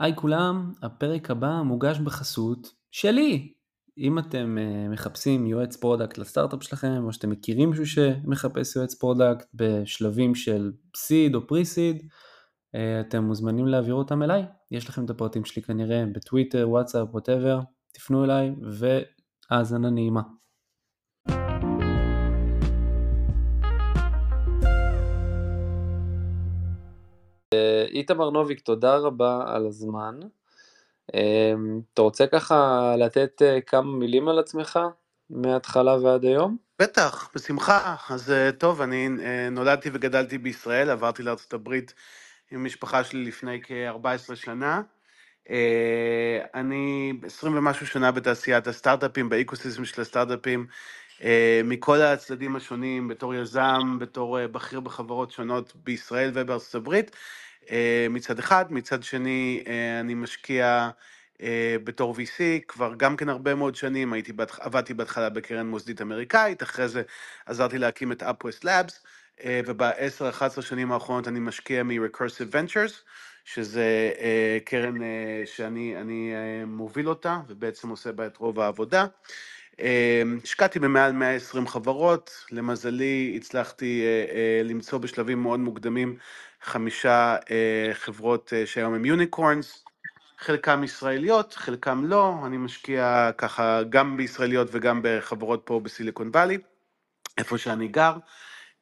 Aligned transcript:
היי 0.00 0.16
כולם, 0.16 0.72
הפרק 0.82 1.30
הבא 1.30 1.62
מוגש 1.64 1.98
בחסות 1.98 2.74
שלי. 2.90 3.52
אם 3.98 4.18
אתם 4.18 4.58
uh, 4.58 4.92
מחפשים 4.92 5.46
יועץ 5.46 5.76
product 5.76 6.18
לסטארט-אפ 6.18 6.62
שלכם, 6.62 7.04
או 7.04 7.12
שאתם 7.12 7.30
מכירים 7.30 7.70
מישהו 7.70 7.86
שמחפש 7.86 8.76
יועץ 8.76 8.94
product 8.94 9.46
בשלבים 9.54 10.34
של 10.34 10.72
seed 10.96 11.34
או 11.34 11.46
pre-seed, 11.46 12.02
uh, 12.02 12.78
אתם 13.08 13.24
מוזמנים 13.24 13.66
להעביר 13.66 13.94
אותם 13.94 14.22
אליי. 14.22 14.44
יש 14.70 14.88
לכם 14.88 15.04
את 15.04 15.10
הפרטים 15.10 15.44
שלי 15.44 15.62
כנראה 15.62 16.04
בטוויטר, 16.14 16.66
וואטסאפ, 16.68 17.08
whatever, 17.12 17.60
תפנו 17.92 18.24
אליי 18.24 18.54
והאזנה 19.50 19.90
נעימה. 19.90 20.22
איתמר 27.88 28.30
נוביק, 28.30 28.60
תודה 28.60 28.96
רבה 28.96 29.44
על 29.46 29.66
הזמן. 29.66 30.20
אמ, 31.14 31.80
אתה 31.94 32.02
רוצה 32.02 32.26
ככה 32.26 32.94
לתת 32.98 33.42
אה, 33.42 33.60
כמה 33.60 33.92
מילים 33.92 34.28
על 34.28 34.38
עצמך 34.38 34.78
מההתחלה 35.30 35.96
ועד 35.96 36.24
היום? 36.24 36.56
בטח, 36.78 37.30
בשמחה. 37.34 37.94
אז 38.10 38.30
אה, 38.30 38.52
טוב, 38.52 38.80
אני 38.82 39.08
נולדתי 39.50 39.90
וגדלתי 39.92 40.38
בישראל, 40.38 40.90
עברתי 40.90 41.22
לארה"ב 41.22 41.74
עם 42.50 42.60
המשפחה 42.60 43.04
שלי 43.04 43.24
לפני 43.24 43.60
כ-14 43.62 44.34
שנה. 44.34 44.82
אני 46.54 47.12
20 47.26 47.56
ומשהו 47.56 47.86
שנה 47.86 48.10
בתעשיית 48.10 48.66
הסטארט-אפים, 48.66 49.28
באקוסיסטם 49.28 49.84
של 49.84 50.02
הסטארט-אפים, 50.02 50.66
מכל 51.64 52.02
הצדדים 52.02 52.56
השונים, 52.56 53.08
בתור 53.08 53.34
יזם, 53.34 53.98
בתור 54.00 54.46
בכיר 54.46 54.80
בחברות 54.80 55.30
שונות 55.30 55.72
בישראל 55.84 56.30
ובארצות 56.34 56.74
הברית. 56.74 57.10
אה, 57.70 58.06
מצד 58.10 58.38
אחד, 58.38 58.72
מצד 58.72 59.02
שני 59.02 59.64
אה, 59.66 60.00
אני 60.00 60.14
משקיע 60.14 60.90
אה, 61.42 61.76
בתור 61.84 62.14
VC 62.14 62.42
כבר 62.68 62.94
גם 62.96 63.16
כן 63.16 63.28
הרבה 63.28 63.54
מאוד 63.54 63.74
שנים, 63.74 64.12
הייתי, 64.12 64.32
עבדתי 64.60 64.94
בהתחלה 64.94 65.28
בקרן 65.28 65.66
מוסדית 65.66 66.02
אמריקאית, 66.02 66.62
אחרי 66.62 66.88
זה 66.88 67.02
עזרתי 67.46 67.78
להקים 67.78 68.12
את 68.12 68.22
UpWest 68.22 68.64
Labs, 68.64 68.92
וב-10-11 69.66 70.62
שנים 70.62 70.92
האחרונות 70.92 71.28
אני 71.28 71.40
משקיע 71.40 71.82
מ-Recursive 71.82 72.52
Ventures, 72.52 72.92
שזה 73.44 74.10
קרן 74.64 74.94
שאני 75.44 76.34
מוביל 76.66 77.08
אותה, 77.08 77.40
ובעצם 77.48 77.88
עושה 77.88 78.12
בה 78.12 78.26
את 78.26 78.36
רוב 78.36 78.60
העבודה. 78.60 79.06
השקעתי 80.44 80.78
במעל 80.78 81.12
120 81.12 81.66
חברות, 81.66 82.44
למזלי 82.50 83.32
הצלחתי 83.36 84.04
למצוא 84.64 84.98
בשלבים 84.98 85.42
מאוד 85.42 85.60
מוקדמים 85.60 86.16
חמישה 86.62 87.36
אה, 87.50 87.90
חברות 87.92 88.52
אה, 88.52 88.66
שהיום 88.66 88.94
הם 88.94 89.04
יוניקורנס, 89.04 89.84
חלקם 90.38 90.84
ישראליות, 90.84 91.54
חלקם 91.54 92.04
לא, 92.04 92.34
אני 92.46 92.56
משקיע 92.56 93.30
ככה 93.38 93.82
גם 93.82 94.16
בישראליות 94.16 94.68
וגם 94.72 95.00
בחברות 95.02 95.62
פה 95.64 95.80
בסיליקון 95.80 96.28
וואלי, 96.28 96.58
איפה 97.38 97.58
שאני 97.58 97.88
גר. 97.88 98.16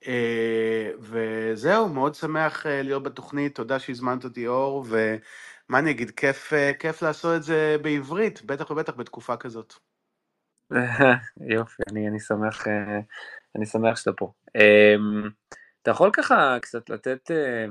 אה, 0.07 0.91
וזהו, 0.99 1.89
מאוד 1.89 2.15
שמח 2.15 2.67
אה, 2.67 2.83
להיות 2.83 3.03
בתוכנית, 3.03 3.55
תודה 3.55 3.79
שהזמנת 3.79 4.25
אותי 4.25 4.47
אור, 4.47 4.85
ומה 4.89 5.79
אני 5.79 5.91
אגיד, 5.91 6.11
כיף, 6.11 6.53
אה, 6.53 6.73
כיף 6.79 7.03
לעשות 7.03 7.37
את 7.37 7.43
זה 7.43 7.77
בעברית, 7.83 8.43
בטח 8.43 8.71
ובטח 8.71 8.95
בתקופה 8.95 9.37
כזאת. 9.37 9.75
יופי, 11.55 11.83
אני, 11.91 12.09
אני 12.09 12.21
שמח, 12.21 12.69
אה, 12.69 13.01
אני 13.57 13.67
שמח 13.67 13.97
שאתה 13.97 14.13
פה. 14.13 14.33
אמ, 14.57 15.31
אתה 15.83 15.91
יכול 15.91 16.11
ככה 16.13 16.59
קצת 16.63 16.91
לתת 16.91 17.31
אה, 17.31 17.67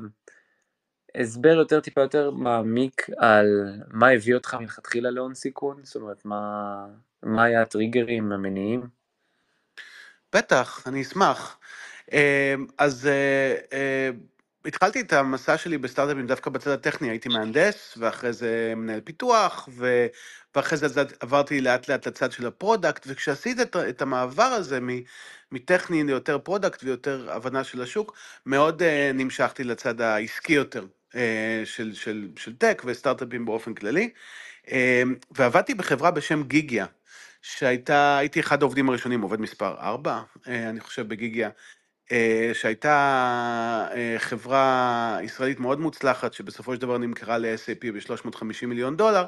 הסבר 1.22 1.50
יותר 1.50 1.80
טיפה 1.80 2.02
יותר 2.02 2.32
מעמיק 2.32 3.08
על 3.18 3.48
מה 3.92 4.10
הביא 4.10 4.36
אותך 4.36 4.54
מלכתחילה 4.54 5.10
להון 5.10 5.34
סיכון? 5.34 5.80
זאת 5.84 5.96
אומרת, 5.96 6.26
מה, 6.26 6.86
מה 7.24 7.44
היה 7.44 7.62
הטריגרים, 7.62 8.32
המניעים? 8.32 8.88
בטח, 10.36 10.88
אני 10.88 11.02
אשמח. 11.02 11.60
אה, 12.14 12.56
אז 12.78 13.08
אה, 13.74 14.10
התחלתי 14.66 15.02
את 15.02 15.14
המסע 15.14 15.58
שלי 15.58 15.78
בסטארט-אפים 15.78 16.28
דווקא 16.28 16.50
בצד 16.50 16.72
הטכני, 16.72 17.10
הייתי 17.10 17.30
מהנדס, 17.30 17.98
ואחרי 17.98 18.34
זה 18.34 18.74
מנהל 18.76 19.02
פיתוח, 19.02 19.70
ו... 19.72 20.08
ואחרי 20.58 20.78
זה 20.78 21.04
עברתי 21.20 21.62
לאט 21.62 21.90
לאט 21.90 22.08
לצד 22.08 22.32
של 22.32 22.48
ה 22.48 22.54
product, 22.54 23.04
וכשעשית 23.08 23.60
את, 23.60 23.76
את 23.76 24.02
המעבר 24.02 24.44
הזה 24.44 24.80
מטכני 25.52 26.04
ליותר 26.04 26.40
product 26.40 26.84
ויותר 26.84 27.32
הבנה 27.32 27.64
של 27.64 27.82
השוק, 27.82 28.18
מאוד 28.46 28.82
uh, 28.82 28.86
נמשכתי 29.14 29.64
לצד 29.64 30.02
העסקי 30.02 30.54
יותר 30.54 30.86
uh, 31.12 31.16
של, 31.66 31.94
של, 31.94 32.28
של 32.36 32.56
tech 32.56 32.82
וסטארט-אפים 32.86 33.46
באופן 33.46 33.74
כללי, 33.74 34.10
uh, 34.66 34.70
ועבדתי 35.32 35.74
בחברה 35.74 36.12
בשם 36.12 36.44
גיגיה. 36.44 36.86
שהייתה, 37.42 38.18
הייתי 38.18 38.40
אחד 38.40 38.62
העובדים 38.62 38.90
הראשונים, 38.90 39.22
עובד 39.22 39.42
מספר 39.42 39.76
4, 39.80 40.22
אני 40.48 40.80
חושב, 40.80 41.08
בגיגיה, 41.08 41.50
שהייתה 42.54 43.88
חברה 44.18 45.18
ישראלית 45.24 45.60
מאוד 45.60 45.80
מוצלחת, 45.80 46.34
שבסופו 46.34 46.76
של 46.76 46.82
דבר 46.82 46.98
נמכרה 46.98 47.38
ל-SAP 47.38 47.92
ב-350 47.94 48.66
מיליון 48.66 48.98
דולר, 48.98 49.26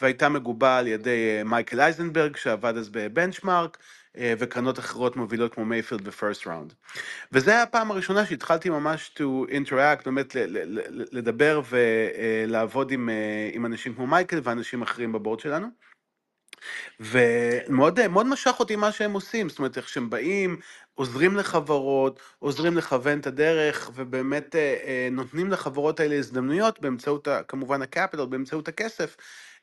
והייתה 0.00 0.28
מגובה 0.28 0.78
על 0.78 0.86
ידי 0.86 1.38
אה, 1.38 1.44
מייקל 1.44 1.80
אייזנברג, 1.80 2.36
שעבד 2.36 2.76
אז 2.76 2.88
בבנצ'מארק, 2.88 3.78
אה, 4.16 4.34
וקרנות 4.38 4.78
אחרות 4.78 5.16
מובילות 5.16 5.54
כמו 5.54 5.64
מייפילד 5.64 6.08
ופרסט 6.08 6.46
ראונד. 6.46 6.72
וזו 7.32 7.50
הייתה 7.50 7.62
הפעם 7.62 7.90
הראשונה 7.90 8.26
שהתחלתי 8.26 8.70
ממש 8.70 9.14
to 9.18 9.50
interact, 9.50 10.04
באמת 10.04 10.36
לדבר 11.12 11.60
ולעבוד 11.70 12.90
עם, 12.90 13.08
אה, 13.08 13.50
עם 13.52 13.66
אנשים 13.66 13.94
כמו 13.94 14.06
מייקל 14.06 14.40
ואנשים 14.42 14.82
אחרים 14.82 15.12
ב 15.12 15.17
board 15.17 15.40
שלנו. 15.40 15.66
ומאוד 17.00 18.08
מאוד 18.08 18.26
משך 18.26 18.54
אותי 18.60 18.76
מה 18.76 18.92
שהם 18.92 19.12
עושים, 19.12 19.48
זאת 19.48 19.58
אומרת, 19.58 19.76
איך 19.76 19.88
שהם 19.88 20.10
באים, 20.10 20.56
עוזרים 20.94 21.36
לחברות, 21.36 22.20
עוזרים 22.38 22.76
לכוון 22.76 23.18
את 23.20 23.26
הדרך, 23.26 23.90
ובאמת 23.94 24.56
נותנים 25.10 25.50
לחברות 25.50 26.00
האלה 26.00 26.14
הזדמנויות 26.14 26.80
באמצעות, 26.80 27.28
כמובן, 27.48 27.82
ה 27.82 27.87
capital, 27.87 28.26
באמצעות 28.26 28.68
הכסף, 28.68 29.16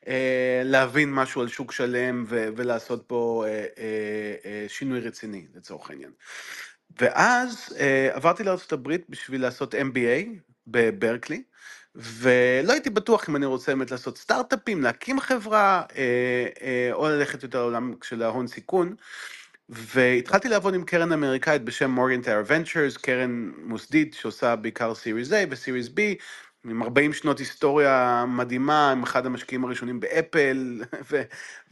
אה, 0.08 0.62
להבין 0.64 1.12
משהו 1.14 1.40
על 1.40 1.48
שוק 1.48 1.72
שלם 1.72 2.24
ו- 2.28 2.48
ולעשות 2.56 3.04
פה 3.06 3.44
אה, 3.46 3.66
אה, 4.44 4.64
שינוי 4.68 5.00
רציני 5.00 5.46
לצורך 5.54 5.90
העניין. 5.90 6.10
ואז 7.00 7.76
עברתי 8.12 8.44
לארה"ב 8.44 8.96
בשביל 9.08 9.42
לעשות 9.42 9.74
MBA 9.74 10.28
בברקלי, 10.66 11.42
ולא 11.94 12.72
הייתי 12.72 12.90
בטוח 12.90 13.28
אם 13.28 13.36
אני 13.36 13.46
רוצה 13.46 13.74
באמת 13.74 13.90
לעשות 13.90 14.18
סטארט-אפים, 14.18 14.82
להקים 14.82 15.20
חברה, 15.20 15.82
או 16.92 17.08
ללכת 17.08 17.42
יותר 17.42 17.58
לעולם 17.58 17.94
של 18.02 18.22
ההון 18.22 18.46
סיכון. 18.46 18.94
והתחלתי 19.70 20.48
לעבוד 20.48 20.74
עם 20.74 20.84
קרן 20.84 21.12
אמריקאית 21.12 21.62
בשם 21.64 21.90
מורגן 21.90 22.22
טאר 22.22 22.42
ונצ'רס, 22.46 22.96
קרן 22.96 23.52
מוסדית 23.64 24.14
שעושה 24.14 24.56
בעיקר 24.56 24.94
סיריס 24.94 25.32
A 25.32 25.36
וסיריס 25.50 25.88
B, 25.88 26.00
עם 26.70 26.82
40 26.82 27.12
שנות 27.12 27.38
היסטוריה 27.38 28.24
מדהימה, 28.28 28.92
עם 28.92 29.02
אחד 29.02 29.26
המשקיעים 29.26 29.64
הראשונים 29.64 30.00
באפל, 30.00 30.82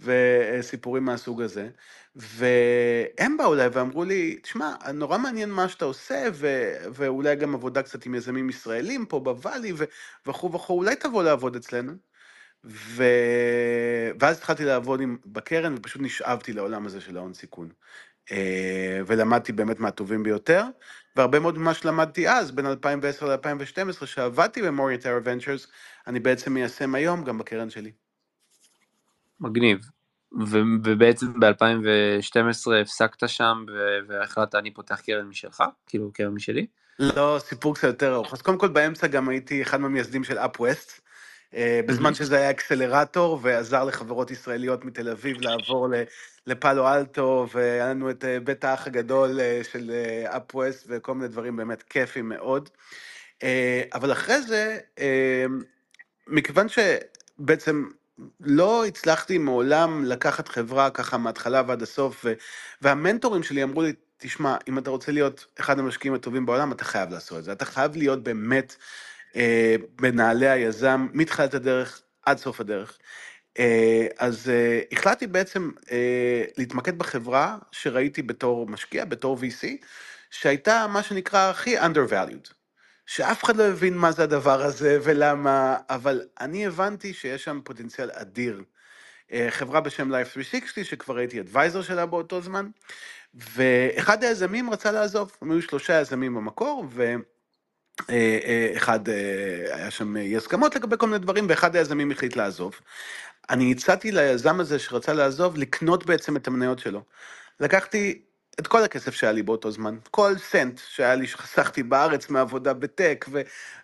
וסיפורים 0.05 1.05
מהסוג 1.05 1.43
הזה. 1.43 1.69
והם 2.17 3.37
באו 3.37 3.55
אליי 3.55 3.69
ואמרו 3.69 4.05
לי, 4.05 4.39
תשמע, 4.43 4.75
נורא 4.95 5.19
מעניין 5.19 5.51
מה 5.51 5.69
שאתה 5.69 5.85
עושה, 5.85 6.25
ו- 6.35 6.75
ואולי 6.95 7.37
גם 7.37 7.55
עבודה 7.55 7.83
קצת 7.83 8.07
עם 8.07 8.15
יזמים 8.15 8.49
ישראלים 8.51 9.07
פה 9.07 9.21
בוואלי, 9.21 9.73
וכו' 10.27 10.53
וכו', 10.53 10.75
אולי 10.79 10.97
תבוא 10.97 11.23
לעבוד 11.23 11.57
אצלנו. 11.57 11.93
ו... 12.65 13.05
ואז 14.21 14.39
התחלתי 14.39 14.65
לעבוד 14.65 15.01
עם, 15.01 15.17
בקרן, 15.27 15.75
ופשוט 15.75 16.03
נשאבתי 16.03 16.53
לעולם 16.53 16.87
הזה 16.87 17.01
של 17.01 17.17
ההון 17.17 17.35
סיכון. 17.35 17.69
אה, 18.33 19.01
ולמדתי 19.07 19.53
באמת 19.53 19.81
מהטובים 19.81 20.23
ביותר, 20.23 20.65
והרבה 21.17 21.41
מאוד 21.41 21.59
ממה 21.59 21.75
שלמדתי 21.75 22.29
אז, 22.29 22.51
בין 22.51 22.67
2010 22.67 23.27
ל-2012, 23.27 24.07
שעבדתי 24.07 24.63
במוריטר 24.63 25.19
ונצ'רס, 25.25 25.67
אני 26.07 26.21
בעצם 26.21 26.53
מיישם 26.53 26.95
היום 26.95 27.25
גם 27.25 27.39
בקרן 27.39 27.71
שלי. 27.71 27.93
מגניב. 29.41 29.79
ו- 30.47 30.59
ובעצם 30.85 31.41
ב-2012 31.41 32.73
הפסקת 32.83 33.29
שם 33.29 33.65
והחלטת 34.09 34.55
אני 34.55 34.75
פותח 34.75 35.01
קרן 35.01 35.27
משלך? 35.27 35.63
כאילו 35.87 36.13
קרן 36.13 36.35
משלי? 36.35 36.67
לא, 36.99 37.37
סיפור 37.41 37.75
קצת 37.75 37.89
יותר 37.89 38.15
ארוך. 38.15 38.33
אז 38.33 38.43
קודם 38.43 38.59
כל 38.59 38.69
באמצע 38.69 39.07
גם 39.07 39.29
הייתי 39.29 39.63
אחד 39.63 39.81
מהמייסדים 39.81 40.25
של 40.25 40.39
אה, 40.39 40.49
בזמן 41.87 42.15
שזה 42.15 42.37
היה 42.37 42.51
אקסלרטור 42.51 43.39
ועזר 43.43 43.85
לחברות 43.85 44.31
ישראליות 44.31 44.85
מתל 44.85 45.09
אביב 45.09 45.37
לעבור 45.41 45.89
לפאלו 46.47 46.89
אלטו, 46.89 47.47
והיה 47.53 47.89
לנו 47.89 48.11
את 48.11 48.25
אה, 48.25 48.41
בית 48.41 48.65
האח 48.65 48.87
הגדול 48.87 49.41
אה, 49.41 49.61
של 49.73 49.91
אפווסט 50.27 50.87
וכל 50.89 51.15
מיני 51.15 51.29
דברים 51.29 51.57
באמת 51.57 51.83
כיפים 51.83 52.29
מאוד. 52.29 52.69
אבל 53.95 54.13
אחרי 54.13 54.43
זה, 54.43 54.79
מכיוון 56.27 56.67
שבעצם 56.69 57.85
לא 58.41 58.87
הצלחתי 58.87 59.39
מעולם 59.39 60.05
לקחת 60.05 60.49
חברה 60.49 60.91
ככה 60.91 61.19
מההתחלה 61.19 61.63
ועד 61.67 61.83
הסוף, 61.83 62.25
והמנטורים 62.83 63.43
שלי 63.43 63.63
אמרו 63.63 63.83
לי, 63.83 63.93
תשמע, 64.19 64.57
אם 64.69 64.79
אתה 64.79 64.91
רוצה 64.91 65.13
להיות 65.13 65.47
אחד 65.61 65.79
המשקיעים 65.79 66.15
הטובים 66.15 66.47
בעולם, 66.47 66.73
אתה 66.73 66.85
חייב 66.85 67.11
לעשות 67.11 67.39
את 67.39 67.45
זה. 67.45 67.53
אתה 67.53 67.65
חייב 67.65 67.97
להיות 67.97 68.23
באמת... 68.23 68.77
בנעלי 69.97 70.49
היזם 70.49 71.07
מתחילת 71.13 71.55
הדרך 71.55 72.03
עד 72.27 72.39
סוף 72.39 72.61
הדרך. 72.61 72.99
אה, 73.59 74.07
אז 74.19 74.51
אה, 74.51 74.81
החלטתי 74.93 75.27
בעצם 75.27 75.71
אה, 75.91 76.45
להתמקד 76.59 76.99
בחברה 76.99 77.59
שראיתי 77.73 78.23
בתור 78.23 78.67
משקיע, 78.67 79.05
בתור 79.05 79.39
VC, 79.41 79.67
שהייתה 80.31 80.87
מה 80.87 81.03
שנקרא 81.03 81.51
הכי 81.51 81.79
undervalued. 81.79 82.53
שאף 83.07 83.45
אחד 83.45 83.57
לא 83.57 83.63
הבין 83.63 83.97
מה 83.97 84.13
זה 84.13 84.23
הדבר 84.23 84.63
הזה 84.63 84.99
ולמה, 85.03 85.77
אבל 85.91 86.23
אני 86.41 86.67
הבנתי 86.67 87.15
שיש 87.15 87.45
שם 87.45 87.61
פוטנציאל 87.65 88.11
אדיר. 88.13 88.63
חברה 89.51 89.81
בשם 89.81 90.11
Life 90.11 90.29
360, 90.29 90.85
שכבר 90.85 91.17
הייתי 91.17 91.41
אדוויזר 91.41 91.83
שלה 91.83 92.07
באותו 92.07 92.41
זמן, 92.41 92.69
ואחד 93.35 94.25
היזמים 94.25 94.71
רצה 94.71 94.93
לעזוב, 94.93 95.33
הם 95.43 95.51
היו 95.51 95.63
שלושה 95.63 96.01
יזמים 96.01 96.35
במקור, 96.35 96.87
ואחד, 98.09 99.01
היה 99.73 99.91
שם 99.91 100.17
אי 100.17 100.37
הסכמות 100.37 100.77
לגבי 100.77 100.97
כל 100.99 101.07
מיני 101.07 101.19
דברים, 101.19 101.47
ואחד 101.49 101.77
היזמים 101.77 102.11
החליט 102.11 102.37
לעזוב. 102.37 102.75
אני 103.51 103.73
הצעתי 103.73 104.13
ליזם 104.13 104.61
הזה 104.61 104.79
שרצה 104.79 105.13
לעזוב, 105.13 105.57
לקנות 105.57 106.07
בעצם 106.07 106.37
את 106.37 106.47
המניות 106.47 106.79
שלו. 106.79 107.03
לקחתי 107.61 108.23
את 108.61 108.67
כל 108.67 108.83
הכסף 108.83 109.15
שהיה 109.15 109.33
לי 109.33 109.43
באותו 109.43 109.71
זמן, 109.71 109.97
כל 110.11 110.39
סנט 110.39 110.81
שהיה 110.89 111.15
לי, 111.15 111.27
שחסכתי 111.27 111.83
בארץ 111.83 112.31
מעבודה 112.31 112.73
בטק 112.73 113.27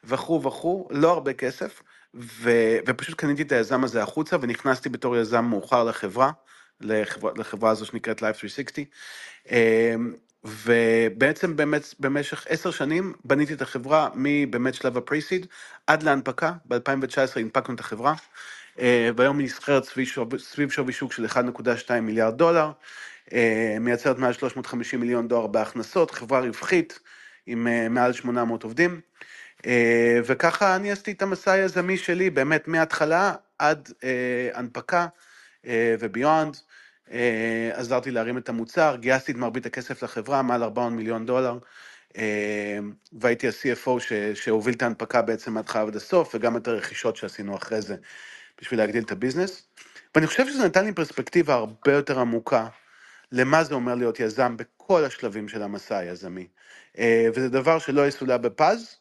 וכו' 0.05 0.43
וכו', 0.43 0.89
לא 0.91 1.11
הרבה 1.13 1.33
כסף, 1.33 1.83
ו, 2.15 2.51
ופשוט 2.87 3.19
קניתי 3.19 3.43
את 3.43 3.53
היזם 3.53 3.85
הזה 3.85 4.03
החוצה 4.03 4.37
ונכנסתי 4.41 4.89
בתור 4.89 5.17
יזם 5.17 5.45
מאוחר 5.45 5.85
לחברה, 5.85 6.31
לחברה, 6.81 7.33
לחברה 7.37 7.71
הזו 7.71 7.87
שנקראת 7.87 8.21
Life 8.23 8.35
360. 8.35 8.85
ובעצם 10.44 11.56
באמת 11.56 11.94
במשך 12.00 12.46
עשר 12.49 12.70
שנים 12.70 13.12
בניתי 13.25 13.55
את 13.55 13.62
החברה 13.62 14.08
מבאמת 14.14 14.75
שלב 14.75 14.96
הפרייסיד 14.96 15.46
עד 15.87 16.02
להנפקה, 16.02 16.52
ב-2019 16.64 17.41
הנפקנו 17.41 17.75
את 17.75 17.81
החברה. 17.81 18.14
אה, 18.79 19.11
והיום 19.17 19.38
היא 19.38 19.44
נסחרת 19.44 19.85
סביב 20.38 20.70
שווי 20.70 20.93
שוק 20.93 21.12
של 21.12 21.26
1.2 21.26 22.00
מיליארד 22.02 22.38
דולר, 22.38 22.70
אה, 23.32 23.76
מייצרת 23.81 24.19
מעל 24.19 24.32
350 24.32 25.00
מיליון 25.00 25.29
דולר 25.29 25.46
בהכנסות, 25.46 26.11
חברה 26.11 26.41
רווחית 26.41 26.99
עם 27.46 27.67
אה, 27.67 27.88
מעל 27.88 28.12
800 28.12 28.62
עובדים, 28.62 29.00
וככה 30.25 30.76
אני 30.76 30.93
עשיתי 30.93 31.12
את 31.12 31.23
המסע 31.23 31.52
היזמי 31.52 31.96
שלי 31.96 32.31
באמת 32.31 32.69
מההתחלה 32.69 33.35
עד 33.58 33.88
הנפקה 34.55 35.06
וביונד. 36.00 36.56
עזרתי 37.73 38.11
להרים 38.11 38.39
את 38.39 38.49
המוצר, 38.49 38.97
גייסתי 39.01 39.33
את 39.33 39.37
מרבית 39.37 39.67
הכסף 39.67 40.03
לחברה, 40.03 40.43
מעל 40.43 40.62
400 40.62 40.93
מיליון 40.93 41.27
דולר, 41.27 41.59
והייתי 43.12 43.49
ה-CFO 43.49 43.91
שהוביל 44.35 44.75
את 44.75 44.83
ההנפקה 44.83 45.23
בעצם 45.23 45.55
מההתחלה 45.55 45.85
ועד 45.85 45.97
הסוף, 45.97 46.35
וגם 46.35 46.56
את 46.56 46.69
הרכישות 46.69 47.17
שעשינו 47.17 47.56
אחרי 47.56 47.83
זה. 47.83 47.97
בשביל 48.61 48.81
להגדיל 48.81 49.05
את 49.05 49.12
הביזנס, 49.12 49.62
ואני 50.15 50.27
חושב 50.27 50.49
שזה 50.49 50.65
נתן 50.65 50.85
לי 50.85 50.93
פרספקטיבה 50.93 51.55
הרבה 51.55 51.93
יותר 51.93 52.21
עמוקה 52.21 52.67
למה 53.33 53.65
זה 53.65 53.75
אומר 53.75 53.95
להיות 53.95 54.21
יזם 54.21 54.56
בכל 54.56 55.05
השלבים 55.05 55.49
של 55.49 55.62
המסע 55.62 55.99
היזמי. 55.99 56.47
אה, 56.99 57.29
וזה 57.35 57.49
דבר 57.49 57.79
שלא 57.79 58.09
יסולא 58.09 58.37
בפז, 58.37 58.97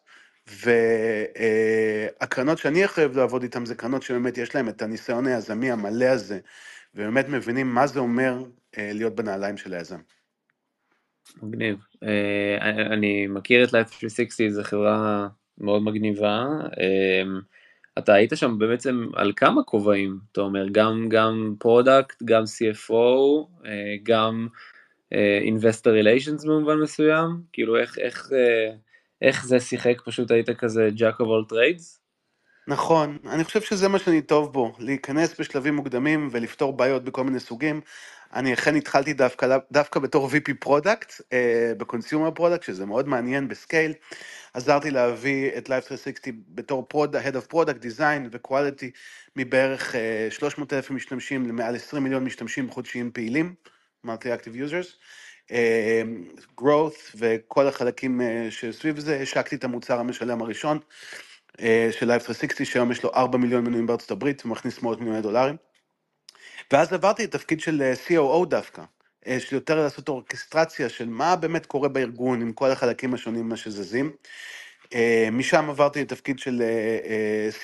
והקרנות 2.17 2.57
שאני 2.57 2.83
הכי 2.83 3.01
אוהב 3.01 3.17
לעבוד 3.17 3.43
איתן 3.43 3.65
זה 3.65 3.75
קרנות 3.75 4.03
שבאמת 4.03 4.37
יש 4.37 4.55
להן 4.55 4.69
את 4.69 4.81
הניסיון 4.81 5.27
היזמי 5.27 5.71
המלא 5.71 6.05
הזה, 6.05 6.39
ובאמת 6.95 7.29
מבינים 7.29 7.73
מה 7.73 7.87
זה 7.87 7.99
אומר 7.99 8.43
אה, 8.77 8.91
להיות 8.93 9.15
בנעליים 9.15 9.57
של 9.57 9.73
היזם. 9.73 9.99
מגניב. 11.43 11.77
אה, 12.03 12.57
אני 12.93 13.27
מכיר 13.27 13.63
את 13.63 13.69
Life 13.69 13.91
360, 13.91 14.49
זו 14.49 14.63
חברה 14.63 15.27
מאוד 15.57 15.83
מגניבה. 15.83 16.45
אתה 17.97 18.13
היית 18.13 18.31
שם 18.35 18.57
בעצם 18.59 19.07
על 19.13 19.31
כמה 19.35 19.63
כובעים, 19.63 20.19
אתה 20.31 20.41
אומר, 20.41 20.65
גם, 20.71 21.05
גם 21.09 21.55
product, 21.59 22.23
גם 22.23 22.43
CFO, 22.43 23.47
אה, 23.65 23.95
גם 24.03 24.47
אה, 25.13 25.39
Investor 25.45 26.03
Relations 26.03 26.47
במובן 26.47 26.77
מסוים, 26.77 27.41
כאילו 27.53 27.77
איך, 27.77 27.99
איך, 27.99 28.29
אה, 28.33 28.75
איך 29.21 29.45
זה 29.45 29.59
שיחק, 29.59 30.01
פשוט 30.05 30.31
היית 30.31 30.49
כזה 30.49 30.89
Jack 30.97 31.15
of 31.19 31.25
all 31.25 31.51
trades? 31.51 32.02
נכון, 32.67 33.17
אני 33.29 33.43
חושב 33.43 33.61
שזה 33.61 33.87
מה 33.87 33.99
שאני 33.99 34.21
טוב 34.21 34.53
בו, 34.53 34.73
להיכנס 34.79 35.39
בשלבים 35.39 35.75
מוקדמים 35.75 36.29
ולפתור 36.31 36.73
בעיות 36.73 37.03
בכל 37.03 37.23
מיני 37.23 37.39
סוגים. 37.39 37.81
אני 38.33 38.53
אכן 38.53 38.75
התחלתי 38.75 39.13
דווקא, 39.13 39.57
דווקא 39.71 39.99
בתור 39.99 40.29
VP 40.29 40.53
product, 40.59 41.21
ב 41.77 41.83
consumer 41.83 42.31
product, 42.31 42.63
שזה 42.63 42.85
מאוד 42.85 43.07
מעניין 43.07 43.47
ב 43.47 43.54
scale. 43.54 43.93
עזרתי 44.53 44.91
להביא 44.91 45.51
את 45.57 45.67
Life 45.67 45.87
360 45.87 46.41
בתור 46.49 46.85
prod, 46.87 47.15
Head 47.15 47.35
of 47.35 47.53
Product 47.53 47.83
Design 47.83 48.27
ו-Quality 48.31 48.85
מבערך 49.35 49.95
300 50.29 50.73
אלף 50.73 50.91
משתמשים 50.91 51.47
למעל 51.47 51.75
20 51.75 52.03
מיליון 52.03 52.23
משתמשים 52.23 52.69
חודשיים 52.69 53.11
פעילים, 53.11 53.53
Monthly 54.07 54.33
Active 54.33 54.55
Users. 54.55 54.97
growth 56.61 57.15
וכל 57.15 57.67
החלקים 57.67 58.21
שסביב 58.49 58.99
זה, 58.99 59.19
השקתי 59.21 59.55
את 59.55 59.63
המוצר 59.63 59.99
המשלם 59.99 60.41
הראשון 60.41 60.79
של 61.91 62.11
Life 62.11 62.23
360, 62.25 62.65
שהיום 62.65 62.91
יש 62.91 63.03
לו 63.03 63.11
4 63.15 63.37
מיליון 63.37 63.63
מנויים 63.63 63.87
בארצות 63.87 64.11
הברית 64.11 64.45
ומכניס 64.45 64.81
מאות 64.81 64.99
מיליוני 64.99 65.21
דולרים. 65.21 65.55
ואז 66.71 66.93
עברתי 66.93 67.23
לתפקיד 67.23 67.59
של 67.59 67.93
COO 68.07 68.45
דווקא, 68.45 68.81
של 69.39 69.55
יותר 69.55 69.75
לעשות 69.75 70.09
אורקסטרציה 70.09 70.89
של 70.89 71.09
מה 71.09 71.35
באמת 71.35 71.65
קורה 71.65 71.89
בארגון 71.89 72.41
עם 72.41 72.53
כל 72.53 72.71
החלקים 72.71 73.13
השונים 73.13 73.55
שזזים. 73.55 74.11
משם 75.31 75.69
עברתי 75.69 76.01
לתפקיד 76.01 76.39
של 76.39 76.63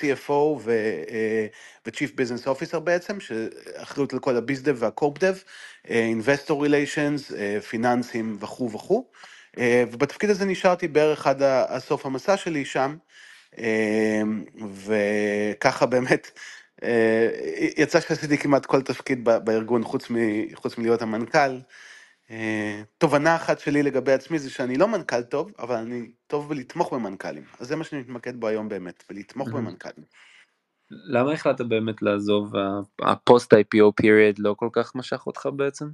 CFO 0.00 0.32
ו-Chief 0.60 2.10
Business 2.16 2.46
Officer 2.46 2.78
בעצם, 2.78 3.20
שאחריות 3.20 4.12
על 4.12 4.18
כל 4.18 4.36
ה-BizDev 4.36 4.74
וה-CorpDev, 4.74 5.36
Investor 5.86 6.50
Relations, 6.50 7.34
פיננסים 7.68 8.36
וכו' 8.40 8.70
וכו'. 8.70 9.04
ובתפקיד 9.60 10.30
הזה 10.30 10.44
נשארתי 10.44 10.88
בערך 10.88 11.26
עד 11.26 11.42
הסוף 11.42 12.06
המסע 12.06 12.36
שלי 12.36 12.64
שם, 12.64 12.96
וככה 14.84 15.86
באמת 15.86 16.30
אה, 16.82 17.28
יצא 17.76 18.00
שעשיתי 18.00 18.38
כמעט 18.38 18.66
כל 18.66 18.82
תפקיד 18.82 19.24
בארגון 19.24 19.84
חוץ, 19.84 20.10
מ, 20.10 20.16
חוץ 20.54 20.78
מלהיות 20.78 21.02
המנכ"ל. 21.02 21.58
אה, 22.30 22.82
תובנה 22.98 23.36
אחת 23.36 23.58
שלי 23.58 23.82
לגבי 23.82 24.12
עצמי 24.12 24.38
זה 24.38 24.50
שאני 24.50 24.76
לא 24.76 24.88
מנכ"ל 24.88 25.22
טוב, 25.22 25.52
אבל 25.58 25.76
אני 25.76 26.10
טוב 26.26 26.48
בלתמוך 26.48 26.92
במנכ"לים. 26.92 27.44
אז 27.60 27.68
זה 27.68 27.76
מה 27.76 27.84
שאני 27.84 28.00
מתמקד 28.00 28.40
בו 28.40 28.46
היום 28.46 28.68
באמת, 28.68 29.04
בלתמוך 29.08 29.48
במנכ"לים. 29.48 30.04
למה 30.90 31.32
החלטת 31.32 31.64
באמת 31.64 32.02
לעזוב, 32.02 32.52
הפוסט 33.02 33.54
IPO 33.54 34.02
period 34.02 34.34
לא 34.38 34.54
כל 34.54 34.68
כך 34.72 34.94
משך 34.94 35.26
אותך 35.26 35.48
בעצם? 35.56 35.86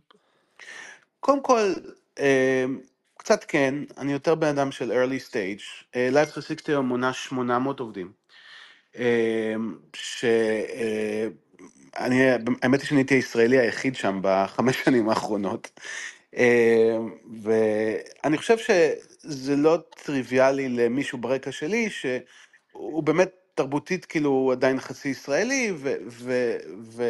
קודם 1.21 1.43
כל, 1.43 1.73
אה, 2.19 2.65
קצת 3.27 3.45
כן, 3.49 3.75
אני 3.99 4.13
יותר 4.13 4.35
בן 4.35 4.47
אדם 4.49 4.73
של 4.73 4.93
early 4.93 5.31
stage. 5.31 5.63
Life 5.95 6.33
360 6.35 6.79
מונה 6.81 7.13
800 7.13 7.81
עובדים. 7.81 8.13
אמ, 8.97 9.79
שאני, 9.97 11.31
אה, 12.23 12.37
האמת 12.63 12.81
היא 12.81 12.89
שאני 12.89 13.01
הייתי 13.01 13.15
הישראלי 13.15 13.59
היחיד 13.59 13.97
שם 13.97 14.19
בחמש 14.23 14.85
שנים 14.85 15.09
האחרונות. 15.09 15.81
ואני 17.43 18.37
חושב 18.39 18.57
שזה 18.59 19.57
לא 19.57 19.79
טריוויאלי 20.05 20.69
למישהו 20.69 21.19
ברקע 21.19 21.53
שלי, 21.53 21.91
שהוא 21.91 23.03
באמת 23.03 23.31
תרבותית 23.55 24.05
כאילו 24.05 24.49
עדיין 24.53 24.81
חצי 24.81 25.09
ישראלי, 25.09 25.73
ו, 25.77 25.95
ו, 26.09 26.57
ו, 26.83 27.05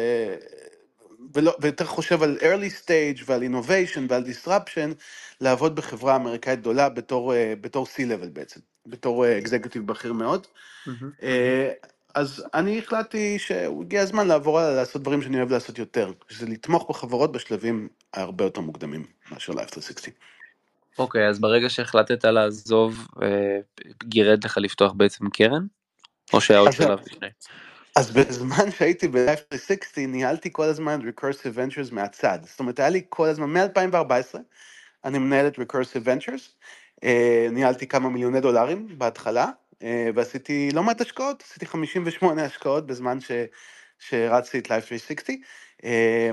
ולא, 1.33 1.55
ויותר 1.61 1.85
חושב 1.85 2.23
על 2.23 2.37
early 2.39 2.83
stage 2.83 3.23
ועל 3.25 3.43
innovation 3.43 3.99
ועל 4.09 4.23
disruption, 4.23 4.93
לעבוד 5.41 5.75
בחברה 5.75 6.15
אמריקאית 6.15 6.59
גדולה 6.59 6.89
בתור, 6.89 7.33
אה, 7.33 7.53
בתור 7.61 7.85
C-level 7.85 8.29
בעצם, 8.33 8.59
בתור 8.85 9.25
אקזקוטיב 9.37 9.81
אה, 9.81 9.87
בכיר 9.87 10.13
מאוד. 10.13 10.47
Mm-hmm. 10.87 11.25
אז 12.15 12.43
אני 12.53 12.79
החלטתי 12.79 13.39
שהגיע 13.39 14.01
הזמן 14.01 14.27
לעבור 14.27 14.59
הלאה 14.59 14.75
לעשות 14.75 15.01
דברים 15.01 15.21
שאני 15.21 15.37
אוהב 15.37 15.51
לעשות 15.51 15.79
יותר, 15.79 16.11
שזה 16.29 16.45
לתמוך 16.45 16.89
בחברות 16.89 17.31
בשלבים 17.31 17.87
הרבה 18.13 18.43
יותר 18.43 18.61
מוקדמים 18.61 19.05
מאשר 19.31 19.53
Life 19.53 19.73
360. 19.73 20.13
אוקיי, 20.99 21.25
okay, 21.25 21.29
אז 21.29 21.39
ברגע 21.39 21.69
שהחלטת 21.69 22.25
לעזוב, 22.25 23.07
גירד 24.03 24.43
לך 24.43 24.57
לפתוח 24.57 24.91
בעצם 24.91 25.29
קרן? 25.29 25.65
או 26.33 26.41
שהיה 26.41 26.59
עוד 26.59 26.71
שלב 26.71 26.99
לפני? 26.99 27.27
אז 27.97 28.11
בזמן 28.11 28.71
שהייתי 28.71 29.07
ב-Life 29.07 29.39
360 29.53 30.11
ניהלתי 30.11 30.49
כל 30.51 30.63
הזמן 30.63 30.99
את 30.99 31.19
Recursive 31.19 31.57
Ventures 31.57 31.93
מהצד. 31.93 32.39
זאת 32.43 32.59
אומרת, 32.59 32.79
היה 32.79 32.89
לי 32.89 33.01
כל 33.09 33.27
הזמן, 33.27 33.57
מ-2014, 33.57 34.37
אני 35.05 35.17
מנהל 35.19 35.47
את 35.47 35.55
Recursive 35.55 36.05
Ventures, 36.05 36.49
אה, 37.03 37.47
ניהלתי 37.51 37.87
כמה 37.87 38.09
מיליוני 38.09 38.41
דולרים 38.41 38.87
בהתחלה, 38.97 39.47
אה, 39.83 40.09
ועשיתי 40.15 40.69
לא 40.73 40.83
מעט 40.83 41.01
השקעות, 41.01 41.43
עשיתי 41.49 41.65
58 41.65 42.43
השקעות 42.43 42.87
בזמן 42.87 43.21
ש, 43.21 43.31
שרצתי 43.99 44.59
את 44.59 44.65
Life 44.65 44.85
360. 44.85 45.41
אה, 45.83 46.29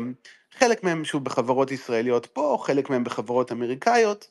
חלק 0.58 0.84
מהם 0.84 1.04
שוב 1.04 1.24
בחברות 1.24 1.70
ישראליות 1.70 2.26
פה, 2.26 2.58
חלק 2.62 2.90
מהם 2.90 3.04
בחברות 3.04 3.52
אמריקאיות, 3.52 4.28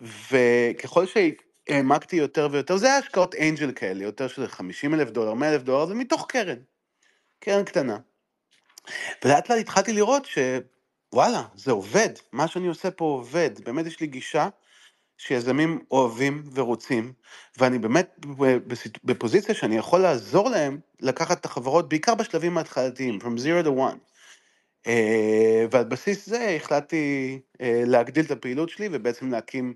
וככל 0.00 1.04
שהעמקתי 1.06 2.16
יותר 2.16 2.48
ויותר, 2.52 2.76
זה 2.76 2.86
היה 2.86 2.98
השקעות 2.98 3.34
אנג'ל 3.34 3.72
כאלה, 3.72 4.04
יותר 4.04 4.28
של 4.28 4.46
50 4.46 4.94
אלף 4.94 5.10
דולר, 5.10 5.34
100 5.34 5.54
אלף 5.54 5.62
דולר, 5.62 5.86
זה 5.86 5.94
מתוך 5.94 6.26
קרן. 6.28 6.75
קרן 7.46 7.64
קטנה. 7.64 7.98
ולאט 9.24 9.50
לאט 9.50 9.58
התחלתי 9.58 9.92
לראות 9.92 10.26
שוואלה, 10.26 11.42
זה 11.54 11.72
עובד, 11.72 12.08
מה 12.32 12.48
שאני 12.48 12.66
עושה 12.66 12.90
פה 12.90 13.04
עובד, 13.04 13.50
באמת 13.64 13.86
יש 13.86 14.00
לי 14.00 14.06
גישה 14.06 14.48
שיזמים 15.18 15.84
אוהבים 15.90 16.42
ורוצים, 16.54 17.12
ואני 17.58 17.78
באמת 17.78 18.26
בפוזיציה 19.04 19.54
שאני 19.54 19.76
יכול 19.76 20.00
לעזור 20.00 20.50
להם 20.50 20.78
לקחת 21.00 21.40
את 21.40 21.44
החברות, 21.44 21.88
בעיקר 21.88 22.14
בשלבים 22.14 22.58
ההתחלתיים, 22.58 23.18
from 23.20 23.38
zero 23.38 23.66
to 23.66 23.70
one. 23.70 23.98
אה, 24.86 25.66
ועל 25.70 25.84
בסיס 25.84 26.26
זה 26.26 26.56
החלטתי 26.56 27.40
אה, 27.60 27.82
להגדיל 27.86 28.24
את 28.24 28.30
הפעילות 28.30 28.68
שלי 28.68 28.88
ובעצם 28.92 29.30
להקים, 29.30 29.74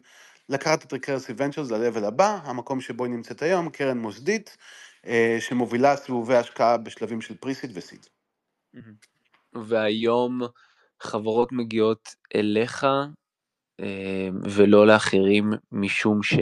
לקחת 0.48 0.84
את 0.84 0.92
Recursive 0.92 1.38
Ventures 1.38 1.72
ל-level 1.72 2.04
הבא, 2.04 2.38
המקום 2.42 2.80
שבו 2.80 3.04
היא 3.04 3.12
נמצאת 3.12 3.42
היום, 3.42 3.70
קרן 3.70 3.98
מוסדית, 3.98 4.56
שמובילה 5.40 5.96
סיבובי 5.96 6.36
השקעה 6.36 6.76
בשלבים 6.76 7.20
של 7.20 7.36
pre-seed 7.36 7.70
ו 7.74 7.79
seed. 7.79 8.06
והיום 9.52 10.40
חברות 11.00 11.52
מגיעות 11.52 12.14
אליך 12.34 12.86
ולא 14.42 14.86
לאחרים 14.86 15.50
משום 15.72 16.22
ש? 16.22 16.34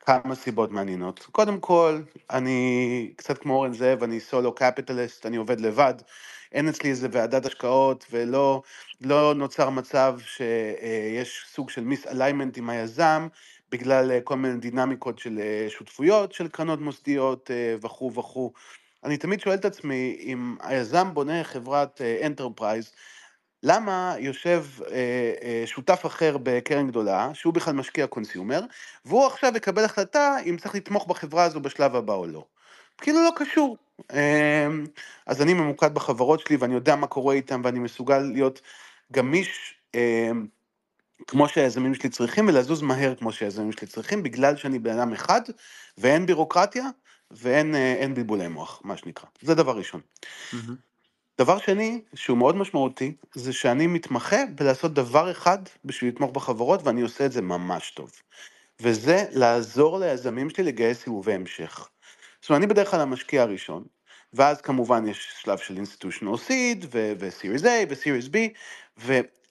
כמה 0.00 0.34
סיבות 0.34 0.70
מעניינות. 0.70 1.18
קודם 1.32 1.60
כל, 1.60 2.02
אני 2.30 3.12
קצת 3.16 3.38
כמו 3.38 3.54
אורן 3.54 3.72
זאב, 3.72 4.02
אני 4.02 4.20
solo 4.20 4.54
capitalist, 4.54 5.26
אני 5.26 5.36
עובד 5.36 5.60
לבד. 5.60 5.94
אין 6.52 6.68
אצלי 6.68 6.90
איזה 6.90 7.08
ועדת 7.12 7.46
השקעות, 7.46 8.06
ולא 8.10 8.62
לא 9.00 9.34
נוצר 9.34 9.70
מצב 9.70 10.18
שיש 10.20 11.44
סוג 11.46 11.70
של 11.70 11.84
misalignment 11.84 12.58
עם 12.58 12.70
היזם, 12.70 13.28
בגלל 13.72 14.20
כל 14.20 14.36
מיני 14.36 14.58
דינמיקות 14.58 15.18
של 15.18 15.38
אה, 15.38 15.66
שותפויות, 15.68 16.32
של 16.32 16.48
קרנות 16.48 16.80
מוסדיות 16.80 17.50
אה, 17.50 17.74
וכו' 17.82 18.14
וכו'. 18.14 18.52
אני 19.04 19.16
תמיד 19.16 19.40
שואל 19.40 19.54
את 19.54 19.64
עצמי, 19.64 20.16
אם 20.20 20.56
היזם 20.60 21.14
בונה 21.14 21.44
חברת 21.44 22.00
enterprise, 22.26 22.92
למה 23.62 24.14
יושב 24.18 24.64
אה, 24.90 25.32
אה, 25.42 25.62
שותף 25.66 26.06
אחר 26.06 26.36
בקרן 26.42 26.88
גדולה, 26.88 27.30
שהוא 27.34 27.54
בכלל 27.54 27.74
משקיע 27.74 28.06
consumer, 28.06 28.60
והוא 29.04 29.26
עכשיו 29.26 29.52
יקבל 29.56 29.84
החלטה 29.84 30.36
אם 30.46 30.56
צריך 30.56 30.74
לתמוך 30.74 31.06
בחברה 31.06 31.44
הזו 31.44 31.60
בשלב 31.60 31.96
הבא 31.96 32.14
או 32.14 32.26
לא. 32.26 32.44
כאילו 32.98 33.22
לא 33.22 33.30
קשור. 33.36 33.76
אה, 34.12 34.66
אז 35.26 35.42
אני 35.42 35.54
ממוקד 35.54 35.94
בחברות 35.94 36.40
שלי 36.40 36.56
ואני 36.56 36.74
יודע 36.74 36.96
מה 36.96 37.06
קורה 37.06 37.34
איתם 37.34 37.60
ואני 37.64 37.78
מסוגל 37.78 38.18
להיות 38.18 38.60
גמיש 39.12 39.74
אה, 39.94 40.30
כמו 41.26 41.48
שהיזמים 41.48 41.94
שלי 41.94 42.08
צריכים 42.08 42.48
ולזוז 42.48 42.82
מהר 42.82 43.14
כמו 43.14 43.32
שהיזמים 43.32 43.72
שלי 43.72 43.86
צריכים, 43.86 44.22
בגלל 44.22 44.56
שאני 44.56 44.78
בן 44.78 44.98
אדם 44.98 45.12
אחד 45.12 45.40
ואין 45.98 46.26
בירוקרטיה 46.26 46.84
ואין 47.30 47.74
אה, 47.74 48.06
בלבולי 48.14 48.48
מוח, 48.48 48.80
מה 48.84 48.96
שנקרא. 48.96 49.28
זה 49.42 49.54
דבר 49.54 49.76
ראשון. 49.76 50.00
Mm-hmm. 50.52 50.56
דבר 51.40 51.58
שני, 51.58 52.00
שהוא 52.14 52.38
מאוד 52.38 52.56
משמעותי, 52.56 53.14
זה 53.34 53.52
שאני 53.52 53.86
מתמחה 53.86 54.36
בלעשות 54.54 54.94
דבר 54.94 55.30
אחד 55.30 55.58
בשביל 55.84 56.10
לתמוך 56.10 56.32
בחברות, 56.32 56.80
ואני 56.84 57.00
עושה 57.00 57.26
את 57.26 57.32
זה 57.32 57.42
ממש 57.42 57.90
טוב. 57.90 58.12
וזה 58.80 59.24
לעזור 59.30 59.98
ליזמים 59.98 60.50
שלי 60.50 60.64
לגייס 60.64 61.02
סיבובי 61.02 61.32
המשך. 61.34 61.88
זאת 62.40 62.50
אומרת, 62.50 62.62
אני 62.62 62.66
בדרך 62.66 62.90
כלל 62.90 63.00
המשקיע 63.00 63.42
הראשון, 63.42 63.84
ואז 64.32 64.60
כמובן 64.60 65.06
יש 65.06 65.28
שלב 65.42 65.58
של 65.58 65.76
institutional 65.76 66.48
seed, 66.48 66.86
ו-series 66.92 67.62
A 67.62 67.88
ו-series 67.90 68.28
B, 68.28 68.36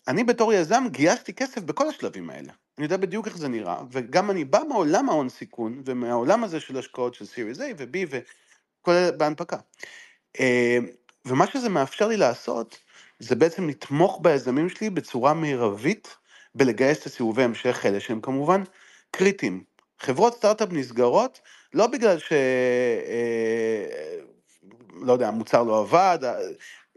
ואני 0.08 0.24
בתור 0.24 0.54
יזם 0.54 0.84
גייסתי 0.92 1.34
כסף 1.34 1.62
בכל 1.62 1.90
השלבים 1.90 2.30
האלה. 2.30 2.54
אני 2.78 2.86
יודע 2.86 2.98
בדיוק 2.98 3.28
איך 3.28 3.38
זה 3.38 3.48
נראה, 3.48 3.78
וגם 3.92 4.32
אני 4.32 4.46
בא 4.46 4.60
מעולם 4.68 5.10
ההון 5.10 5.30
סיכון, 5.30 5.82
ומהעולם 5.86 6.44
הזה 6.44 6.60
של 6.60 6.78
השקעות 6.78 7.14
של 7.14 7.26
series 7.26 7.58
A 7.58 7.62
ו-B, 7.78 7.98
וכל 8.10 9.12
בהנפקה. 9.18 9.58
אה, 10.40 10.78
ומה 11.26 11.48
שזה 11.48 11.70
מאפשר 11.70 12.08
לי 12.08 12.18
לעשות, 12.18 12.80
זה 13.20 13.36
בעצם 13.36 13.70
לתמוך 13.70 14.20
ביזמים 14.22 14.70
שלי 14.70 14.90
בצורה 14.90 15.34
מרבית 15.34 16.18
בלגייס 16.56 17.02
את 17.02 17.06
הסיבובי 17.06 17.44
המשך 17.44 17.86
האלה, 17.86 18.00
שהם 18.00 18.22
כמובן 18.22 18.64
קריטיים. 19.12 19.64
חברות 20.00 20.36
סטארט-אפ 20.36 20.70
נסגרות 20.72 21.42
לא 21.74 21.88
בגלל 21.88 22.20
ש... 22.20 22.34
אה, 22.34 24.20
לא 25.02 25.14
יודע, 25.14 25.28
המוצר 25.28 25.64
לא 25.64 25.80
עבד, 25.80 26.20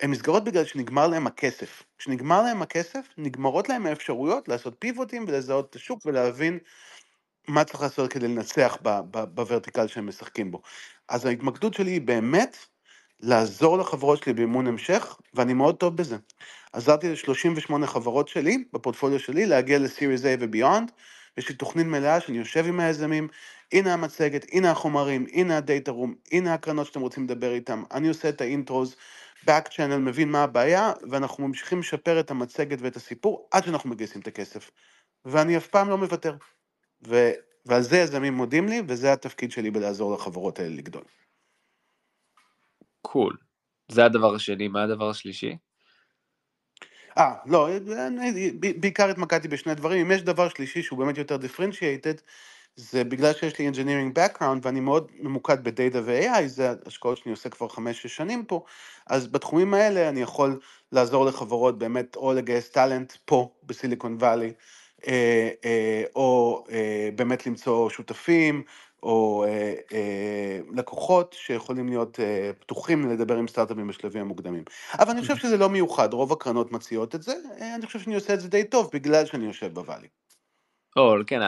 הן 0.00 0.11
נסגרות 0.11 0.44
בגלל 0.44 0.64
שנגמר 0.64 1.06
להם 1.09 1.26
הכסף. 1.26 1.82
כשנגמר 2.02 2.42
להם 2.42 2.62
הכסף, 2.62 3.09
נגמרות 3.18 3.68
להם 3.68 3.87
האפשרויות 3.87 4.49
לעשות 4.49 4.75
פיבוטים 4.78 5.25
ולזהות 5.28 5.71
את 5.71 5.75
השוק 5.75 6.06
ולהבין 6.06 6.59
מה 7.49 7.64
צריך 7.64 7.82
לעשות 7.82 8.12
כדי 8.12 8.28
לנצח 8.28 8.76
בוורטיקל 9.35 9.87
שהם 9.87 10.06
משחקים 10.06 10.50
בו. 10.50 10.62
אז 11.09 11.26
ההתמקדות 11.26 11.75
שלי 11.75 11.90
היא 11.90 12.00
באמת 12.00 12.56
לעזור 13.21 13.78
לחברות 13.78 14.23
שלי 14.23 14.32
באימון 14.32 14.66
המשך, 14.66 15.16
ואני 15.35 15.54
מאוד 15.54 15.76
טוב 15.76 15.97
בזה. 15.97 16.16
עזרתי 16.73 17.09
ל-38 17.11 17.87
חברות 17.87 18.28
שלי, 18.28 18.64
בפורטפוליו 18.73 19.18
שלי, 19.18 19.47
להגיע 19.47 19.78
ל-Series 19.78 20.23
A 20.23 20.40
ו-Beyond. 20.40 20.92
יש 21.38 21.49
לי 21.49 21.54
תוכנית 21.54 21.87
מלאה 21.87 22.21
שאני 22.21 22.38
יושב 22.38 22.66
עם 22.66 22.80
היזמים, 22.80 23.28
הנה 23.73 23.92
המצגת, 23.92 24.47
הנה 24.52 24.71
החומרים, 24.71 25.26
הנה 25.32 25.56
הדאטה 25.56 25.90
רום, 25.90 26.14
הנה 26.32 26.54
הקרנות 26.54 26.87
שאתם 26.87 27.00
רוצים 27.00 27.25
לדבר 27.25 27.52
איתם, 27.52 27.82
אני 27.90 28.09
עושה 28.09 28.28
את 28.28 28.40
האינטרוז, 28.40 28.97
back 29.46 29.68
channel, 29.68 29.99
מבין 29.99 30.30
מה 30.30 30.42
הבעיה, 30.42 30.92
ואנחנו 31.11 31.49
ממשיכים 31.49 31.80
לשפר 31.80 32.20
את 32.20 32.30
המצגת 32.30 32.78
ואת 32.80 32.96
הסיפור 32.96 33.49
עד 33.50 33.64
שאנחנו 33.64 33.90
מגייסים 33.90 34.20
את 34.20 34.26
הכסף. 34.26 34.70
ואני 35.25 35.56
אף 35.56 35.66
פעם 35.66 35.88
לא 35.88 35.99
מוותר. 35.99 36.37
ו... 37.08 37.30
ועל 37.66 37.82
זה 37.82 37.96
יזמים 37.99 38.34
מודים 38.34 38.68
לי, 38.68 38.82
וזה 38.88 39.12
התפקיד 39.12 39.50
שלי 39.50 39.70
בלעזור 39.70 40.14
לחברות 40.14 40.58
האלה 40.58 40.76
לגדול. 40.76 41.04
קול. 43.02 43.37
זה 43.88 44.04
הדבר 44.04 44.34
השני, 44.34 44.68
מה 44.68 44.82
הדבר 44.82 45.11
השלישי? 45.11 45.56
אה, 47.18 47.34
לא, 47.46 47.68
בעיקר 48.80 49.11
התמקדתי 49.11 49.49
בשני 49.49 49.75
דברים. 49.75 50.06
אם 50.06 50.12
יש 50.12 50.22
דבר 50.22 50.49
שלישי 50.49 50.82
שהוא 50.82 50.99
באמת 50.99 51.18
יותר 51.18 51.37
differentiated, 51.37 52.20
זה 52.76 53.05
בגלל 53.05 53.33
שיש 53.33 53.59
לי 53.59 53.71
engineering 53.71 54.19
background 54.19 54.59
ואני 54.62 54.81
מאוד 54.81 55.11
ממוקד 55.21 55.64
בדאטה 55.64 56.00
ו-AI, 56.05 56.47
זה 56.47 56.75
השקעות 56.87 57.19
שאני 57.19 57.31
עושה 57.31 57.49
כבר 57.49 57.69
חמש-שש 57.69 58.17
שנים 58.17 58.45
פה, 58.45 58.64
אז 59.07 59.26
בתחומים 59.26 59.75
האלה 59.75 60.09
אני 60.09 60.21
יכול 60.21 60.61
לעזור 60.93 61.25
לחברות 61.25 61.79
באמת 61.79 62.17
או 62.17 62.33
לגייס 62.33 62.71
טאלנט 62.71 63.12
פה 63.25 63.52
בסיליקון 63.62 64.17
וואלי, 64.21 64.52
אה, 65.07 65.50
אה, 65.64 66.05
או 66.17 66.64
אה, 66.71 67.09
באמת 67.14 67.47
למצוא 67.47 67.91
שותפים, 67.91 68.62
או 69.02 69.45
לקוחות 70.75 71.37
שיכולים 71.38 71.88
להיות 71.88 72.21
פתוחים 72.61 73.11
לדבר 73.11 73.37
עם 73.37 73.49
סטארט-אפים 73.49 73.87
בשלבים 73.87 74.21
המוקדמים. 74.21 74.64
אבל 74.99 75.11
אני 75.11 75.21
חושב 75.21 75.37
שזה 75.43 75.57
לא 75.57 75.69
מיוחד, 75.69 76.12
רוב 76.12 76.33
הקרנות 76.33 76.73
מציעות 76.73 77.14
את 77.14 77.23
זה, 77.23 77.35
אני 77.76 77.87
חושב 77.87 77.99
שאני 78.00 78.14
עושה 78.14 78.35
את 78.35 78.41
זה 78.41 78.49
די 78.49 78.64
טוב 78.64 78.91
בגלל 78.93 79.26
שאני 79.26 79.45
יושב 79.45 79.75
בוואלי. 79.75 80.22
או, 80.96 81.14
כן, 81.26 81.40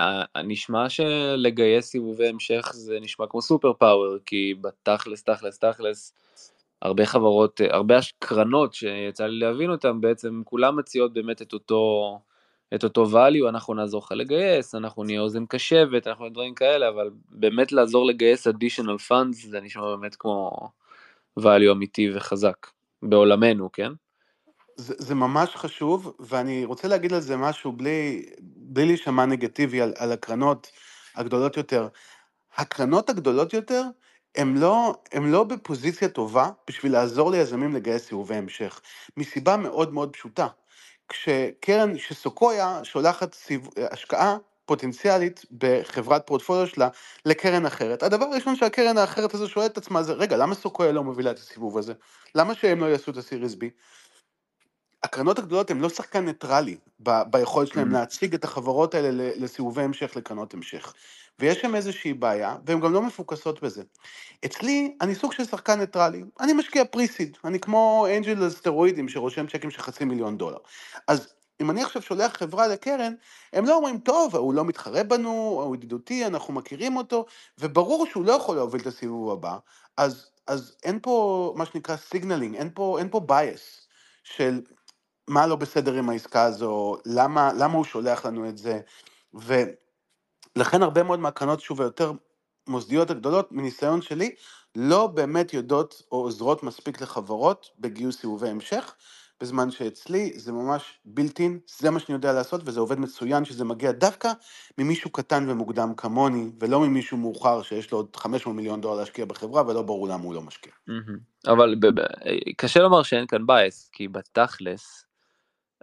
נשמע 0.44 0.88
שלגייס 0.88 1.86
סיבובי 1.86 2.28
המשך 2.28 2.70
זה 2.74 2.98
נשמע 3.00 3.26
כמו 3.26 3.42
סופר 3.42 3.72
פאוור, 3.72 4.18
כי 4.26 4.54
בתכלס, 4.60 5.22
תכלס, 5.22 5.58
תכלס, 5.58 6.14
הרבה 6.82 7.06
חברות, 7.06 7.60
הרבה 7.70 7.98
קרנות 8.18 8.74
שיצא 8.74 9.26
לי 9.26 9.38
להבין 9.38 9.70
אותן, 9.70 10.00
בעצם 10.00 10.42
כולן 10.44 10.78
מציעות 10.78 11.12
באמת 11.12 11.42
את 11.42 11.52
אותו... 11.52 12.20
את 12.74 12.84
אותו 12.84 13.04
value, 13.04 13.48
אנחנו 13.48 13.74
נעזור 13.74 14.02
לך 14.04 14.12
לגייס, 14.12 14.74
אנחנו 14.74 15.04
נהיה 15.04 15.20
אוזן 15.20 15.46
קשבת, 15.46 16.06
אנחנו 16.06 16.28
דברים 16.28 16.54
כאלה, 16.54 16.88
אבל 16.88 17.10
באמת 17.28 17.72
לעזור 17.72 18.06
לגייס 18.06 18.48
additional 18.48 19.10
funds 19.10 19.32
זה 19.32 19.60
נשמע 19.60 19.82
באמת 19.96 20.16
כמו 20.16 20.50
value 21.40 21.72
אמיתי 21.72 22.10
וחזק, 22.14 22.66
בעולמנו, 23.02 23.72
כן? 23.72 23.92
זה, 24.76 24.94
זה 24.98 25.14
ממש 25.14 25.56
חשוב, 25.56 26.14
ואני 26.20 26.64
רוצה 26.64 26.88
להגיד 26.88 27.12
על 27.12 27.20
זה 27.20 27.36
משהו 27.36 27.72
בלי, 27.72 28.26
בלי 28.40 28.86
להישמע 28.86 29.26
נגטיבי 29.26 29.80
על, 29.80 29.92
על 29.96 30.12
הקרנות 30.12 30.70
הגדולות 31.14 31.56
יותר. 31.56 31.88
הקרנות 32.56 33.10
הגדולות 33.10 33.52
יותר, 33.52 33.82
הן 34.36 34.56
לא, 34.56 34.94
לא 35.20 35.44
בפוזיציה 35.44 36.08
טובה 36.08 36.50
בשביל 36.68 36.92
לעזור 36.92 37.30
ליזמים 37.30 37.74
לגייס 37.74 38.08
סיבובי 38.08 38.34
המשך, 38.34 38.80
מסיבה 39.16 39.56
מאוד 39.56 39.92
מאוד 39.92 40.12
פשוטה. 40.12 40.46
כשקרן, 41.08 41.98
שסוקויה 41.98 42.80
שולחת 42.84 43.34
סיב... 43.34 43.68
השקעה 43.92 44.36
פוטנציאלית 44.66 45.44
בחברת 45.58 46.26
פורטפוליו 46.26 46.66
שלה 46.66 46.88
לקרן 47.26 47.66
אחרת. 47.66 48.02
הדבר 48.02 48.24
הראשון 48.24 48.56
שהקרן 48.56 48.98
האחרת 48.98 49.34
הזו 49.34 49.48
שואלת 49.48 49.72
את 49.72 49.78
עצמה 49.78 50.02
זה, 50.02 50.12
רגע, 50.12 50.36
למה 50.36 50.54
סוקויה 50.54 50.92
לא 50.92 51.04
מובילה 51.04 51.30
את 51.30 51.38
הסיבוב 51.38 51.78
הזה? 51.78 51.92
למה 52.34 52.54
שהם 52.54 52.80
לא 52.80 52.86
יעשו 52.86 53.10
את 53.10 53.16
ה 53.16 53.21
Series 53.21 53.54
B? 53.54 53.70
הקרנות 55.04 55.38
הגדולות 55.38 55.70
הן 55.70 55.80
לא 55.80 55.88
שחקן 55.88 56.24
ניטרלי 56.24 56.76
ב- 57.00 57.22
ביכולת 57.30 57.68
שלהם 57.68 57.90
mm. 57.90 57.92
להציג 57.92 58.34
את 58.34 58.44
החברות 58.44 58.94
האלה 58.94 59.30
לסיבובי 59.36 59.82
המשך, 59.82 60.16
לקרנות 60.16 60.54
המשך. 60.54 60.94
ויש 61.38 61.58
שם 61.58 61.74
איזושהי 61.74 62.12
בעיה, 62.12 62.56
והן 62.66 62.80
גם 62.80 62.92
לא 62.92 63.02
מפוקסות 63.02 63.62
בזה. 63.62 63.82
אצלי, 64.44 64.96
אני 65.00 65.14
סוג 65.14 65.32
של 65.32 65.44
שחקן 65.44 65.80
ניטרלי, 65.80 66.24
אני 66.40 66.52
משקיע 66.52 66.84
pre-seed, 66.84 67.36
אני 67.44 67.60
כמו 67.60 68.06
angel 68.16 68.50
סטרואידים 68.50 69.08
שרושם 69.08 69.46
צ'קים 69.46 69.70
של 69.70 69.82
חצי 69.82 70.04
מיליון 70.04 70.38
דולר. 70.38 70.58
אז 71.08 71.34
אם 71.60 71.70
אני 71.70 71.82
עכשיו 71.82 72.02
שולח 72.02 72.36
חברה 72.36 72.66
לקרן, 72.66 73.14
הם 73.52 73.64
לא 73.64 73.76
אומרים, 73.76 73.98
טוב, 73.98 74.36
הוא 74.36 74.54
לא 74.54 74.64
מתחרה 74.64 75.02
בנו, 75.02 75.60
הוא 75.64 75.76
ידידותי, 75.76 76.26
אנחנו 76.26 76.54
מכירים 76.54 76.96
אותו, 76.96 77.26
וברור 77.58 78.06
שהוא 78.06 78.24
לא 78.24 78.32
יכול 78.32 78.56
להוביל 78.56 78.80
את 78.80 78.86
הסיבוב 78.86 79.30
הבא, 79.30 79.56
אז 79.96 80.30
אז 80.46 80.76
אין 80.82 80.98
פה 81.02 81.54
מה 81.56 81.66
שנקרא 81.66 81.96
signaling, 81.96 82.56
אין 82.56 82.70
פה, 82.74 82.98
אין 82.98 83.08
פה 83.10 83.20
bias 83.28 83.88
של 84.24 84.60
מה 85.28 85.46
לא 85.46 85.56
בסדר 85.56 85.94
עם 85.94 86.10
העסקה 86.10 86.42
הזו, 86.42 86.96
למה, 87.06 87.52
למה 87.52 87.74
הוא 87.74 87.84
שולח 87.84 88.26
לנו 88.26 88.48
את 88.48 88.58
זה, 88.58 88.80
ולכן 89.34 90.82
הרבה 90.82 91.02
מאוד 91.02 91.18
מהקרנות, 91.18 91.60
שוב, 91.60 91.80
היותר 91.80 92.12
מוסדיות 92.66 93.10
הגדולות, 93.10 93.52
מניסיון 93.52 94.02
שלי, 94.02 94.34
לא 94.76 95.06
באמת 95.06 95.54
יודעות 95.54 96.02
או 96.12 96.16
עוזרות 96.16 96.62
מספיק 96.62 97.00
לחברות 97.00 97.70
בגיוס 97.78 98.20
סיבובי 98.20 98.48
המשך, 98.48 98.94
בזמן 99.40 99.70
שאצלי 99.70 100.32
זה 100.36 100.52
ממש 100.52 100.98
built-in, 101.04 101.58
זה 101.80 101.90
מה 101.90 102.00
שאני 102.00 102.14
יודע 102.14 102.32
לעשות 102.32 102.60
וזה 102.64 102.80
עובד 102.80 102.98
מצוין 102.98 103.44
שזה 103.44 103.64
מגיע 103.64 103.92
דווקא 103.92 104.32
ממישהו 104.78 105.10
קטן 105.10 105.50
ומוקדם 105.50 105.94
כמוני, 105.96 106.50
ולא 106.60 106.80
ממישהו 106.80 107.16
מאוחר 107.18 107.62
שיש 107.62 107.92
לו 107.92 107.98
עוד 107.98 108.16
500 108.16 108.56
מיליון 108.56 108.80
דולר 108.80 109.00
להשקיע 109.00 109.24
בחברה 109.24 109.62
ולא 109.66 109.82
ברור 109.82 110.08
למה 110.08 110.24
הוא 110.24 110.34
לא 110.34 110.42
משקיע. 110.42 110.72
אבל 111.46 111.74
קשה 112.56 112.80
לומר 112.80 113.02
שאין 113.02 113.26
כאן 113.26 113.46
bias, 113.46 113.88
כי 113.92 114.08
בתכלס, 114.08 115.04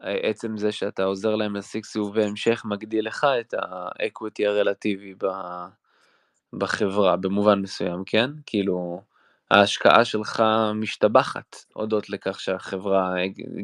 עצם 0.02 0.58
זה 0.58 0.72
שאתה 0.72 1.04
עוזר 1.04 1.36
להם 1.36 1.56
להשיג 1.56 1.86
סיבובי 1.86 2.24
המשך 2.24 2.62
מגדיל 2.66 3.08
לך 3.08 3.28
את 3.40 3.54
ה 3.58 3.71
equity 3.71 4.48
הרלטיבי 4.48 5.14
בחברה 6.54 7.18
במובן 7.18 7.60
מסוים, 7.62 8.04
כן? 8.06 8.30
כאילו, 8.46 9.02
ההשקעה 9.52 10.06
שלך 10.06 10.44
משתבחת 10.76 11.66
הודות 11.74 12.10
לכך 12.10 12.40
שהחברה 12.40 13.14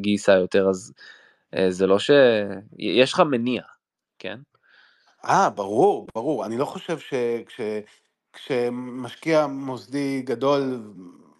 גייסה 0.02 0.34
יותר, 0.34 0.70
אז 0.70 0.94
אה, 1.56 1.72
זה 1.72 1.88
לא 1.88 2.00
ש... 2.00 2.12
יש 2.78 3.14
לך 3.14 3.20
מניע, 3.20 3.62
כן? 4.20 4.40
אה, 5.26 5.50
ברור, 5.50 6.08
ברור. 6.16 6.46
אני 6.46 6.58
לא 6.58 6.66
חושב 6.66 6.98
שכשמשקיע 8.38 9.48
מוסדי 9.48 10.22
גדול, 10.22 10.82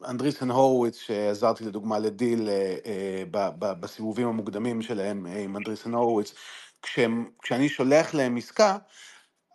אנדריסן 0.06 0.52
הורוביץ, 0.52 0.98
שעזרתי 0.98 1.64
לדוגמה 1.66 2.00
לדיל 2.00 2.50
אה, 2.50 2.76
אה, 2.86 3.50
בסיבובים 3.60 4.28
המוקדמים 4.28 4.82
שלהם 4.82 5.26
עם 5.26 5.58
אנדריסן 5.58 5.94
הורוביץ, 5.94 6.34
כשאני 7.42 7.70
שולח 7.70 8.14
להם 8.14 8.38
עסקה, 8.38 8.78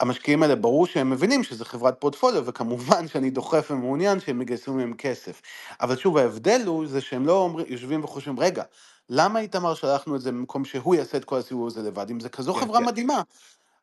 המשקיעים 0.01 0.43
האלה, 0.43 0.55
ברור 0.55 0.87
שהם 0.87 1.11
מבינים 1.11 1.43
שזה 1.43 1.65
חברת 1.65 2.01
פורטפוליו, 2.01 2.47
וכמובן 2.47 3.09
שאני 3.09 3.31
דוחף 3.31 3.71
ומעוניין 3.71 4.21
שהם 4.21 4.43
יגייסו 4.43 4.73
מהם 4.73 4.95
כסף. 4.95 5.43
אבל 5.81 5.97
שוב, 5.97 6.17
ההבדל 6.17 6.63
הוא 6.67 6.87
זה 6.87 7.01
שהם 7.01 7.27
לא 7.27 7.39
אומר, 7.39 7.65
יושבים 7.67 8.05
וחושבים, 8.05 8.41
רגע, 8.41 8.63
למה 9.09 9.41
איתמר 9.41 9.75
שלחנו 9.75 10.17
את 10.17 10.21
זה 10.21 10.33
במקום 10.33 10.65
שהוא 10.65 10.95
יעשה 10.95 11.17
את 11.19 11.25
כל 11.25 11.39
הסיבוב 11.39 11.67
הזה 11.67 11.83
לבד, 11.83 12.11
אם 12.11 12.21
זה 12.21 12.29
כזו 12.29 12.55
כן, 12.55 12.61
חברה 12.61 12.81
כן. 12.81 12.87
מדהימה? 12.87 13.23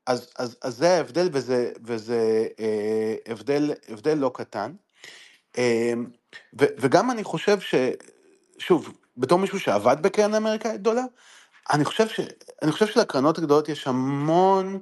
אז, 0.08 0.30
אז, 0.38 0.58
אז 0.62 0.78
זה 0.78 0.98
ההבדל, 0.98 1.30
וזה, 1.32 1.72
וזה 1.84 2.48
אה, 2.60 3.16
הבדל, 3.28 3.74
הבדל 3.89 4.18
לא 4.18 4.32
קטן. 4.34 4.72
אה, 5.58 5.94
ו, 6.62 6.65
וגם 6.79 7.12
אני 7.12 7.24
חושב 7.24 7.59
ש... 7.59 7.75
שוב, 8.57 8.93
בתור 9.17 9.39
מישהו 9.39 9.59
שעבד 9.59 9.98
בקרן 10.01 10.33
אמריקאית 10.33 10.81
גדולה, 10.81 11.03
אני 11.71 11.86
חושב, 11.86 12.07
ש, 12.07 12.19
אני 12.62 12.71
חושב 12.71 12.88
שלקרנות 12.88 13.38
הגדולות 13.38 13.69
יש 13.69 13.88
המון... 13.88 14.79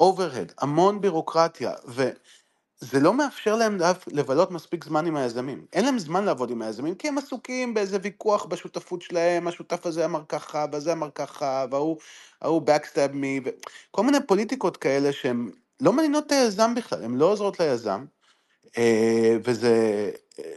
אוברהד, 0.00 0.52
המון 0.58 1.00
בירוקרטיה, 1.00 1.72
וזה 1.84 3.00
לא 3.00 3.14
מאפשר 3.14 3.56
להם 3.56 3.78
לבלות 4.06 4.50
מספיק 4.50 4.84
זמן 4.84 5.06
עם 5.06 5.16
היזמים. 5.16 5.66
אין 5.72 5.84
להם 5.84 5.98
זמן 5.98 6.24
לעבוד 6.24 6.50
עם 6.50 6.62
היזמים, 6.62 6.94
כי 6.94 7.08
הם 7.08 7.18
עסוקים 7.18 7.74
באיזה 7.74 7.98
ויכוח 8.02 8.44
בשותפות 8.44 9.02
שלהם, 9.02 9.48
השותף 9.48 9.86
הזה 9.86 10.04
אמר 10.04 10.22
ככה, 10.28 10.66
וזה 10.72 10.92
אמר 10.92 11.10
ככה, 11.14 11.66
וההוא 11.70 12.62
backstab 12.66 13.12
me, 13.12 13.48
וכל 13.90 14.02
מיני 14.02 14.18
פוליטיקות 14.26 14.76
כאלה 14.76 15.12
שהן 15.12 15.50
לא 15.80 15.92
מעניינות 15.92 16.26
את 16.26 16.32
היזם 16.32 16.74
בכלל, 16.74 17.04
הן 17.04 17.16
לא 17.16 17.24
עוזרות 17.24 17.60
ליזם, 17.60 18.04
אה, 18.78 19.36
וזה 19.44 20.10
אה, 20.38 20.52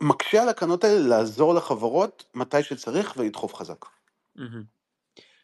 מקשה 0.00 0.42
על 0.42 0.48
הקרנות 0.48 0.84
האלה 0.84 1.08
לעזור 1.08 1.54
לחברות 1.54 2.24
מתי 2.34 2.62
שצריך 2.62 3.14
ולדחוף 3.16 3.54
חזק. 3.54 3.84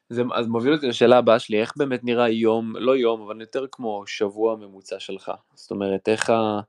זה 0.08 0.22
אז 0.34 0.46
מוביל 0.46 0.72
אותי 0.72 0.86
לשאלה 0.86 1.18
הבאה 1.18 1.38
שלי, 1.38 1.60
איך 1.60 1.72
באמת 1.76 2.04
נראה 2.04 2.28
יום, 2.28 2.76
לא 2.76 2.96
יום, 2.96 3.22
אבל 3.22 3.40
יותר 3.40 3.66
כמו 3.72 4.02
שבוע 4.06 4.56
ממוצע 4.56 5.00
שלך? 5.00 5.32
זאת 5.54 5.70
אומרת, 5.70 6.08
איך, 6.08 6.30
ה, 6.30 6.60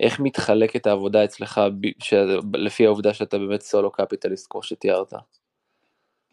איך 0.00 0.20
מתחלקת 0.20 0.86
העבודה 0.86 1.24
אצלך 1.24 1.60
ש, 1.98 2.14
לפי 2.54 2.86
העובדה 2.86 3.14
שאתה 3.14 3.38
באמת 3.38 3.60
סולו 3.60 3.90
קפיטליסט 3.90 4.46
כמו 4.50 4.62
שתיארת? 4.62 5.12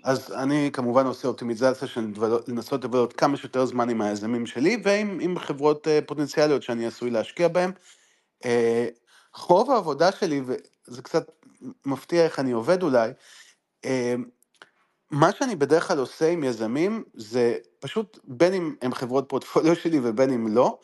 אז 0.03 0.33
אני 0.33 0.69
כמובן 0.73 1.05
עושה 1.05 1.27
אופטימיזציה 1.27 1.87
של 1.87 2.07
לנסות 2.47 2.83
לבלות 2.83 3.13
כמה 3.13 3.37
שיותר 3.37 3.65
זמן 3.65 3.89
עם 3.89 4.01
היזמים 4.01 4.45
שלי 4.45 4.81
ועם 4.83 5.39
חברות 5.39 5.87
אה, 5.87 5.99
פוטנציאליות 6.05 6.63
שאני 6.63 6.85
עשוי 6.85 7.09
להשקיע 7.09 7.47
בהן. 7.47 7.71
רוב 9.38 9.71
העבודה 9.71 10.12
שלי, 10.12 10.41
וזה 10.45 11.02
קצת 11.02 11.32
מפתיע 11.86 12.26
איך 12.26 12.39
אני 12.39 12.52
עובד 12.52 12.84
אולי, 12.84 13.12
אה, 13.86 14.15
מה 15.12 15.32
שאני 15.39 15.56
בדרך 15.56 15.88
כלל 15.88 16.00
עושה 16.00 16.30
עם 16.30 16.43
יזמים, 16.43 17.04
זה 17.13 17.58
פשוט, 17.80 18.19
בין 18.23 18.54
אם 18.54 18.76
הם 18.82 18.93
חברות 18.93 19.26
פורטפוליו 19.30 19.76
שלי 19.84 20.00
ובין 20.04 20.34
אם 20.34 20.56
לא, 20.56 20.80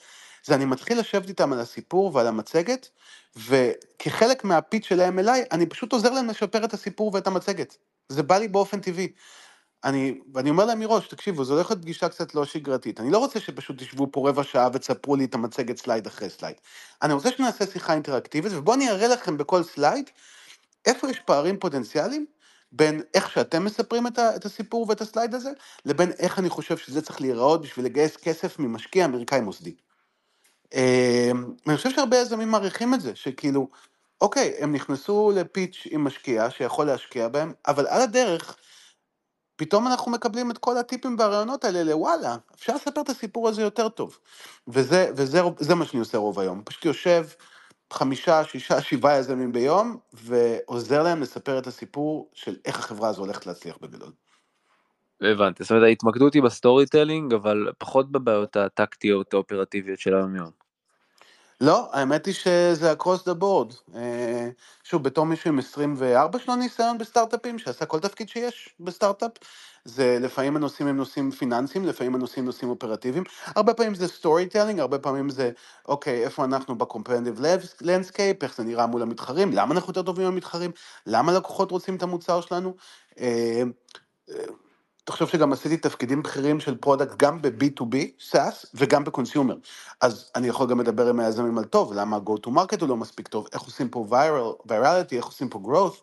זה 0.45 0.55
אני 0.55 0.65
מתחיל 0.65 0.99
לשבת 0.99 1.29
איתם 1.29 1.53
על 1.53 1.59
הסיפור 1.59 2.15
ועל 2.15 2.27
המצגת, 2.27 2.89
וכחלק 3.35 4.43
מה 4.43 4.55
pitch 4.55 4.85
שלהם 4.85 5.19
אליי, 5.19 5.43
אני 5.51 5.65
פשוט 5.65 5.93
עוזר 5.93 6.09
להם 6.13 6.29
לשפר 6.29 6.65
את 6.65 6.73
הסיפור 6.73 7.11
ואת 7.13 7.27
המצגת. 7.27 7.77
זה 8.09 8.23
בא 8.23 8.37
לי 8.37 8.47
באופן 8.47 8.79
טבעי. 8.79 9.13
אני, 9.83 10.19
ואני 10.33 10.49
אומר 10.49 10.65
להם 10.65 10.79
מראש, 10.79 11.07
תקשיבו, 11.07 11.43
זו 11.45 11.53
הולכת 11.53 11.69
להיות 11.69 11.81
פגישה 11.81 12.09
קצת 12.09 12.35
לא 12.35 12.45
שגרתית. 12.45 12.99
אני 12.99 13.11
לא 13.11 13.17
רוצה 13.17 13.39
שפשוט 13.39 13.77
תשבו 13.79 14.07
פה 14.11 14.29
רבע 14.29 14.43
שעה 14.43 14.69
ותספרו 14.73 15.15
לי 15.15 15.25
את 15.25 15.33
המצגת 15.35 15.77
slide 15.77 16.07
אחרי 16.07 16.29
slide. 16.29 16.55
אני 17.01 17.13
רוצה 17.13 17.29
שנעשה 17.31 17.65
שיחה 17.67 17.93
אינטראקטיבית, 17.93 18.51
ובואו 18.55 18.75
אני 18.75 18.89
אראה 18.89 19.07
לכם 19.07 19.37
בכל 19.37 19.63
slide 19.63 20.09
איפה 20.85 21.09
יש 21.09 21.19
פערים 21.19 21.59
פוטנציאליים, 21.59 22.25
בין 22.71 23.01
איך 23.13 23.29
שאתם 23.29 23.65
מספרים 23.65 24.07
את, 24.07 24.19
ה, 24.19 24.35
את 24.35 24.45
הסיפור 24.45 24.85
ואת 24.89 25.01
ה 25.01 25.07
slide 25.07 25.35
הזה, 25.35 25.51
לבין 25.85 26.11
איך 26.19 26.39
אני 26.39 26.49
חושב 26.49 26.77
שזה 26.77 27.01
צריך 27.01 27.21
להיראות 27.21 27.61
בשביל 27.61 27.85
לגייס 27.85 28.17
כסף 28.17 28.59
ממשקיע 28.59 29.05
אמריקאי 29.05 29.41
מוסדי. 29.41 29.75
אמ, 30.73 31.53
אני 31.67 31.77
חושב 31.77 31.91
שהרבה 31.91 32.17
יזמים 32.17 32.49
מעריכים 32.49 32.93
את 32.93 33.01
זה, 33.01 33.15
שכאילו, 33.15 33.67
אוקיי, 34.21 34.53
הם 34.59 34.73
נכנסו 34.73 35.31
ל 35.35 35.44
pitch 35.44 35.87
עם 35.89 36.03
משקיע 36.03 36.49
שיכול 36.49 36.85
להשקיע 36.85 37.27
בהם, 37.27 37.53
אבל 37.67 37.87
על 37.87 38.01
הדרך, 38.01 38.57
פתאום 39.65 39.87
אנחנו 39.87 40.11
מקבלים 40.11 40.51
את 40.51 40.57
כל 40.57 40.77
הטיפים 40.77 41.15
והרעיונות 41.19 41.63
האלה 41.63 41.83
לוואלה, 41.83 42.35
אפשר 42.55 42.75
לספר 42.75 43.01
את 43.01 43.09
הסיפור 43.09 43.49
הזה 43.49 43.61
יותר 43.61 43.89
טוב. 43.89 44.19
וזה, 44.67 45.11
וזה 45.15 45.75
מה 45.75 45.85
שאני 45.85 45.99
עושה 45.99 46.17
רוב 46.17 46.39
היום, 46.39 46.61
פשוט 46.65 46.85
יושב, 46.85 47.25
חמישה, 47.93 48.43
שישה, 48.43 48.81
שבעה 48.81 49.17
יזמים 49.17 49.51
ביום, 49.51 49.97
ועוזר 50.13 51.03
להם 51.03 51.21
לספר 51.21 51.59
את 51.59 51.67
הסיפור 51.67 52.29
של 52.33 52.55
איך 52.65 52.79
החברה 52.79 53.09
הזו 53.09 53.21
הולכת 53.21 53.45
להצליח 53.45 53.77
בגדול. 53.81 54.11
הבנתי, 55.21 55.63
זאת 55.63 55.71
אומרת 55.71 55.83
ההתמקדות 55.83 56.33
היא 56.33 56.43
ב 56.43 56.85
storytelling, 56.85 57.33
אבל 57.33 57.67
פחות 57.77 58.11
בבעיות 58.11 58.55
הטקטיות 58.55 59.33
האופרטיביות 59.33 59.99
של 59.99 60.15
היום 60.15 60.35
יום. 60.35 60.62
לא, 61.63 61.89
האמת 61.93 62.27
היא 62.27 62.35
שזה 62.35 62.93
across 62.93 63.19
the 63.29 63.41
board. 63.41 63.95
אה, 63.97 64.49
שוב, 64.85 65.03
בתור 65.03 65.25
מישהו 65.27 65.49
עם 65.51 65.59
24 65.59 66.39
שנות 66.39 66.59
ניסיון 66.59 66.99
בסטארט-אפים, 66.99 67.59
שעשה 67.59 67.87
כל 67.87 68.01
תפקיד 68.01 68.29
שיש 68.29 68.75
בסטארט-אפ, 68.81 69.31
זה 69.85 70.19
לפעמים 70.21 70.57
הנושאים 70.57 70.89
הם 70.89 70.97
נושאים 70.97 71.31
פיננסיים, 71.31 71.85
לפעמים 71.85 72.15
הנושאים 72.15 72.45
נושאים 72.45 72.71
אופרטיביים, 72.71 73.25
הרבה 73.47 73.75
פעמים 73.75 73.95
זה 73.95 74.09
storytelling, 74.09 74.81
הרבה 74.81 74.99
פעמים 74.99 75.31
זה, 75.31 75.51
אוקיי, 75.89 76.25
איפה 76.25 76.45
אנחנו 76.45 76.79
ב-competitive 76.79 77.41
landscape, 77.83 78.43
איך 78.43 78.57
זה 78.57 78.63
נראה 78.65 78.87
מול 78.87 79.03
המתחרים, 79.03 79.51
למה 79.53 79.75
אנחנו 79.75 79.91
יותר 79.91 80.03
טובים 80.03 80.25
מהמתחרים, 80.25 80.71
למה 81.07 81.33
לקוחות 81.33 81.71
רוצים 81.71 81.97
את 81.97 82.03
המוצר 82.03 82.41
שלנו. 82.41 82.75
תחשוב 85.03 85.29
שגם 85.29 85.53
עשיתי 85.53 85.77
תפקידים 85.77 86.23
בכירים 86.23 86.59
של 86.59 86.77
product 86.77 87.17
גם 87.17 87.41
ב-B2B, 87.41 87.95
SaaS, 88.31 88.67
וגם 88.73 89.03
ב 89.03 89.09
consumer. 89.09 89.55
אז 90.01 90.31
אני 90.35 90.47
יכול 90.47 90.67
גם 90.69 90.79
לדבר 90.81 91.09
עם 91.09 91.19
היזמים 91.19 91.57
על 91.57 91.63
טוב, 91.63 91.93
למה 91.93 92.17
go 92.25 92.47
to 92.47 92.49
market 92.49 92.81
הוא 92.81 92.89
לא 92.89 92.97
מספיק 92.97 93.27
טוב, 93.27 93.47
איך 93.53 93.61
עושים 93.61 93.89
פה 93.89 94.07
viral, 94.09 94.67
virality, 94.69 95.15
איך 95.15 95.25
עושים 95.25 95.49
פה 95.49 95.59
growth, 95.65 95.97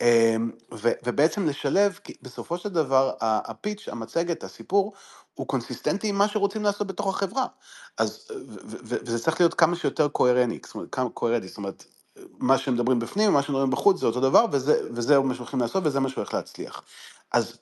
אמ, 0.00 0.50
ו, 0.74 0.90
ובעצם 1.06 1.46
לשלב, 1.46 1.98
כי 2.04 2.14
בסופו 2.22 2.58
של 2.58 2.68
דבר 2.68 3.12
הפיץ', 3.20 3.88
המצגת, 3.88 4.44
הסיפור, 4.44 4.92
הוא 5.34 5.46
קונסיסטנטי 5.46 6.08
עם 6.08 6.18
מה 6.18 6.28
שרוצים 6.28 6.62
לעשות 6.62 6.86
בתוך 6.86 7.08
החברה. 7.08 7.46
אז, 7.98 8.26
ו, 8.30 8.60
ו, 8.84 8.96
וזה 9.02 9.18
צריך 9.18 9.40
להיות 9.40 9.54
כמה 9.54 9.76
שיותר 9.76 10.08
קוהרני, 10.08 10.58
זאת 11.46 11.56
אומרת, 11.56 11.84
מה 12.38 12.58
שהם 12.58 12.74
מדברים 12.74 12.98
בפנים 12.98 13.30
ומה 13.30 13.42
שהם 13.42 13.54
מדברים 13.54 13.70
בחוץ 13.70 14.00
זה 14.00 14.06
אותו 14.06 14.20
דבר, 14.20 14.44
וזה, 14.52 14.80
וזה 14.90 15.18
מה 15.20 15.34
שהולכים 15.34 15.60
לעשות 15.60 15.86
וזה 15.86 16.00
מה 16.00 16.08
שהולך 16.08 16.34
להצליח. 16.34 16.82
אז 17.32 17.58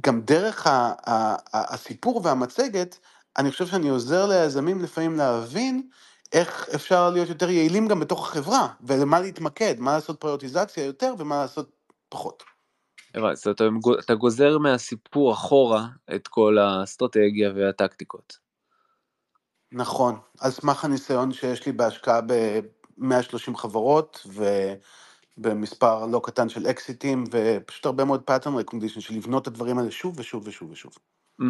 גם 0.00 0.20
דרך 0.20 0.66
ה, 0.66 0.70
ה, 0.70 1.12
ה, 1.34 1.74
הסיפור 1.74 2.20
והמצגת, 2.24 2.98
אני 3.38 3.50
חושב 3.50 3.66
שאני 3.66 3.88
עוזר 3.88 4.26
ליזמים 4.26 4.82
לפעמים 4.82 5.16
להבין 5.16 5.88
איך 6.32 6.68
אפשר 6.74 7.10
להיות 7.10 7.28
יותר 7.28 7.50
יעילים 7.50 7.88
גם 7.88 8.00
בתוך 8.00 8.28
החברה, 8.28 8.68
ולמה 8.80 9.20
להתמקד, 9.20 9.74
מה 9.78 9.92
לעשות 9.92 10.20
פריוטיזציה 10.20 10.84
יותר 10.84 11.14
ומה 11.18 11.36
לעשות 11.42 11.70
פחות. 12.08 12.42
הבנתי, 13.14 13.50
אתה, 13.50 13.64
אתה 14.00 14.14
גוזר 14.14 14.58
מהסיפור 14.58 15.32
אחורה 15.32 15.86
את 16.14 16.28
כל 16.28 16.58
האסטרטגיה 16.58 17.50
והטקטיקות. 17.56 18.38
נכון, 19.72 20.18
על 20.40 20.50
סמך 20.50 20.84
הניסיון 20.84 21.32
שיש 21.32 21.66
לי 21.66 21.72
בהשקעה 21.72 22.20
130 22.98 23.56
חברות, 23.56 24.26
ובמספר 25.40 26.06
לא 26.06 26.20
קטן 26.24 26.48
של 26.48 26.66
אקזיטים, 26.66 27.24
ופשוט 27.30 27.86
הרבה 27.86 28.04
מאוד 28.04 28.22
pattern 28.30 28.48
recognition 28.48 29.00
של 29.00 29.14
לבנות 29.14 29.42
את 29.42 29.46
הדברים 29.46 29.78
האלה 29.78 29.90
שוב 29.90 30.18
ושוב 30.18 30.48
ושוב 30.48 30.70
ושוב. 30.70 30.92
Mm. 31.42 31.44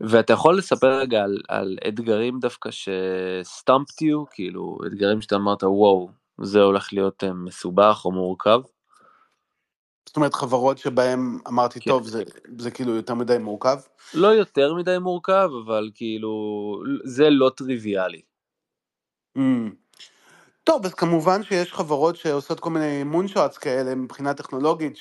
ואתה 0.00 0.32
יכול 0.32 0.58
לספר 0.58 0.98
רגע 0.98 1.22
על, 1.22 1.38
על 1.48 1.78
אתגרים 1.88 2.40
דווקא 2.40 2.70
שסטמפט 2.70 4.02
יו, 4.02 4.24
כאילו 4.30 4.78
אתגרים 4.86 5.20
שאתה 5.20 5.36
אמרת 5.36 5.62
וואו, 5.62 6.10
זה 6.42 6.60
הולך 6.60 6.92
להיות 6.92 7.24
אה, 7.24 7.32
מסובך 7.32 8.02
או 8.04 8.12
מורכב? 8.12 8.60
זאת 10.06 10.16
אומרת 10.16 10.34
חברות 10.34 10.78
שבהן 10.78 11.38
אמרתי 11.48 11.80
כן. 11.80 11.90
טוב 11.90 12.06
זה, 12.06 12.22
זה 12.58 12.70
כאילו 12.70 12.94
יותר 12.94 13.14
מדי 13.14 13.38
מורכב? 13.38 13.78
לא 14.14 14.26
יותר 14.26 14.74
מדי 14.74 14.98
מורכב 14.98 15.48
אבל 15.64 15.90
כאילו 15.94 16.30
זה 17.04 17.30
לא 17.30 17.50
טריוויאלי. 17.56 18.22
Mm. 19.38 19.40
טוב 20.64 20.86
אז 20.86 20.94
כמובן 20.94 21.42
שיש 21.42 21.72
חברות 21.72 22.16
שעושות 22.16 22.60
כל 22.60 22.70
מיני 22.70 23.04
מונשוטס 23.04 23.58
כאלה 23.58 23.94
מבחינה 23.94 24.34
טכנולוגית 24.34 24.96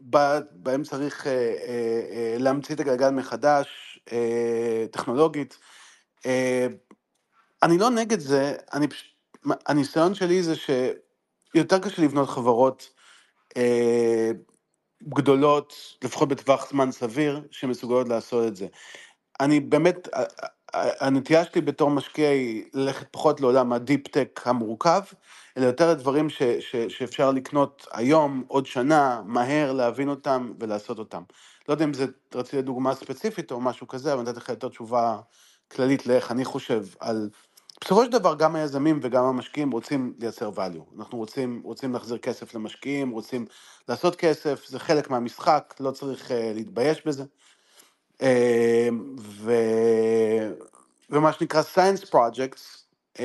שבהם 0.00 0.82
צריך 0.84 1.26
אה, 1.26 1.32
אה, 1.32 2.02
אה, 2.12 2.36
להמציא 2.38 2.74
את 2.74 2.80
הגלגל 2.80 3.10
מחדש 3.10 4.00
אה, 4.12 4.84
טכנולוגית. 4.92 5.58
אה, 6.26 6.66
אני 7.62 7.78
לא 7.78 7.90
נגד 7.90 8.18
זה, 8.18 8.56
אני 8.74 8.88
פשוט, 8.88 9.06
הניסיון 9.66 10.14
שלי 10.14 10.42
זה 10.42 10.54
שיותר 10.56 11.78
קשה 11.78 12.02
לבנות 12.02 12.28
חברות 12.28 12.90
אה, 13.56 14.30
גדולות, 15.08 15.74
לפחות 16.04 16.28
בטווח 16.28 16.70
זמן 16.70 16.92
סביר, 16.92 17.42
שמסוגלות 17.50 18.08
לעשות 18.08 18.48
את 18.48 18.56
זה. 18.56 18.66
אני 19.40 19.60
באמת, 19.60 20.08
הנטייה 20.74 21.44
שלי 21.44 21.60
בתור 21.60 21.90
משקיע 21.90 22.28
היא 22.28 22.64
ללכת 22.74 23.06
פחות 23.10 23.40
לעולם 23.40 23.72
ה 23.72 23.79
deep-tech 23.79 24.40
המורכב, 24.44 25.00
אלא 25.56 25.66
יותר 25.66 25.90
לדברים 25.90 26.30
ש, 26.30 26.42
ש, 26.42 26.76
שאפשר 26.76 27.30
לקנות 27.30 27.86
היום, 27.92 28.44
עוד 28.48 28.66
שנה, 28.66 29.22
מהר, 29.24 29.72
להבין 29.72 30.08
אותם 30.08 30.52
ולעשות 30.60 30.98
אותם. 30.98 31.22
לא 31.68 31.74
יודע 31.74 31.84
אם 31.84 31.94
זה, 31.94 32.06
רציתי 32.34 32.62
דוגמה 32.62 32.94
ספציפית 32.94 33.52
או 33.52 33.60
משהו 33.60 33.88
כזה, 33.88 34.12
אבל 34.12 34.22
נתתי 34.22 34.36
לך 34.36 34.48
יותר 34.48 34.68
תשובה 34.68 35.18
כללית 35.72 36.06
לאיך 36.06 36.30
אני 36.30 36.44
חושב 36.44 36.84
על 37.00 37.30
בסופו 37.84 38.04
של 38.04 38.10
דבר 38.10 38.34
גם 38.34 38.56
היזמים 38.56 39.00
וגם 39.02 39.24
המשקיעים 39.24 39.70
רוצים 39.70 40.14
לייצר 40.18 40.50
value. 40.56 40.98
אנחנו 40.98 41.18
רוצים, 41.18 41.60
רוצים 41.64 41.92
להחזיר 41.92 42.18
כסף 42.18 42.54
למשקיעים, 42.54 43.10
רוצים 43.10 43.46
לעשות 43.88 44.16
כסף, 44.16 44.66
זה 44.66 44.78
חלק 44.78 45.10
מהמשחק, 45.10 45.74
לא 45.80 45.90
צריך 45.90 46.30
uh, 46.30 46.34
להתבייש 46.54 47.06
בזה. 47.06 47.24
Uh, 48.20 48.22
ו... 49.18 49.52
ומה 51.10 51.32
שנקרא 51.32 51.62
science 51.74 52.10
projects, 52.10 52.84
uh, 53.16 53.20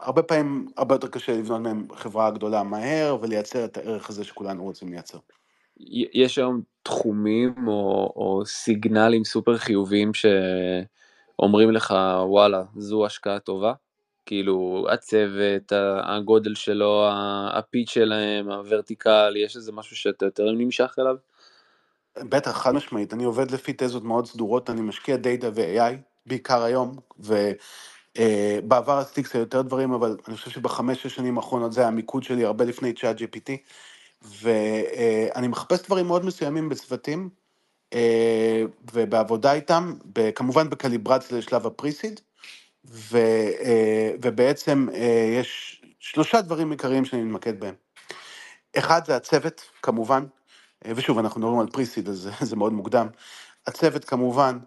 הרבה 0.00 0.22
פעמים 0.22 0.68
הרבה 0.76 0.94
יותר 0.94 1.08
קשה 1.08 1.32
לבנות 1.32 1.60
מהם 1.60 1.86
חברה 1.94 2.30
גדולה 2.30 2.62
מהר 2.62 3.16
ולייצר 3.20 3.64
את 3.64 3.76
הערך 3.76 4.10
הזה 4.10 4.24
שכולנו 4.24 4.62
רוצים 4.62 4.88
לייצר. 4.88 5.18
יש 6.14 6.38
היום 6.38 6.60
תחומים 6.82 7.54
או, 7.68 8.12
או 8.16 8.42
סיגנלים 8.46 9.24
סופר 9.24 9.56
חיוביים 9.56 10.14
ש... 10.14 10.26
אומרים 11.38 11.70
לך 11.70 11.94
וואלה 12.24 12.62
זו 12.76 13.06
השקעה 13.06 13.38
טובה? 13.38 13.72
כאילו 14.26 14.86
הצוות, 14.90 15.72
הגודל 16.02 16.54
שלו, 16.54 17.08
הפיץ 17.52 17.90
שלהם, 17.90 18.50
הוורטיקל, 18.50 19.34
יש 19.36 19.56
איזה 19.56 19.72
משהו 19.72 19.96
שאתה 19.96 20.24
יותר 20.24 20.52
נמשך 20.52 20.94
אליו? 20.98 21.16
בטח, 22.22 22.50
חד 22.50 22.74
משמעית, 22.74 23.12
אני 23.14 23.24
עובד 23.24 23.50
לפי 23.50 23.72
תזות 23.76 24.04
מאוד 24.04 24.26
סדורות, 24.26 24.70
אני 24.70 24.80
משקיע 24.80 25.16
דאטה 25.16 25.48
ו-AI, 25.54 25.94
בעיקר 26.26 26.62
היום, 26.62 26.96
ובעבר 27.18 28.98
uh, 28.98 29.00
עשיתי 29.00 29.22
קצת 29.22 29.34
יותר 29.34 29.62
דברים, 29.62 29.92
אבל 29.92 30.16
אני 30.28 30.36
חושב 30.36 30.50
שבחמש-שש 30.50 31.14
שנים 31.14 31.36
האחרונות 31.38 31.72
זה 31.72 31.86
המיקוד 31.86 32.22
שלי, 32.22 32.44
הרבה 32.44 32.64
לפני 32.64 32.92
צ'אט 32.92 33.16
GPT, 33.16 33.50
ואני 34.22 35.46
uh, 35.46 35.50
מחפש 35.50 35.82
דברים 35.82 36.06
מאוד 36.06 36.24
מסוימים 36.24 36.68
בצוותים, 36.68 37.28
אה, 37.92 38.62
ובעבודה 38.92 39.52
איתם, 39.52 39.94
כמובן 40.34 40.70
בקליברציה 40.70 41.38
לשלב 41.38 41.66
ה 41.66 41.71
pre-seed, 41.71 42.20
ו, 42.84 43.18
אה, 43.60 44.10
ובעצם 44.22 44.88
אה, 44.94 45.34
יש 45.40 45.82
שלושה 46.00 46.40
דברים 46.40 46.70
עיקריים 46.70 47.04
שאני 47.04 47.22
מתמקד 47.22 47.60
בהם. 47.60 47.74
אחד 48.78 49.06
זה 49.06 49.16
הצוות, 49.16 49.70
כמובן, 49.82 50.24
ושוב, 50.86 51.18
אנחנו 51.18 51.40
מדברים 51.40 51.60
על 51.60 51.66
pre-seed, 51.66 52.08
אז 52.08 52.30
זה 52.40 52.56
מאוד 52.56 52.72
מוקדם. 52.72 53.06
הצוות 53.66 54.04
כמובן, 54.04 54.58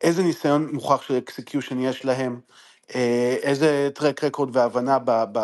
איזה 0.00 0.22
ניסיון 0.22 0.68
מוכח 0.72 1.02
של 1.02 1.18
execution 1.18 1.80
יש 1.80 2.04
להם, 2.04 2.40
איזה 3.42 3.90
טרק 3.94 4.24
רקורד 4.24 4.56
והבנה 4.56 4.98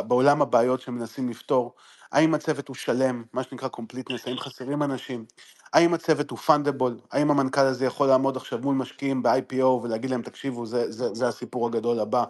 בעולם 0.08 0.42
הבעיות 0.42 0.80
שהם 0.80 0.94
מנסים 0.98 1.28
לפתור, 1.28 1.74
האם 2.12 2.34
הצוות 2.34 2.68
הוא 2.68 2.76
שלם, 2.76 3.24
מה 3.32 3.42
שנקרא 3.42 3.68
completeness, 3.76 4.20
האם 4.26 4.38
חסרים 4.38 4.82
אנשים, 4.82 5.24
האם 5.72 5.94
הצוות 5.94 6.30
הוא 6.30 6.38
פונדבול, 6.38 6.98
האם 7.12 7.30
המנכ"ל 7.30 7.60
הזה 7.60 7.86
יכול 7.86 8.08
לעמוד 8.08 8.36
עכשיו 8.36 8.58
מול 8.58 8.74
משקיעים 8.74 9.22
ב-IPO 9.22 9.64
ולהגיד 9.64 10.10
להם, 10.10 10.22
תקשיבו, 10.22 10.66
זה, 10.66 10.90
זה, 10.90 11.14
זה 11.14 11.28
הסיפור 11.28 11.66
הגדול 11.66 12.00
הבא, 12.00 12.24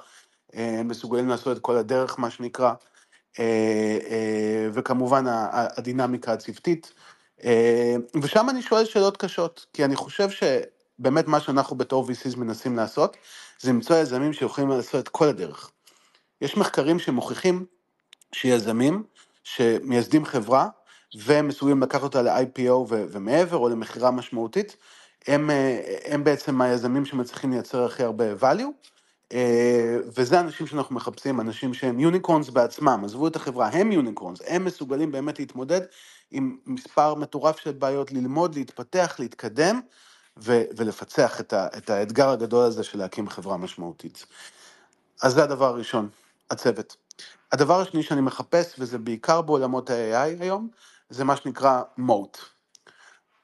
אה, 0.54 0.80
הם 0.80 0.88
מסוגלים 0.88 1.28
לעשות 1.28 1.56
את 1.56 1.62
כל 1.62 1.76
הדרך, 1.76 2.18
מה 2.18 2.30
שנקרא, 2.30 2.66
אה, 2.68 2.72
אה, 2.72 2.95
וכמובן 4.72 5.24
הדינמיקה 5.50 6.32
הצוותית. 6.32 6.92
ושם 8.22 8.50
אני 8.50 8.62
שואל 8.62 8.84
שאלות 8.84 9.16
קשות, 9.16 9.66
כי 9.72 9.84
אני 9.84 9.96
חושב 9.96 10.28
שבאמת 10.30 11.26
מה 11.26 11.40
שאנחנו 11.40 11.76
בתור 11.76 12.08
VCs 12.08 12.36
מנסים 12.36 12.76
לעשות, 12.76 13.16
זה 13.60 13.70
למצוא 13.70 13.96
יזמים 13.96 14.32
שיכולים 14.32 14.70
לעשות 14.70 15.04
את 15.04 15.08
כל 15.08 15.28
הדרך. 15.28 15.70
יש 16.40 16.56
מחקרים 16.56 16.98
שמוכיחים 16.98 17.66
שיזמים 18.32 19.02
שמייסדים 19.44 20.24
חברה, 20.24 20.68
והם 21.14 21.48
מסוגלים 21.48 21.82
לקחת 21.82 22.02
אותה 22.02 22.22
ל-IPO 22.22 22.72
ומעבר, 22.88 23.56
או 23.56 23.68
למכירה 23.68 24.10
משמעותית, 24.10 24.76
הם, 25.26 25.50
אה, 25.50 25.96
הם 26.04 26.24
בעצם 26.24 26.60
היזמים 26.60 27.04
שמצליחים 27.04 27.52
לייצר 27.52 27.84
הכי 27.84 28.02
הרבה 28.02 28.24
value, 28.40 28.44
אה, 28.44 28.95
וזה 30.16 30.40
אנשים 30.40 30.66
שאנחנו 30.66 30.94
מחפשים, 30.96 31.40
אנשים 31.40 31.74
שהם 31.74 32.00
יוניקורנס 32.00 32.50
בעצמם, 32.50 33.02
עזבו 33.04 33.28
את 33.28 33.36
החברה, 33.36 33.68
הם 33.68 33.92
יוניקורנס, 33.92 34.38
הם 34.46 34.64
מסוגלים 34.64 35.12
באמת 35.12 35.38
להתמודד 35.38 35.80
עם 36.30 36.58
מספר 36.66 37.14
מטורף 37.14 37.58
של 37.60 37.72
בעיות, 37.72 38.12
ללמוד, 38.12 38.54
להתפתח, 38.54 39.16
להתקדם, 39.18 39.80
ו- 40.38 40.62
ולפצח 40.76 41.40
את, 41.40 41.52
ה- 41.52 41.68
את 41.78 41.90
האתגר 41.90 42.28
הגדול 42.30 42.64
הזה 42.64 42.84
של 42.84 42.98
להקים 42.98 43.28
חברה 43.28 43.56
משמעותית. 43.56 44.26
אז 45.22 45.34
זה 45.34 45.44
הדבר 45.44 45.66
הראשון, 45.66 46.08
הצוות. 46.50 46.96
הדבר 47.52 47.80
השני 47.80 48.02
שאני 48.02 48.20
מחפש, 48.20 48.76
וזה 48.78 48.98
בעיקר 48.98 49.42
בעולמות 49.42 49.90
ה-AI 49.90 50.42
היום, 50.42 50.68
זה 51.10 51.24
מה 51.24 51.36
שנקרא 51.36 51.82
מוט. 51.98 52.38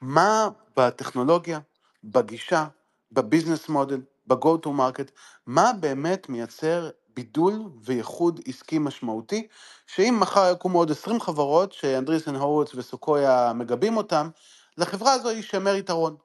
מה 0.00 0.48
בטכנולוגיה, 0.76 1.60
בגישה, 2.04 2.66
בביזנס 3.12 3.68
מודל, 3.68 4.00
ב-go 4.26 4.58
to 4.66 4.68
market, 4.68 5.10
מה 5.46 5.72
באמת 5.80 6.28
מייצר 6.28 6.90
בידול 7.14 7.62
וייחוד 7.84 8.40
עסקי 8.46 8.78
משמעותי, 8.78 9.46
שאם 9.86 10.16
מחר 10.20 10.52
יקומו 10.52 10.78
עוד 10.78 10.90
20 10.90 11.20
חברות 11.20 11.72
שאנדריסן 11.72 12.34
הורוץ 12.36 12.74
וסוקויה 12.74 13.52
מגבים 13.52 13.96
אותם, 13.96 14.28
לחברה 14.78 15.12
הזו 15.12 15.30
יישמר 15.30 15.74
יתרון. 15.74 16.16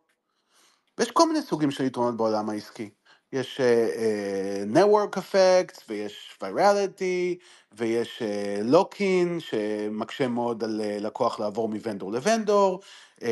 ויש 0.97 1.11
כל 1.11 1.27
מיני 1.27 1.41
סוגים 1.41 1.71
של 1.71 1.83
יתרונות 1.83 2.17
בעולם 2.17 2.49
העסקי. 2.49 2.89
יש 3.33 3.61
uh, 3.61 3.95
uh, 3.95 4.77
effects 5.17 5.83
ויש 5.89 6.39
virality 6.43 7.35
ויש 7.73 8.21
לוקין 8.63 9.37
uh, 9.37 9.41
שמקשה 9.41 10.27
מאוד 10.27 10.63
על 10.63 10.81
uh, 10.81 11.03
לקוח 11.03 11.39
לעבור 11.39 11.69
מוונדור 11.69 12.11
לוונדור 12.11 12.81
uh, 13.19 13.23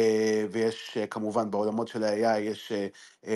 ויש 0.52 0.98
uh, 1.04 1.08
כמובן 1.08 1.52
בעולמות 1.52 1.88
של 1.88 2.04
ה-AI 2.04 2.40
יש 2.40 2.72
uh, 3.26 3.26
uh, 3.26 3.30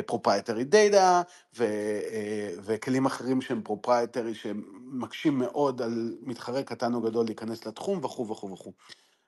ו, 1.58 1.65
uh, 1.65 2.62
וכלים 2.63 3.06
אחרים 3.06 3.41
שהם 3.41 3.62
proprietary 3.69 4.34
שמקשים 4.34 5.39
מאוד 5.39 5.82
על 5.82 6.17
מתחרה 6.22 6.63
קטן 6.63 6.93
או 6.93 7.02
גדול 7.02 7.26
להיכנס 7.26 7.65
לתחום 7.65 8.06
וכו' 8.06 8.28
וכו' 8.28 8.52
וכו'. 8.52 8.72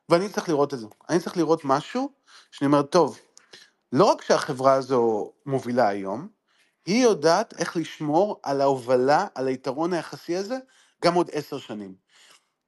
ואני 0.09 0.29
צריך 0.29 0.49
לראות 0.49 0.73
את 0.73 0.79
זה, 0.79 0.87
אני 1.09 1.19
צריך 1.19 1.37
לראות 1.37 1.61
משהו 1.65 2.11
שאני 2.51 2.67
אומר, 2.67 2.81
טוב, 2.81 3.19
לא 3.93 4.05
רק 4.05 4.21
שהחברה 4.21 4.73
הזו 4.73 5.31
מובילה 5.45 5.87
היום, 5.87 6.27
היא 6.85 7.03
יודעת 7.03 7.53
איך 7.59 7.77
לשמור 7.77 8.39
על 8.43 8.61
ההובלה, 8.61 9.27
על 9.35 9.47
היתרון 9.47 9.93
היחסי 9.93 10.35
הזה, 10.35 10.57
גם 11.03 11.13
עוד 11.13 11.29
עשר 11.33 11.59
שנים. 11.59 11.95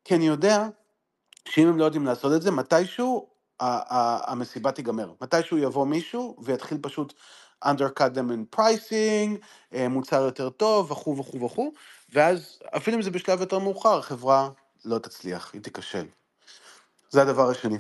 כי 0.06 0.16
אני 0.16 0.28
יודע 0.28 0.68
שאם 1.48 1.68
הם 1.68 1.78
לא 1.78 1.86
יודעים 1.86 2.06
לעשות 2.06 2.34
את 2.36 2.42
זה, 2.42 2.52
מתישהו 2.52 3.30
המסיבה 3.60 4.72
תיגמר. 4.72 5.14
מתישהו 5.22 5.58
יבוא 5.58 5.86
מישהו 5.88 6.36
ויתחיל 6.44 6.78
פשוט 6.82 7.14
undercut 7.66 8.16
them 8.16 8.30
in 8.32 8.60
pricing, 8.60 9.38
אה, 9.74 9.88
מוצר 9.90 10.22
יותר 10.22 10.50
טוב, 10.50 10.92
וכו' 10.92 11.18
וכו' 11.18 11.42
וכו', 11.46 11.72
ואז 12.14 12.60
אפילו 12.78 12.98
אם 12.98 13.02
זה 13.02 13.12
בשלב 13.12 13.42
יותר 13.42 13.60
מאוחר, 13.60 13.98
החברה 13.98 14.50
לא 14.86 15.00
תצליח, 15.00 15.54
היא 15.54 15.62
תיכשל. 15.62 16.06
זה 17.10 17.22
הדבר 17.22 17.50
השני. 17.50 17.78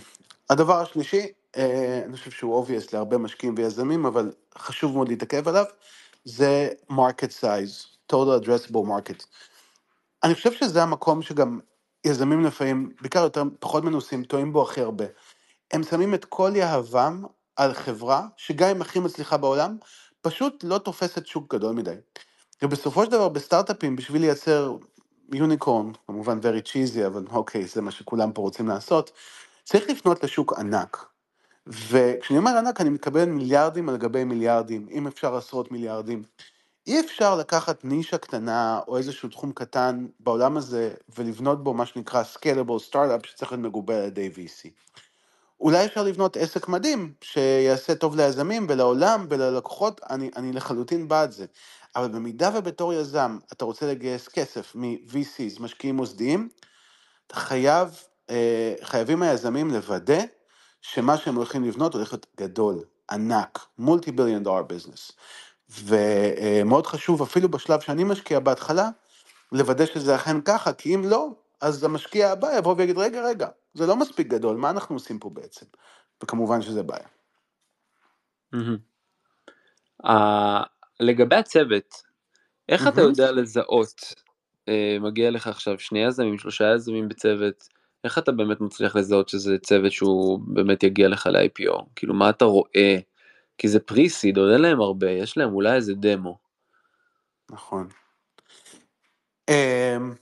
הדבר 0.49 0.81
השלישי, 0.81 1.27
אה, 1.57 2.01
אני 2.05 2.17
חושב 2.17 2.31
שהוא 2.31 2.65
obvious 2.65 2.89
להרבה 2.93 3.17
משקיעים 3.17 3.55
ויזמים, 3.57 4.05
אבל 4.05 4.31
חשוב 4.57 4.93
מאוד 4.95 5.09
להתעכב 5.09 5.47
עליו, 5.47 5.65
זה 6.25 6.69
market 6.91 7.31
size, 7.41 7.85
total 8.13 8.43
addressable 8.43 8.87
market. 8.87 9.25
אני 10.23 10.35
חושב 10.35 10.53
שזה 10.53 10.83
המקום 10.83 11.21
שגם 11.21 11.59
יזמים 12.05 12.45
לפעמים, 12.45 12.91
בעיקר 13.01 13.23
יותר 13.23 13.43
פחות 13.59 13.83
מנוסים, 13.83 14.23
טועים 14.23 14.53
בו 14.53 14.63
הכי 14.63 14.81
הרבה. 14.81 15.05
הם 15.71 15.83
שמים 15.83 16.13
את 16.13 16.25
כל 16.25 16.51
יהבם 16.55 17.23
על 17.55 17.73
חברה, 17.73 18.27
שגם 18.37 18.69
אם 18.69 18.81
הכי 18.81 18.99
מצליחה 18.99 19.37
בעולם, 19.37 19.77
פשוט 20.21 20.63
לא 20.63 20.77
תופסת 20.77 21.27
שוק 21.27 21.55
גדול 21.55 21.75
מדי. 21.75 21.95
ובסופו 22.61 23.05
של 23.05 23.11
דבר 23.11 23.29
בסטארט-אפים, 23.29 23.95
בשביל 23.95 24.21
לייצר 24.21 24.77
יוניקורן, 25.33 25.91
כמובן 26.07 26.39
very 26.39 26.67
cheesy, 26.67 27.07
אבל 27.07 27.25
אוקיי, 27.31 27.67
זה 27.67 27.81
מה 27.81 27.91
שכולם 27.91 28.31
פה 28.33 28.41
רוצים 28.41 28.67
לעשות, 28.67 29.11
צריך 29.63 29.89
לפנות 29.89 30.23
לשוק 30.23 30.53
ענק. 30.53 31.12
וכשאני 31.67 32.39
אומר 32.39 32.57
ענק, 32.57 32.81
אני 32.81 32.89
מתכוון 32.89 33.29
מיליארדים 33.29 33.89
על 33.89 33.97
גבי 33.97 34.23
מיליארדים, 34.23 34.87
אם 34.91 35.07
אפשר 35.07 35.35
עשרות 35.35 35.71
מיליארדים. 35.71 36.23
אי 36.87 36.99
אפשר 36.99 37.35
לקחת 37.35 37.85
נישה 37.85 38.17
קטנה 38.17 38.79
או 38.87 38.97
איזשהו 38.97 39.29
תחום 39.29 39.51
קטן 39.51 40.07
בעולם 40.19 40.57
הזה 40.57 40.93
ולבנות 41.17 41.63
בו 41.63 41.73
מה 41.73 41.85
שנקרא 41.85 42.23
Scalable 42.35 42.91
Startup 42.91 43.27
שצריך 43.27 43.51
להיות 43.51 43.65
מגובה 43.65 43.97
על 43.97 44.03
ידי 44.03 44.29
VC. 44.35 44.69
אולי 45.59 45.85
אפשר 45.85 46.03
לבנות 46.03 46.37
עסק 46.37 46.67
מדהים 46.67 47.13
שיעשה 47.21 47.95
טוב 47.95 48.15
ליזמים 48.15 48.65
ולעולם 48.69 49.25
וללקוחות, 49.29 50.01
אני, 50.09 50.29
אני 50.35 50.53
לחלוטין 50.53 51.07
בעד 51.07 51.31
זה. 51.31 51.45
אבל 51.95 52.07
במידה 52.07 52.49
ובתור 52.55 52.93
יזם 52.93 53.37
אתה 53.51 53.65
רוצה 53.65 53.85
לגייס 53.85 54.27
כסף 54.27 54.75
מ-VCs, 54.75 55.61
משקיעים 55.61 55.95
מוסדיים, 55.95 56.49
אתה 57.27 57.35
חייב, 57.35 58.03
אה, 58.29 58.73
חייבים 58.81 59.21
היזמים 59.21 59.71
לוודא 59.71 60.23
שמה 60.83 61.17
שהם 61.17 61.35
הולכים 61.35 61.63
לבנות 61.63 61.93
הולך 61.93 62.13
להיות 62.13 62.25
גדול, 62.37 62.83
ענק, 63.11 63.65
מולטי 63.77 64.11
ביליון 64.11 64.43
דולר 64.43 64.63
ביזנס. 64.63 65.11
ומאוד 65.69 66.87
חשוב, 66.87 67.21
אפילו 67.21 67.49
בשלב 67.49 67.79
שאני 67.79 68.03
משקיע 68.03 68.39
בהתחלה, 68.39 68.89
לוודא 69.51 69.85
שזה 69.85 70.15
אכן 70.15 70.41
ככה, 70.41 70.73
כי 70.73 70.95
אם 70.95 71.01
לא, 71.05 71.29
אז 71.61 71.83
המשקיע 71.83 72.31
הבא 72.31 72.57
יבוא 72.57 72.75
ויגיד, 72.77 72.97
רגע, 72.97 73.25
רגע, 73.25 73.47
זה 73.73 73.87
לא 73.87 73.95
מספיק 73.95 74.27
גדול, 74.27 74.57
מה 74.57 74.69
אנחנו 74.69 74.95
עושים 74.95 75.19
פה 75.19 75.29
בעצם? 75.29 75.65
וכמובן 76.23 76.61
שזה 76.61 76.83
בעיה. 76.83 77.07
Uh, 80.05 80.09
לגבי 80.99 81.35
הצוות, 81.35 82.03
איך 82.69 82.87
אתה 82.87 83.01
יודע 83.01 83.31
לזהות, 83.31 84.01
uh, 84.01 85.01
מגיע 85.01 85.31
לך 85.31 85.47
עכשיו 85.47 85.79
שני 85.79 86.05
יזמים, 86.05 86.37
שלושה 86.39 86.73
יזמים 86.75 87.09
בצוות, 87.09 87.67
איך 88.03 88.17
אתה 88.17 88.31
באמת 88.31 88.61
מצליח 88.61 88.95
לזהות 88.95 89.29
שזה 89.29 89.57
צוות 89.57 89.91
שהוא 89.91 90.39
באמת 90.47 90.83
יגיע 90.83 91.07
לך 91.07 91.27
ל-IPO? 91.27 91.83
כאילו 91.95 92.13
מה 92.13 92.29
אתה 92.29 92.45
רואה? 92.45 92.97
כי 93.57 93.67
זה 93.67 93.79
פריסיד, 93.79 94.37
אין 94.37 94.61
להם 94.61 94.81
הרבה, 94.81 95.09
יש 95.11 95.37
להם 95.37 95.53
אולי 95.53 95.75
איזה 95.75 95.93
דמו. 95.93 96.37
נכון. 97.51 97.87
אמ, 99.49 100.13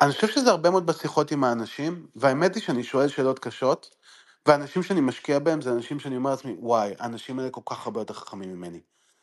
אני 0.00 0.12
חושב 0.12 0.28
שזה 0.28 0.50
הרבה 0.50 0.70
מאוד 0.70 0.86
בשיחות 0.86 1.30
עם 1.32 1.44
האנשים, 1.44 2.06
והאמת 2.16 2.54
היא 2.54 2.62
שאני 2.62 2.84
שואל 2.84 3.08
שאלות 3.08 3.38
קשות, 3.38 3.96
והאנשים 4.46 4.82
שאני 4.82 5.00
משקיע 5.00 5.38
בהם 5.38 5.60
זה 5.60 5.72
אנשים 5.72 6.00
שאני 6.00 6.16
אומר 6.16 6.30
לעצמי, 6.30 6.56
וואי, 6.58 6.94
האנשים 6.98 7.38
האלה 7.38 7.50
כל 7.50 7.60
כך 7.66 7.86
הרבה 7.86 8.00
יותר 8.00 8.14
חכמים 8.14 8.52
ממני. 8.52 8.80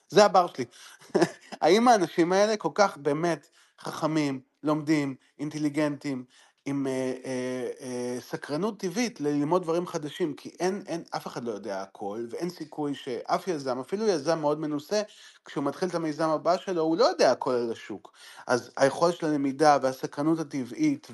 זה 0.10 0.26
הבר 0.26 0.48
שלי. 0.48 0.66
האם 1.62 1.88
האנשים 1.88 2.34
האלה 2.34 2.58
כל 2.58 2.70
כך 2.74 2.98
באמת 2.98 3.48
חכמים, 3.80 4.42
לומדים, 4.64 5.16
אינטליגנטים, 5.40 6.26
עם 6.66 6.88
אה, 6.88 7.14
אה, 7.26 7.70
אה, 7.82 8.18
סקרנות 8.22 8.80
טבעית 8.80 9.22
ללמוד 9.22 9.64
דברים 9.64 9.88
חדשים, 9.88 10.34
כי 10.34 10.50
אין, 10.60 10.84
אין, 10.88 11.04
אף 11.16 11.28
אחד 11.28 11.44
לא 11.44 11.52
יודע 11.52 11.82
הכל, 11.82 12.26
ואין 12.30 12.50
סיכוי 12.50 12.96
שאף 12.96 13.48
יזם, 13.48 13.80
אפילו 13.80 14.08
יזם 14.08 14.40
מאוד 14.40 14.60
מנוסה, 14.60 15.02
כשהוא 15.46 15.64
מתחיל 15.64 15.90
את 15.90 15.96
המיזם 15.96 16.30
הבא 16.30 16.58
שלו, 16.58 16.82
הוא 16.82 16.98
לא 16.98 17.06
יודע 17.06 17.32
הכל 17.32 17.54
על 17.54 17.72
השוק. 17.72 18.14
אז 18.48 18.72
היכולת 18.78 19.16
של 19.16 19.26
הלמידה 19.26 19.78
והסקרנות 19.82 20.40
הטבעית 20.40 21.08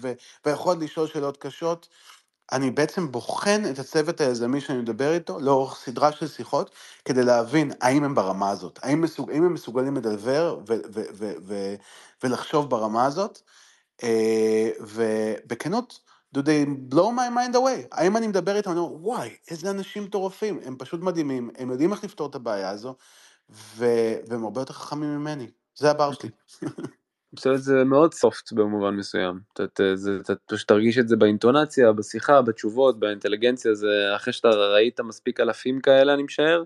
והיכולת 0.45 0.79
לשאול 0.81 1.07
שאלות 1.07 1.37
קשות, 1.37 1.89
אני 2.51 2.71
בעצם 2.71 3.11
בוחן 3.11 3.61
את 3.71 3.79
הצוות 3.79 4.21
היזמי 4.21 4.61
שאני 4.61 4.77
מדבר 4.79 5.13
איתו 5.13 5.39
לאורך 5.39 5.77
סדרה 5.77 6.11
של 6.11 6.27
שיחות, 6.27 6.71
כדי 7.05 7.23
להבין 7.23 7.71
האם 7.81 8.03
הם 8.03 8.15
ברמה 8.15 8.49
הזאת, 8.49 8.79
האם, 8.83 9.01
מסוג, 9.01 9.31
האם 9.31 9.43
הם 9.43 9.53
מסוגלים 9.53 9.97
לדלבר 9.97 10.59
ולחשוב 12.23 12.69
ברמה 12.69 13.05
הזאת. 13.05 13.41
אה, 14.03 14.69
ובכנות, 14.79 15.99
do 16.37 16.39
they 16.39 16.93
blow 16.93 17.09
my 17.17 17.29
mind 17.37 17.55
away? 17.55 17.87
האם 17.91 18.17
אני 18.17 18.27
מדבר 18.27 18.55
איתם, 18.55 18.71
אני 18.71 18.79
אומר, 18.79 19.07
וואי, 19.07 19.29
איזה 19.51 19.71
אנשים 19.71 20.03
מטורפים, 20.03 20.59
הם 20.65 20.75
פשוט 20.77 21.01
מדהימים, 21.01 21.49
הם 21.57 21.71
יודעים 21.71 21.91
איך 21.91 22.03
לפתור 22.03 22.29
את 22.29 22.35
הבעיה 22.35 22.69
הזו, 22.69 22.95
ו- 23.49 24.15
והם 24.27 24.43
הרבה 24.43 24.61
יותר 24.61 24.73
חכמים 24.73 25.09
ממני, 25.09 25.47
זה 25.75 25.91
הבר 25.91 26.11
שלי. 26.13 26.29
בסדר, 27.33 27.55
זה 27.55 27.83
מאוד 27.83 28.13
סופט 28.13 28.51
במובן 28.51 28.95
מסוים, 28.95 29.39
אתה 29.53 29.63
פשוט 30.45 30.67
תרגיש 30.67 30.97
את 30.97 31.07
זה 31.07 31.15
באינטונציה, 31.15 31.91
בשיחה, 31.91 32.41
בתשובות, 32.41 32.99
באינטליגנציה, 32.99 33.73
זה 33.73 33.87
אחרי 34.15 34.33
שאתה 34.33 34.47
ראית 34.47 34.99
מספיק 34.99 35.39
אלפים 35.39 35.81
כאלה, 35.81 36.13
אני 36.13 36.23
משער, 36.23 36.63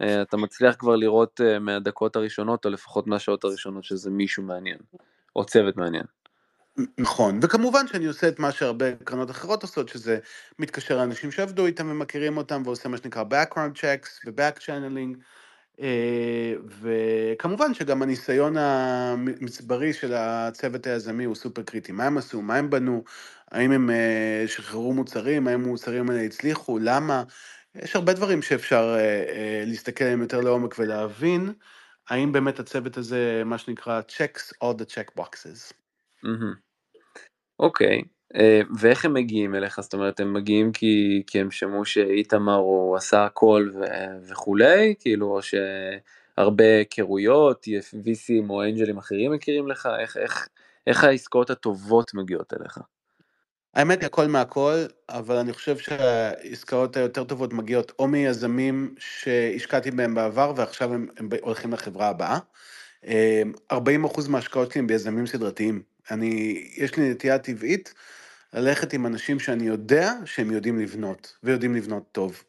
אה, 0.00 0.22
אתה 0.22 0.36
מצליח 0.36 0.76
כבר 0.78 0.96
לראות 0.96 1.40
אה, 1.40 1.58
מהדקות 1.58 2.16
הראשונות, 2.16 2.64
או 2.64 2.70
לפחות 2.70 3.06
מהשעות 3.06 3.44
הראשונות, 3.44 3.84
שזה 3.84 4.10
מישהו 4.10 4.42
מעניין, 4.42 4.78
או 5.36 5.44
צוות 5.44 5.76
מעניין. 5.76 6.04
נכון, 6.98 7.38
וכמובן 7.42 7.86
שאני 7.86 8.06
עושה 8.06 8.28
את 8.28 8.38
מה 8.38 8.52
שהרבה 8.52 8.94
קרנות 9.04 9.30
אחרות 9.30 9.62
עושות, 9.62 9.88
שזה 9.88 10.18
מתקשר 10.58 10.96
לאנשים 10.96 11.32
שעבדו 11.32 11.66
איתם 11.66 11.90
ומכירים 11.90 12.36
אותם, 12.36 12.62
ועושה 12.64 12.88
מה 12.88 12.96
שנקרא 12.96 13.24
background 13.30 13.76
checks 13.76 14.08
ו-back 14.26 14.58
channeling, 14.58 15.18
אה, 15.80 16.54
וכמובן 16.80 17.74
שגם 17.74 18.02
הניסיון 18.02 18.56
המצברי 18.56 19.92
של 19.92 20.14
הצוות 20.14 20.86
היזמי 20.86 21.24
הוא 21.24 21.34
סופר 21.34 21.62
קריטי. 21.62 21.92
מה 21.92 22.04
הם 22.04 22.18
עשו, 22.18 22.42
מה 22.42 22.56
הם 22.56 22.70
בנו, 22.70 23.04
האם 23.50 23.72
הם 23.72 23.90
אה, 23.90 24.44
שחררו 24.46 24.92
מוצרים, 24.92 25.48
האם 25.48 25.64
המוצרים 25.64 26.10
האלה 26.10 26.22
הצליחו, 26.22 26.78
למה, 26.78 27.22
יש 27.74 27.96
הרבה 27.96 28.12
דברים 28.12 28.42
שאפשר 28.42 28.96
אה, 28.98 29.64
להסתכל 29.66 30.04
עליהם 30.04 30.20
יותר 30.20 30.40
לעומק 30.40 30.74
ולהבין, 30.78 31.52
האם 32.08 32.32
באמת 32.32 32.60
הצוות 32.60 32.96
הזה, 32.96 33.42
מה 33.44 33.58
שנקרא 33.58 34.00
checks 34.08 34.52
all 34.64 34.74
the 34.80 34.84
check 34.84 35.20
boxes. 35.20 35.72
Mm-hmm. 36.24 36.65
אוקיי, 37.60 38.02
אה, 38.34 38.60
ואיך 38.78 39.04
הם 39.04 39.14
מגיעים 39.14 39.54
אליך? 39.54 39.80
זאת 39.80 39.94
אומרת, 39.94 40.20
הם 40.20 40.32
מגיעים 40.32 40.72
כי, 40.72 41.22
כי 41.26 41.40
הם 41.40 41.50
שמעו 41.50 41.84
שאיתמר 41.84 42.56
הוא 42.56 42.96
עשה 42.96 43.24
הכל 43.24 43.70
ו, 43.74 43.84
וכולי, 44.28 44.94
כאילו, 44.98 45.36
או 45.36 45.40
שהרבה 45.42 46.64
היכרויות, 46.78 47.66
VCים 48.04 48.50
או 48.50 48.62
אנג'לים 48.64 48.98
אחרים 48.98 49.32
מכירים 49.32 49.68
לך, 49.68 49.88
איך, 50.00 50.16
איך, 50.16 50.48
איך 50.86 51.04
העסקאות 51.04 51.50
הטובות 51.50 52.14
מגיעות 52.14 52.52
אליך? 52.60 52.78
האמת 53.74 54.00
היא 54.00 54.06
הכל 54.06 54.26
מהכל, 54.26 54.74
אבל 55.08 55.36
אני 55.36 55.52
חושב 55.52 55.78
שהעסקאות 55.78 56.96
היותר 56.96 57.24
טובות 57.24 57.52
מגיעות 57.52 57.92
או 57.98 58.08
מיזמים 58.08 58.94
שהשקעתי 58.98 59.90
בהם 59.90 60.14
בעבר 60.14 60.52
ועכשיו 60.56 60.94
הם, 60.94 61.06
הם 61.16 61.28
הולכים 61.42 61.72
לחברה 61.72 62.08
הבאה. 62.08 62.38
40% 63.04 63.08
אה, 63.08 63.98
מההשקעות 64.28 64.72
שלי 64.72 64.78
הם 64.78 64.86
ביזמים 64.86 65.26
סדרתיים. 65.26 65.95
אני, 66.10 66.64
יש 66.76 66.96
לי 66.96 67.10
נטייה 67.10 67.38
טבעית 67.38 67.94
ללכת 68.52 68.92
עם 68.92 69.06
אנשים 69.06 69.38
שאני 69.38 69.66
יודע 69.66 70.12
שהם 70.24 70.50
יודעים 70.50 70.78
לבנות, 70.78 71.36
ויודעים 71.42 71.74
לבנות 71.74 72.04
טוב. 72.12 72.42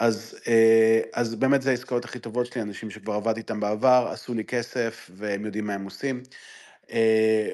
אז, 0.00 0.38
אה, 0.48 1.00
אז 1.12 1.34
באמת 1.34 1.62
זה 1.62 1.70
העסקאות 1.70 2.04
הכי 2.04 2.18
טובות 2.18 2.46
שלי, 2.46 2.62
אנשים 2.62 2.90
שכבר 2.90 3.12
עבדתי 3.12 3.40
איתם 3.40 3.60
בעבר, 3.60 4.08
עשו 4.12 4.34
לי 4.34 4.44
כסף, 4.44 5.10
והם 5.16 5.44
יודעים 5.44 5.66
מה 5.66 5.74
הם 5.74 5.84
עושים. 5.84 6.22
אה, 6.92 7.48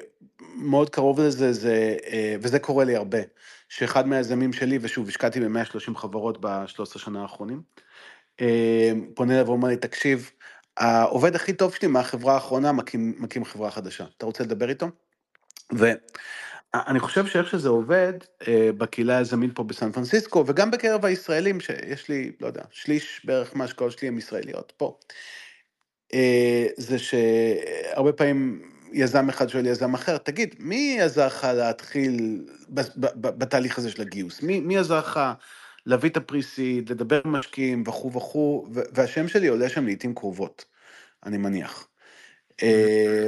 מאוד 0.57 0.91
קרוב 0.91 1.21
לזה, 1.21 1.53
זה, 1.53 1.97
אה, 2.07 2.37
וזה 2.41 2.59
קורה 2.59 2.85
לי 2.85 2.97
הרבה, 2.97 3.19
שאחד 3.69 4.09
מהיזמים 4.09 4.53
שלי, 4.53 4.79
ושוב, 4.83 5.09
השקעתי 5.09 5.41
ב-130 5.41 5.95
חברות 5.97 6.41
ב-13 6.41 6.99
שנה 6.99 7.23
האחרונים, 7.23 7.63
פונה 9.15 9.35
אליו 9.35 9.47
ואומר 9.47 9.69
לי, 9.69 9.77
תקשיב, 9.77 10.31
העובד 10.77 11.35
הכי 11.35 11.53
טוב 11.53 11.75
שלי 11.75 11.89
מהחברה 11.89 12.35
האחרונה 12.35 12.73
מקים, 12.73 13.15
מקים 13.19 13.45
חברה 13.45 13.71
חדשה. 13.71 14.05
אתה 14.17 14.27
רוצה 14.27 14.45
לדבר 14.45 14.69
איתו? 14.69 14.89
ואני 15.73 17.01
חושב 17.01 17.27
שאיך 17.27 17.49
שזה 17.49 17.69
עובד 17.69 18.13
אה, 18.49 18.71
בקהילה 18.79 19.19
היזמית 19.19 19.51
פה 19.55 19.65
בסן 19.65 19.93
פרנסיסקו, 19.93 20.45
וגם 20.47 20.71
בקרב 20.71 21.05
הישראלים, 21.05 21.61
שיש 21.61 22.09
לי, 22.09 22.33
לא 22.41 22.47
יודע, 22.47 22.63
שליש 22.71 23.21
בערך 23.25 23.57
מההשקעות 23.57 23.93
שלי 23.93 24.09
הם 24.09 24.19
ישראליות 24.19 24.73
פה, 24.77 24.99
אה, 26.15 26.67
זה 26.77 26.99
שהרבה 26.99 28.13
פעמים 28.13 28.71
יזם 28.93 29.29
אחד 29.29 29.49
שואל 29.49 29.67
יזם 29.67 29.95
אחר, 29.95 30.19
תגיד, 30.19 30.55
מי 30.59 31.01
עזר 31.01 31.27
לך 31.27 31.49
להתחיל 31.55 32.47
בתהליך 33.15 33.79
הזה 33.79 33.91
של 33.91 34.03
הגיוס? 34.03 34.43
מי, 34.43 34.61
מי 34.61 34.79
עזר 34.79 34.99
לך 34.99 35.21
להביא 35.87 36.11
את 36.11 36.17
הפריסיד, 36.17 36.91
לדבר 36.91 37.21
עם 37.25 37.33
משקיעים 37.33 37.85
וכו' 37.87 38.13
וכו', 38.13 38.67
והשם 38.73 39.29
שלי 39.29 39.49
עולה 39.49 39.69
שם 39.69 39.85
לעיתים 39.87 40.15
קרובות, 40.15 40.65
אני 41.27 41.39
מניח. 41.39 41.90
אה, 42.63 43.27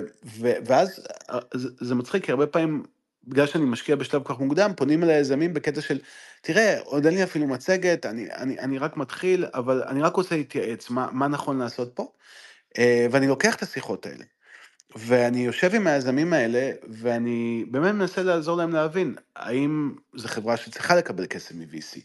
ואז 0.67 1.07
אה, 1.31 1.39
זה 1.81 1.95
מצחיק, 1.95 2.25
כי 2.25 2.31
הרבה 2.31 2.47
פעמים, 2.47 2.83
בגלל 3.25 3.47
שאני 3.47 3.65
משקיע 3.65 3.97
בשלב 3.97 4.23
כל 4.23 4.35
כך 4.35 4.41
מוקדם, 4.41 4.73
פונים 4.77 5.03
אליי 5.03 5.21
יזמים 5.21 5.55
בקטע 5.55 5.81
של, 5.81 6.01
תראה, 6.41 6.81
עוד 6.81 7.07
אין 7.07 7.15
לי 7.15 7.23
אפילו 7.23 7.47
מצגת, 7.47 8.07
אני, 8.07 8.29
אני, 8.33 8.59
אני 8.59 8.79
רק 8.79 8.97
מתחיל, 8.97 9.47
אבל 9.55 9.83
אני 9.83 10.03
רק 10.03 10.17
רוצה 10.17 10.37
להתייעץ, 10.37 10.91
מה, 10.91 11.09
מה 11.13 11.29
נכון 11.29 11.59
לעשות 11.59 11.93
פה? 11.95 12.13
אה, 12.79 13.07
ואני 13.11 13.27
לוקח 13.27 13.55
את 13.55 13.63
השיחות 13.63 14.07
האלה. 14.07 14.25
ואני 14.97 15.47
יושב 15.47 15.75
עם 15.75 15.87
היזמים 15.87 16.33
האלה, 16.33 16.71
ואני 16.89 17.65
באמת 17.71 17.95
מנסה 17.95 18.23
לעזור 18.23 18.57
להם 18.57 18.73
להבין, 18.73 19.15
האם 19.37 19.95
זו 20.15 20.29
חברה 20.29 20.57
שצריכה 20.57 20.97
לקבל 20.97 21.27
כסף 21.27 21.53
מ-VC, 21.55 22.01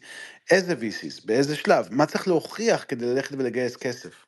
איזה 0.51 0.73
VCs, 0.73 1.25
באיזה 1.25 1.55
שלב, 1.55 1.87
מה 1.91 2.05
צריך 2.05 2.27
להוכיח 2.27 2.85
כדי 2.87 3.05
ללכת 3.05 3.35
ולגייס 3.37 3.75
כסף. 3.75 4.26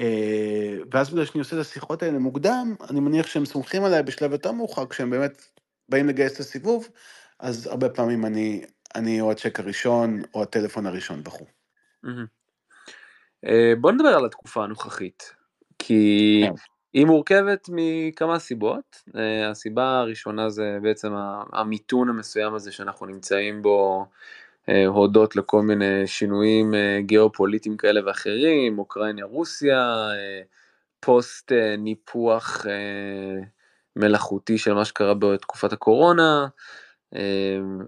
אה, 0.00 0.76
ואז 0.92 1.10
בגלל 1.10 1.24
שאני 1.24 1.38
עושה 1.38 1.56
את 1.56 1.60
השיחות 1.60 2.02
האלה 2.02 2.18
מוקדם, 2.18 2.74
אני 2.90 3.00
מניח 3.00 3.26
שהם 3.26 3.44
סומכים 3.44 3.84
עליי 3.84 4.02
בשלב 4.02 4.32
יותר 4.32 4.52
מאוחר, 4.52 4.86
כשהם 4.86 5.10
באמת 5.10 5.42
באים 5.88 6.08
לגייס 6.08 6.34
את 6.34 6.40
הסיבוב, 6.40 6.88
אז 7.38 7.66
הרבה 7.66 7.88
פעמים 7.88 8.26
אני, 8.26 8.64
אני 8.94 9.20
או 9.20 9.30
הצ'ק 9.30 9.60
הראשון, 9.60 10.22
או 10.34 10.42
הטלפון 10.42 10.86
הראשון 10.86 11.22
וכו'. 11.24 11.46
אה, 13.44 13.72
בוא 13.80 13.92
נדבר 13.92 14.08
על 14.08 14.24
התקופה 14.24 14.64
הנוכחית, 14.64 15.32
כי 15.78 16.42
כן. 16.46 16.52
היא 16.92 17.06
מורכבת 17.06 17.68
מכמה 17.72 18.38
סיבות. 18.38 19.02
אה, 19.16 19.50
הסיבה 19.50 19.98
הראשונה 19.98 20.50
זה 20.50 20.78
בעצם 20.82 21.12
המיתון 21.52 22.08
המסוים 22.08 22.54
הזה 22.54 22.72
שאנחנו 22.72 23.06
נמצאים 23.06 23.62
בו 23.62 24.06
הודות 24.86 25.36
לכל 25.36 25.62
מיני 25.62 26.06
שינויים 26.06 26.74
גיאופוליטיים 27.00 27.76
כאלה 27.76 28.00
ואחרים, 28.06 28.78
אוקראינה, 28.78 29.24
רוסיה, 29.24 30.08
פוסט 31.00 31.52
ניפוח 31.78 32.66
מלאכותי 33.96 34.58
של 34.58 34.72
מה 34.72 34.84
שקרה 34.84 35.14
בתקופת 35.14 35.72
הקורונה, 35.72 36.46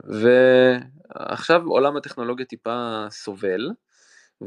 ועכשיו 0.05 1.63
עולם 1.67 1.97
הטכנולוגיה 1.97 2.47
טיפה 2.47 3.05
סובל. 3.11 3.71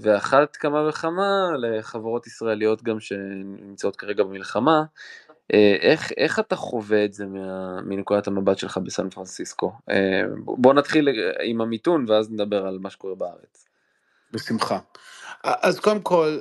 ואחת 0.01 0.55
כמה 0.55 0.87
וכמה 0.89 1.27
לחברות 1.59 2.27
ישראליות 2.27 2.83
גם 2.83 2.99
שנמצאות 2.99 3.95
כרגע 3.95 4.23
במלחמה. 4.23 4.83
אה, 5.53 5.75
איך, 5.81 6.11
איך 6.17 6.39
אתה 6.39 6.55
חווה 6.55 7.05
את 7.05 7.13
זה 7.13 7.25
מה, 7.25 7.81
מנקודת 7.81 8.27
המבט 8.27 8.57
שלך 8.57 8.77
בסן 8.77 9.09
פרנסיסקו? 9.09 9.73
אה, 9.89 10.21
בוא 10.37 10.73
נתחיל 10.73 11.09
עם 11.43 11.61
המיתון 11.61 12.05
ואז 12.09 12.31
נדבר 12.31 12.67
על 12.67 12.79
מה 12.81 12.89
שקורה 12.89 13.15
בארץ. 13.15 13.65
בשמחה. 14.31 14.79
אז 15.43 15.79
קודם 15.79 16.01
כל, 16.01 16.39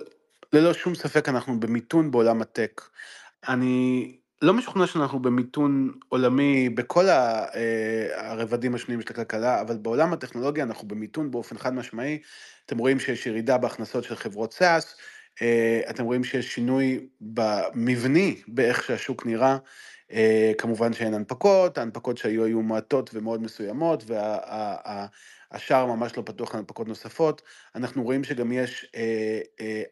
ללא 0.52 0.72
שום 0.72 0.94
ספק 0.94 1.28
אנחנו 1.28 1.60
במיתון 1.60 2.10
בעולם 2.10 2.42
הטק. 2.42 2.82
אני 3.48 4.16
לא 4.42 4.54
משוכנע 4.54 4.86
שאנחנו 4.86 5.22
במיתון 5.22 5.92
עולמי 6.08 6.68
בכל 6.68 7.08
אה, 7.08 8.30
הרבדים 8.30 8.74
השונים 8.74 9.00
של 9.00 9.06
הכלכלה, 9.10 9.60
אבל 9.60 9.76
בעולם 9.76 10.12
הטכנולוגיה 10.12 10.64
אנחנו 10.64 10.88
במיתון 10.88 11.30
באופן 11.30 11.58
חד 11.58 11.74
משמעי. 11.74 12.18
אתם 12.66 12.78
רואים 12.78 13.00
שיש 13.00 13.26
ירידה 13.26 13.58
בהכנסות 13.58 14.04
של 14.04 14.16
חברות 14.16 14.52
אה, 14.52 14.94
אתם 15.90 16.04
רואים 16.04 16.24
שיש 16.24 16.54
שינוי 16.54 17.06
במבני 17.20 18.42
באיך 18.48 18.82
שהשוק 18.84 19.26
נראה. 19.26 19.56
אה, 20.12 20.52
כמובן 20.58 20.92
שאין 20.92 21.14
הנפקות, 21.14 21.78
ההנפקות 21.78 22.18
שהיו 22.18 22.44
היו 22.44 22.62
מעטות 22.62 23.10
ומאוד 23.14 23.42
מסוימות, 23.42 24.04
והשער 24.06 25.86
ממש 25.86 26.16
לא 26.16 26.22
פתוח 26.26 26.54
להנפקות 26.54 26.88
נוספות. 26.88 27.42
אנחנו 27.74 28.02
רואים 28.02 28.24
שגם 28.24 28.52
יש 28.52 28.86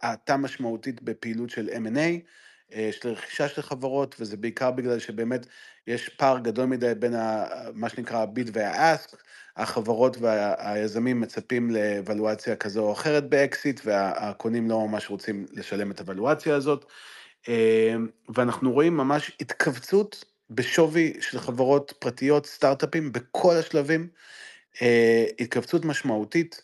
האטה 0.02 0.36
משמעותית 0.36 1.02
בפעילות 1.02 1.50
של 1.50 1.68
M&A. 1.68 2.22
אה, 2.74 2.90
של 2.92 3.08
רכישה 3.08 3.48
של 3.48 3.62
חברות, 3.62 4.16
וזה 4.20 4.36
בעיקר 4.36 4.70
בגלל 4.70 4.98
שבאמת 4.98 5.46
יש 5.86 6.08
פער 6.08 6.38
גדול 6.38 6.64
מדי 6.64 6.92
בין 6.98 7.14
ה, 7.14 7.46
מה 7.74 7.88
שנקרא 7.88 8.18
ה 8.18 8.26
bid 8.26 8.48
וה 8.52 8.75
ask, 8.75 9.22
החברות 9.56 10.16
והיזמים 10.20 11.20
מצפים 11.20 11.70
לאבלואציה 11.70 12.56
כזו 12.56 12.80
או 12.82 12.92
אחרת 12.92 13.28
באקזיט, 13.28 13.80
והקונים 13.84 14.70
לא 14.70 14.88
ממש 14.88 15.10
רוצים 15.10 15.46
לשלם 15.52 15.90
את 15.90 16.00
האבלואציה 16.00 16.56
הזאת, 16.56 16.84
אה, 17.48 17.94
ואנחנו 18.34 18.72
רואים 18.72 18.96
ממש 18.96 19.32
התכווצות 19.40 20.24
בשווי 20.50 21.12
של 21.20 21.38
חברות 21.40 21.92
פרטיות, 21.98 22.46
סטארט-אפים, 22.46 23.12
בכל 23.12 23.56
השלבים, 23.56 24.08
אה, 24.82 25.26
התכווצות 25.40 25.84
משמעותית. 25.84 26.62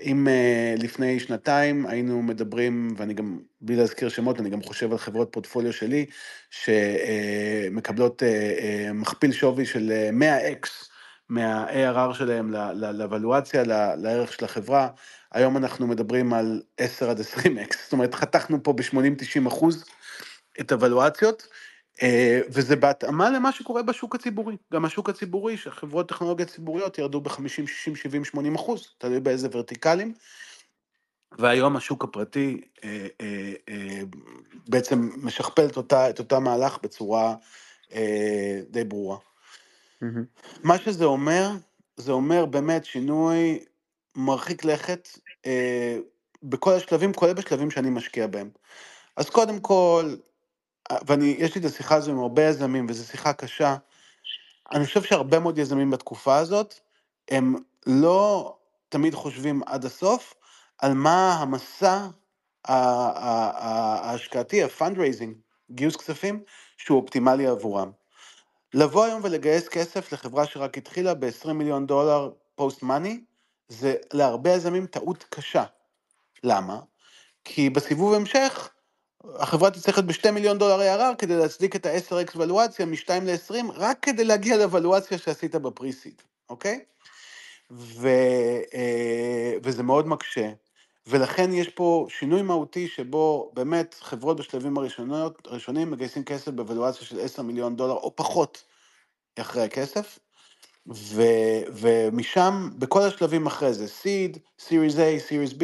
אם 0.00 0.26
uh, 0.26 0.82
לפני 0.82 1.20
שנתיים 1.20 1.86
היינו 1.86 2.22
מדברים, 2.22 2.94
ואני 2.96 3.14
גם, 3.14 3.38
בלי 3.60 3.76
להזכיר 3.76 4.08
שמות, 4.08 4.40
אני 4.40 4.50
גם 4.50 4.62
חושב 4.62 4.92
על 4.92 4.98
חברות 4.98 5.28
פורטפוליו 5.32 5.72
שלי, 5.72 6.06
שמקבלות 6.50 8.22
uh, 8.22 8.92
מכפיל 8.92 9.32
שווי 9.32 9.66
של 9.66 9.92
100x 10.20 10.88
מה-ARR 11.28 12.14
שלהם 12.14 12.50
לאבלואציה, 12.74 13.62
לערך 13.96 14.32
של 14.32 14.44
החברה. 14.44 14.88
היום 15.32 15.56
אנחנו 15.56 15.86
מדברים 15.86 16.32
על 16.32 16.62
10 16.76 17.10
עד 17.10 17.20
20x, 17.20 17.76
זאת 17.84 17.92
אומרת, 17.92 18.14
חתכנו 18.14 18.62
פה 18.62 18.72
ב-80-90 18.72 19.48
אחוז 19.48 19.84
את 20.60 20.72
אבלואציות. 20.72 21.48
אה, 22.02 22.40
וזה 22.48 22.76
בהתאמה 22.76 23.30
למה 23.30 23.52
שקורה 23.52 23.82
בשוק 23.82 24.14
הציבורי. 24.14 24.56
גם 24.72 24.84
השוק 24.84 25.08
הציבורי, 25.08 25.56
שחברות 25.56 26.08
טכנולוגיה 26.08 26.46
ציבוריות 26.46 26.98
ירדו 26.98 27.20
ב-50, 27.20 27.48
60, 27.48 27.96
70, 27.96 28.24
80 28.24 28.54
אחוז, 28.54 28.94
תלוי 28.98 29.20
באיזה 29.20 29.48
ורטיקלים. 29.52 30.14
והיום 31.38 31.76
השוק 31.76 32.04
הפרטי 32.04 32.60
אה, 32.84 33.06
אה, 33.20 33.52
אה, 33.68 34.00
בעצם 34.68 35.10
משכפל 35.22 35.66
את 35.66 35.76
אותה, 35.76 36.10
את 36.10 36.18
אותה 36.18 36.38
מהלך 36.38 36.78
בצורה 36.82 37.34
אה, 37.92 38.60
די 38.70 38.84
ברורה. 38.84 39.27
מה 40.62 40.78
שזה 40.78 41.04
אומר, 41.04 41.50
זה 41.96 42.12
אומר 42.12 42.46
באמת 42.46 42.84
שינוי 42.84 43.64
מרחיק 44.16 44.64
לכת 44.64 45.08
אה, 45.46 45.98
בכל 46.42 46.74
השלבים, 46.74 47.12
כולל 47.12 47.32
בשלבים 47.32 47.70
שאני 47.70 47.90
משקיע 47.90 48.26
בהם. 48.26 48.50
אז 49.16 49.30
קודם 49.30 49.60
כל, 49.60 50.14
ואני, 51.06 51.36
יש 51.38 51.54
לי 51.54 51.60
את 51.60 51.66
השיחה 51.66 51.94
הזו 51.94 52.10
עם 52.10 52.18
הרבה 52.18 52.42
יזמים, 52.42 52.86
וזו 52.88 53.04
שיחה 53.04 53.32
קשה. 53.32 53.76
אני 54.72 54.84
חושב 54.86 55.02
שהרבה 55.02 55.38
מאוד 55.38 55.58
יזמים 55.58 55.90
בתקופה 55.90 56.36
הזאת, 56.36 56.74
הם 57.30 57.54
לא 57.86 58.56
תמיד 58.88 59.14
חושבים 59.14 59.62
עד 59.66 59.84
הסוף 59.84 60.34
על 60.78 60.94
מה 60.94 61.34
המסע 61.34 62.06
ההשקעתי, 62.64 64.62
ה-fundraising, 64.62 65.32
גיוס 65.70 65.96
כספים, 65.96 66.42
שהוא 66.76 67.00
אופטימלי 67.00 67.46
עבורם. 67.46 67.90
לבוא 68.74 69.04
היום 69.04 69.20
ולגייס 69.24 69.68
כסף 69.68 70.12
לחברה 70.12 70.46
שרק 70.46 70.78
התחילה 70.78 71.14
ב-20 71.14 71.52
מיליון 71.52 71.86
דולר 71.86 72.30
פוסט 72.54 72.82
מאני, 72.82 73.20
זה 73.68 73.94
להרבה 74.12 74.50
יזמים 74.50 74.86
טעות 74.86 75.24
קשה. 75.30 75.64
למה? 76.44 76.80
כי 77.44 77.70
בסיבוב 77.70 78.14
המשך, 78.14 78.70
החברה 79.24 79.70
תצטרך 79.70 79.98
להיות 79.98 80.06
ב-2 80.06 80.30
מיליון 80.30 80.58
דולר 80.58 80.80
ARR 80.80 81.16
כדי 81.16 81.36
להצדיק 81.36 81.76
את 81.76 81.86
ה-10x 81.86 82.36
ולואציה 82.36 82.86
מ-2 82.86 83.10
ל-20, 83.22 83.72
רק 83.74 83.98
כדי 84.02 84.24
להגיע 84.24 84.56
לוולואציה 84.56 85.18
שעשית 85.18 85.54
בפריסיד, 85.54 86.22
אוקיי? 86.50 86.84
ו, 87.70 88.08
אה, 88.74 89.54
וזה 89.62 89.82
מאוד 89.82 90.06
מקשה, 90.06 90.50
ולכן 91.08 91.52
יש 91.52 91.68
פה 91.68 92.06
שינוי 92.10 92.42
מהותי 92.42 92.88
שבו 92.88 93.50
באמת 93.54 93.96
חברות 94.00 94.36
בשלבים 94.40 94.78
הראשונות, 94.78 95.46
הראשונים 95.46 95.90
מגייסים 95.90 96.24
כסף 96.24 96.48
בוולואציה 96.52 97.06
של 97.06 97.20
10 97.20 97.42
מיליון 97.42 97.76
דולר 97.76 97.94
או 97.94 98.16
פחות 98.16 98.64
אחרי 99.40 99.62
הכסף, 99.62 100.18
ו, 100.94 101.22
ומשם, 101.72 102.70
בכל 102.78 103.02
השלבים 103.02 103.46
אחרי 103.46 103.74
זה, 103.74 103.86
seed, 103.86 104.38
series 104.60 104.96
A, 104.96 105.30
series 105.30 105.54
B, 105.54 105.62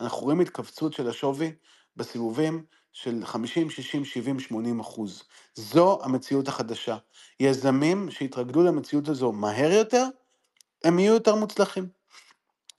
אנחנו 0.00 0.18
רואים 0.22 0.40
התכווצות 0.40 0.92
של 0.92 1.08
השווי 1.08 1.52
בסיבובים, 1.96 2.64
של 2.92 3.20
50, 3.24 3.70
60, 3.70 4.04
70, 4.04 4.40
80 4.40 4.80
אחוז. 4.80 5.22
זו 5.54 5.98
המציאות 6.02 6.48
החדשה. 6.48 6.96
יזמים 7.40 8.10
שהתרגלו 8.10 8.64
למציאות 8.64 9.08
הזו 9.08 9.32
מהר 9.32 9.72
יותר, 9.72 10.04
הם 10.84 10.98
יהיו 10.98 11.14
יותר 11.14 11.34
מוצלחים. 11.34 11.95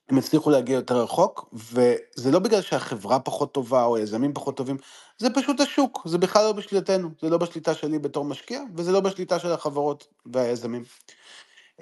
הם 0.09 0.17
יצליחו 0.17 0.49
להגיע 0.49 0.75
יותר 0.75 1.01
רחוק, 1.01 1.49
וזה 1.53 2.31
לא 2.31 2.39
בגלל 2.39 2.61
שהחברה 2.61 3.19
פחות 3.19 3.53
טובה 3.53 3.83
או 3.83 3.95
היזמים 3.95 4.33
פחות 4.33 4.57
טובים, 4.57 4.77
זה 5.17 5.29
פשוט 5.29 5.59
השוק, 5.59 6.01
זה 6.05 6.17
בכלל 6.17 6.45
לא 6.45 6.51
בשליטתנו, 6.51 7.09
זה 7.21 7.29
לא 7.29 7.37
בשליטה 7.37 7.73
שלי 7.73 7.99
בתור 7.99 8.25
משקיע, 8.25 8.61
וזה 8.75 8.91
לא 8.91 8.99
בשליטה 8.99 9.39
של 9.39 9.51
החברות 9.51 10.07
והיזמים. 10.25 10.83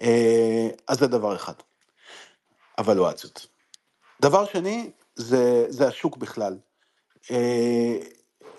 אה, 0.02 0.70
אז 0.88 1.00
זה 1.00 1.08
דבר 1.08 1.36
אחד, 1.36 1.54
אבלואציות. 2.80 3.48
דבר 4.22 4.46
שני, 4.46 4.92
זה, 5.16 5.66
זה 5.70 5.88
השוק 5.88 6.18
בכלל. 6.18 6.58
אה, 7.32 7.98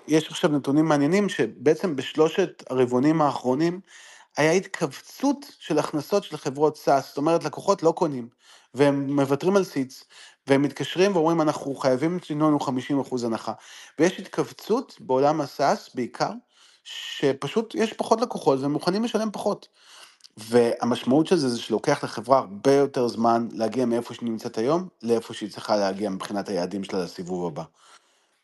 יש 0.07 0.27
עכשיו 0.27 0.49
נתונים 0.51 0.85
מעניינים 0.85 1.29
שבעצם 1.29 1.95
בשלושת 1.95 2.63
הרבעונים 2.69 3.21
האחרונים 3.21 3.79
היה 4.37 4.51
התכווצות 4.51 5.45
של 5.59 5.79
הכנסות 5.79 6.23
של 6.23 6.37
חברות 6.37 6.77
SaaS, 6.77 7.07
זאת 7.07 7.17
אומרת 7.17 7.43
לקוחות 7.43 7.83
לא 7.83 7.91
קונים, 7.91 8.29
והם 8.73 9.15
מוותרים 9.15 9.55
על 9.55 9.63
seats, 9.63 10.03
והם 10.47 10.61
מתקשרים 10.61 11.15
ואומרים 11.15 11.41
אנחנו 11.41 11.75
חייבים 11.75 12.19
שתיתנו 12.19 12.47
לנו 12.47 12.59
50 12.59 12.99
אחוז 12.99 13.23
הנחה. 13.23 13.53
ויש 13.99 14.19
התכווצות 14.19 14.95
בעולם 14.99 15.41
ה 15.41 15.51
SaaS 15.51 15.89
בעיקר, 15.95 16.31
שפשוט 16.83 17.75
יש 17.75 17.93
פחות 17.93 18.21
לקוחות 18.21 18.59
והם 18.59 18.71
מוכנים 18.71 19.03
לשלם 19.03 19.31
פחות. 19.31 19.67
והמשמעות 20.37 21.27
של 21.27 21.35
זה 21.35 21.49
זה 21.49 21.61
שלוקח 21.61 22.03
לחברה 22.03 22.37
הרבה 22.37 22.73
יותר 22.73 23.07
זמן 23.07 23.47
להגיע 23.51 23.85
מאיפה 23.85 24.13
שהיא 24.13 24.29
נמצאת 24.29 24.57
היום, 24.57 24.87
לאיפה 25.01 25.33
שהיא 25.33 25.49
צריכה 25.51 25.75
להגיע 25.75 26.09
מבחינת 26.09 26.49
היעדים 26.49 26.83
שלה 26.83 27.03
לסיבוב 27.03 27.47
הבא. 27.47 27.63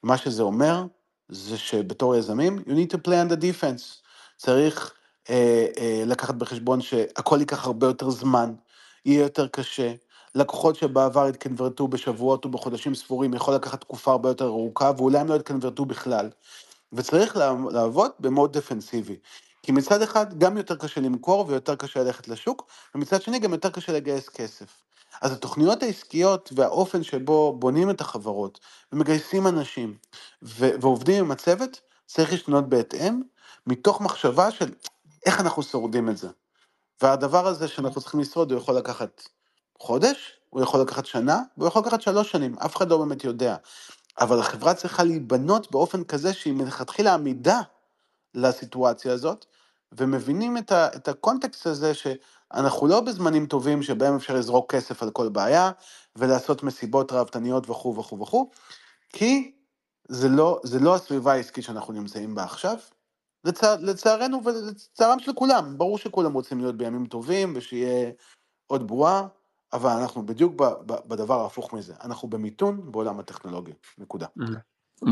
מה 0.04 0.18
שזה 0.18 0.44
אומר, 0.44 0.86
זה 1.30 1.58
שבתור 1.58 2.16
יזמים, 2.16 2.58
you 2.58 2.72
need 2.72 2.94
to 2.94 2.98
play 3.08 3.28
on 3.28 3.34
the 3.34 3.38
defense. 3.38 4.04
צריך 4.38 4.94
לקחת 6.06 6.36
בחשבון 6.36 6.82
שהכל 6.82 7.38
ייקח 7.40 7.66
הרבה 7.66 7.88
יותר 7.88 8.10
זמן, 8.10 8.54
יהיה 9.06 9.22
יותר 9.22 9.48
קשה. 9.48 9.94
לקוחות 10.36 10.76
שבעבר 10.76 11.26
התקנברטו 11.26 11.88
בשבועות 11.88 12.46
או 12.46 12.50
בחודשים 12.52 12.96
ספורים 12.96 13.34
יכול 13.34 13.56
לקחת 13.56 13.82
תקופה 13.82 14.12
הרבה 14.12 14.30
יותר 14.30 14.46
ארוכה, 14.46 14.92
ואולי 14.98 15.18
הם 15.20 15.28
לא 15.28 15.36
התקנברטו 15.36 15.86
בכלל. 15.86 16.30
וצריך 16.94 17.38
לעבוד 17.72 18.12
במוד 18.20 18.58
דפנסיבי. 18.58 19.16
כי 19.64 19.72
מצד 19.72 20.02
אחד 20.02 20.40
גם 20.40 20.58
יותר 20.58 20.76
קשה 20.76 21.02
למכור 21.02 21.46
ויותר 21.48 21.76
קשה 21.76 22.04
ללכת 22.04 22.28
לשוק, 22.28 22.68
ומצד 22.96 23.22
שני 23.22 23.40
גם 23.40 23.54
יותר 23.54 23.70
קשה 23.70 23.94
לגייס 23.94 24.30
כסף. 24.30 24.84
אז 25.22 25.32
התוכניות 25.32 25.84
העסקיות 25.84 26.54
והאופן 26.56 27.04
שבו 27.04 27.56
בונים 27.60 27.90
את 27.90 28.02
החברות 28.02 28.60
ומגייסים 28.94 29.48
אנשים 29.48 29.98
ו- 30.44 30.70
ועובדים 30.82 31.26
עם 31.26 31.32
הצוות, 31.32 31.82
צריך 32.06 32.32
להשתנות 32.32 32.70
בהתאם, 32.70 33.22
מתוך 33.68 34.02
מחשבה 34.02 34.52
של 34.52 34.72
איך 35.26 35.40
אנחנו 35.42 35.64
שורדים 35.64 36.10
את 36.10 36.18
זה. 36.18 36.30
והדבר 37.02 37.48
הזה 37.48 37.68
שאנחנו 37.68 38.02
צריכים 38.02 38.20
לשרוד, 38.20 38.52
הוא 38.52 38.60
יכול 38.62 38.76
לקחת 38.78 39.24
חודש, 39.80 40.40
הוא 40.50 40.62
יכול 40.62 40.82
לקחת 40.82 41.06
שנה, 41.06 41.42
והוא 41.58 41.68
יכול 41.68 41.82
לקחת 41.82 42.02
שלוש 42.02 42.32
שנים, 42.32 42.56
אף 42.60 42.76
אחד 42.76 42.90
לא 42.90 42.98
באמת 42.98 43.24
יודע. 43.24 43.56
אבל 44.20 44.40
החברה 44.40 44.74
צריכה 44.74 45.04
להיבנות 45.04 45.72
באופן 45.72 46.04
כזה 46.04 46.34
שהיא 46.34 46.54
מלכתחילה 46.54 47.14
עמידה 47.14 47.62
לסיטואציה 48.36 49.14
הזאת, 49.14 49.46
ומבינים 49.92 50.58
את, 50.58 50.72
ה, 50.72 50.88
את 50.96 51.08
הקונטקסט 51.08 51.68
הזה 51.68 51.94
שאנחנו 51.94 52.88
לא 52.88 53.02
בזמנים 53.02 53.46
טובים 53.46 53.84
שבהם 53.84 54.16
אפשר 54.16 54.34
לזרוק 54.36 54.76
כסף 54.76 55.04
על 55.04 55.12
כל 55.12 55.30
בעיה, 55.30 55.72
ולעשות 56.16 56.64
מסיבות 56.64 57.12
ראוותניות 57.12 57.70
וכו' 57.70 57.96
וכו' 57.98 58.20
וכו', 58.20 58.52
כי 59.10 59.52
זה 60.08 60.30
לא, 60.30 60.62
זה 60.64 60.80
לא 60.80 60.96
הסביבה 60.96 61.34
העסקית 61.34 61.64
שאנחנו 61.64 61.94
נמצאים 61.94 62.36
בה 62.36 62.44
עכשיו. 62.44 62.78
לצע, 63.44 63.76
לצערנו 63.82 64.42
ולצערם 64.46 65.20
של 65.20 65.34
כולם, 65.34 65.78
ברור 65.78 65.98
שכולם 65.98 66.34
רוצים 66.34 66.60
להיות 66.60 66.78
בימים 66.78 67.06
טובים 67.06 67.54
ושיהיה 67.56 68.12
עוד 68.68 68.88
בועה, 68.88 69.28
אבל 69.74 69.92
אנחנו 69.92 70.26
בדיוק 70.26 70.54
בדבר 70.86 71.42
ההפוך 71.42 71.74
מזה, 71.74 71.94
אנחנו 72.04 72.28
במיתון 72.28 72.92
בעולם 72.92 73.20
הטכנולוגי, 73.20 73.74
נקודה. 73.98 74.28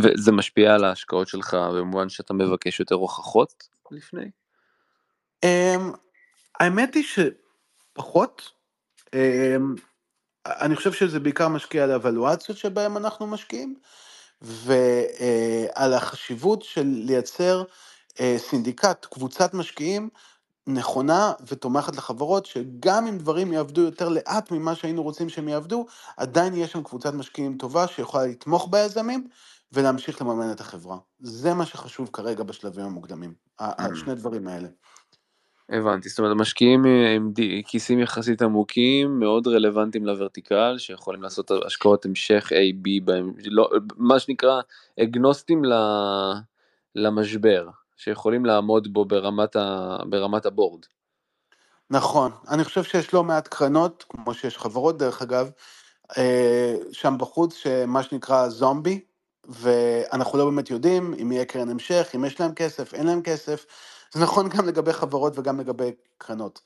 וזה 0.04 0.32
משפיע 0.32 0.76
על 0.76 0.84
ההשקעות 0.84 1.28
שלך 1.28 1.54
במובן 1.54 2.10
שאתה 2.10 2.34
מבקש 2.34 2.80
יותר 2.80 2.96
הוכחות 2.96 3.68
לפני? 3.92 4.32
אמ, 5.44 5.92
האמת 6.60 6.96
היא 6.96 7.04
שפחות. 7.04 8.52
אמ, 9.14 9.76
אני 10.46 10.76
חושב 10.76 10.94
שזה 10.94 11.20
בעיקר 11.20 11.48
משקיע 11.48 11.84
על 11.84 11.92
האבלואציות 11.92 12.58
שבהן 12.58 12.98
אנחנו 12.98 13.28
משקיעים, 13.28 13.76
ועל 14.42 15.94
החשיבות 15.94 16.64
של 16.64 16.86
לייצר 16.86 17.60
אה, 17.60 17.66
סינדיקט, 18.38 19.06
קבוצת 19.06 19.54
משקיעים 19.54 20.10
נכונה 20.68 21.34
ותומכת 21.48 21.96
לחברות, 21.96 22.46
שגם 22.46 23.08
אם 23.08 23.18
דברים 23.18 23.54
יעבדו 23.54 23.82
יותר 23.82 24.10
לאט 24.10 24.52
ממה 24.52 24.76
שהיינו 24.76 25.04
רוצים 25.04 25.30
שהם 25.30 25.48
יעבדו, 25.48 25.86
עדיין 26.18 26.54
יש 26.56 26.72
שם 26.72 26.84
קבוצת 26.84 27.14
משקיעים 27.14 27.58
טובה 27.58 27.88
שיכולה 27.88 28.26
לתמוך 28.26 28.68
ביזמים 28.72 29.28
ולהמשיך 29.72 30.22
לממן 30.22 30.52
את 30.52 30.60
החברה. 30.60 30.98
זה 31.20 31.54
מה 31.54 31.66
שחשוב 31.66 32.10
כרגע 32.14 32.44
בשלבים 32.44 32.86
המוקדמים, 32.86 33.34
mm. 33.62 33.66
שני 33.96 34.16
דברים 34.16 34.48
האלה. 34.48 34.68
הבנתי, 35.70 36.10
זאת 36.10 36.20
אומרת 36.20 36.32
המשקיעים 36.32 36.86
עם 36.86 37.34
כיסים 37.66 38.00
יחסית 38.00 38.42
עמוקים, 38.42 39.20
מאוד 39.20 39.48
רלוונטיים 39.48 40.06
לוורטיקל, 40.06 40.76
שיכולים 40.78 41.24
לעשות 41.24 41.52
השקעות 41.66 42.06
המשך 42.06 42.52
A, 42.52 42.86
B, 42.86 42.90
בהם, 43.04 43.34
לא, 43.46 43.70
מה 43.98 44.20
שנקרא 44.20 44.62
אגנוסטים 45.04 45.62
למשבר. 46.96 47.70
שיכולים 48.04 48.46
לעמוד 48.46 48.94
בו 48.94 49.06
ברמת, 49.06 49.56
ה, 49.56 49.98
ברמת 50.10 50.46
הבורד. 50.46 50.86
נכון, 51.90 52.32
אני 52.50 52.64
חושב 52.64 52.84
שיש 52.84 53.14
לא 53.14 53.24
מעט 53.24 53.48
קרנות, 53.48 54.06
כמו 54.10 54.34
שיש 54.34 54.58
חברות 54.58 54.98
דרך 54.98 55.22
אגב, 55.22 55.52
אה, 56.18 56.76
שם 56.92 57.16
בחוץ, 57.18 57.56
שמה 57.56 58.04
שנקרא 58.04 58.50
זומבי, 58.50 59.02
ואנחנו 59.50 60.38
לא 60.38 60.46
באמת 60.46 60.70
יודעים 60.70 61.14
אם 61.22 61.32
יהיה 61.32 61.46
קרן 61.46 61.70
המשך, 61.70 62.10
אם 62.16 62.26
יש 62.26 62.40
להם 62.40 62.54
כסף, 62.54 62.94
אין 62.94 63.08
להם 63.08 63.22
כסף. 63.22 63.66
זה 64.14 64.20
נכון 64.24 64.50
גם 64.50 64.68
לגבי 64.68 64.94
חברות 64.94 65.40
וגם 65.40 65.60
לגבי 65.60 65.92
קרנות. 66.18 66.62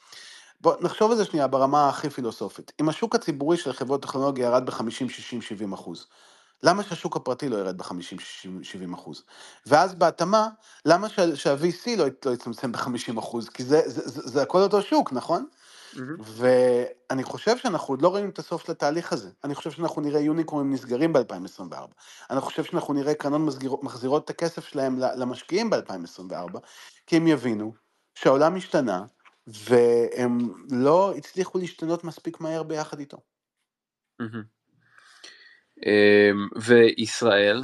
בואו 0.62 0.76
נחשוב 0.82 1.12
על 1.12 1.18
זה 1.18 1.26
שנייה 1.26 1.48
ברמה 1.48 1.90
הכי 1.90 2.10
פילוסופית. 2.10 2.72
אם 2.82 2.90
השוק 2.90 3.16
הציבורי 3.16 3.58
של 3.58 3.74
חברות 3.74 4.02
טכנולוגיה 4.02 4.46
ירד 4.46 4.66
ב-50, 4.66 4.90
60, 4.90 5.42
70 5.42 5.74
אחוז, 5.74 6.08
למה 6.64 6.84
שהשוק 6.84 7.16
הפרטי 7.16 7.50
לא 7.50 7.58
ירד 7.58 7.78
ב-50-70 7.78 8.96
אחוז? 8.96 9.24
ואז 9.66 9.96
בהתאמה, 9.96 10.48
למה 10.86 11.10
שה-VC 11.10 11.90
לא, 11.98 12.06
לא 12.26 12.32
יצמצם 12.32 12.72
ב-50 12.72 13.20
אחוז? 13.20 13.50
כי 13.50 13.64
זה, 13.64 13.82
זה, 13.86 14.10
זה, 14.10 14.22
זה 14.30 14.42
הכל 14.42 14.62
אותו 14.62 14.82
שוק, 14.82 15.14
נכון? 15.14 15.46
Mm-hmm. 15.96 16.00
ואני 16.20 17.24
חושב 17.24 17.58
שאנחנו 17.58 17.94
עוד 17.94 18.02
לא 18.02 18.08
רואים 18.08 18.30
את 18.30 18.40
הסוף 18.40 18.66
של 18.66 18.72
התהליך 18.72 19.14
הזה. 19.14 19.30
אני 19.44 19.56
חושב 19.56 19.72
שאנחנו 19.72 20.02
נראה 20.02 20.20
יוניקורנים 20.20 20.74
נסגרים 20.74 21.14
ב-2024. 21.14 21.76
אני 22.30 22.42
חושב 22.42 22.64
שאנחנו 22.64 22.94
נראה 22.94 23.16
קרנות 23.16 23.42
מחזירות, 23.42 23.84
מחזירות 23.84 24.26
את 24.26 24.30
הכסף 24.30 24.68
שלהם 24.68 25.00
למשקיעים 25.00 25.70
ב-2024, 25.70 26.60
כי 27.08 27.18
הם 27.18 27.28
יבינו 27.28 27.74
שהעולם 28.16 28.56
השתנה, 28.56 29.06
והם 29.48 30.40
לא 30.72 31.14
הצליחו 31.18 31.58
להשתנות 31.58 32.04
מספיק 32.04 32.40
מהר 32.40 32.64
ביחד 32.64 33.00
איתו. 33.00 33.18
Mm-hmm. 34.22 34.55
אמ, 35.86 36.48
וישראל, 36.56 37.64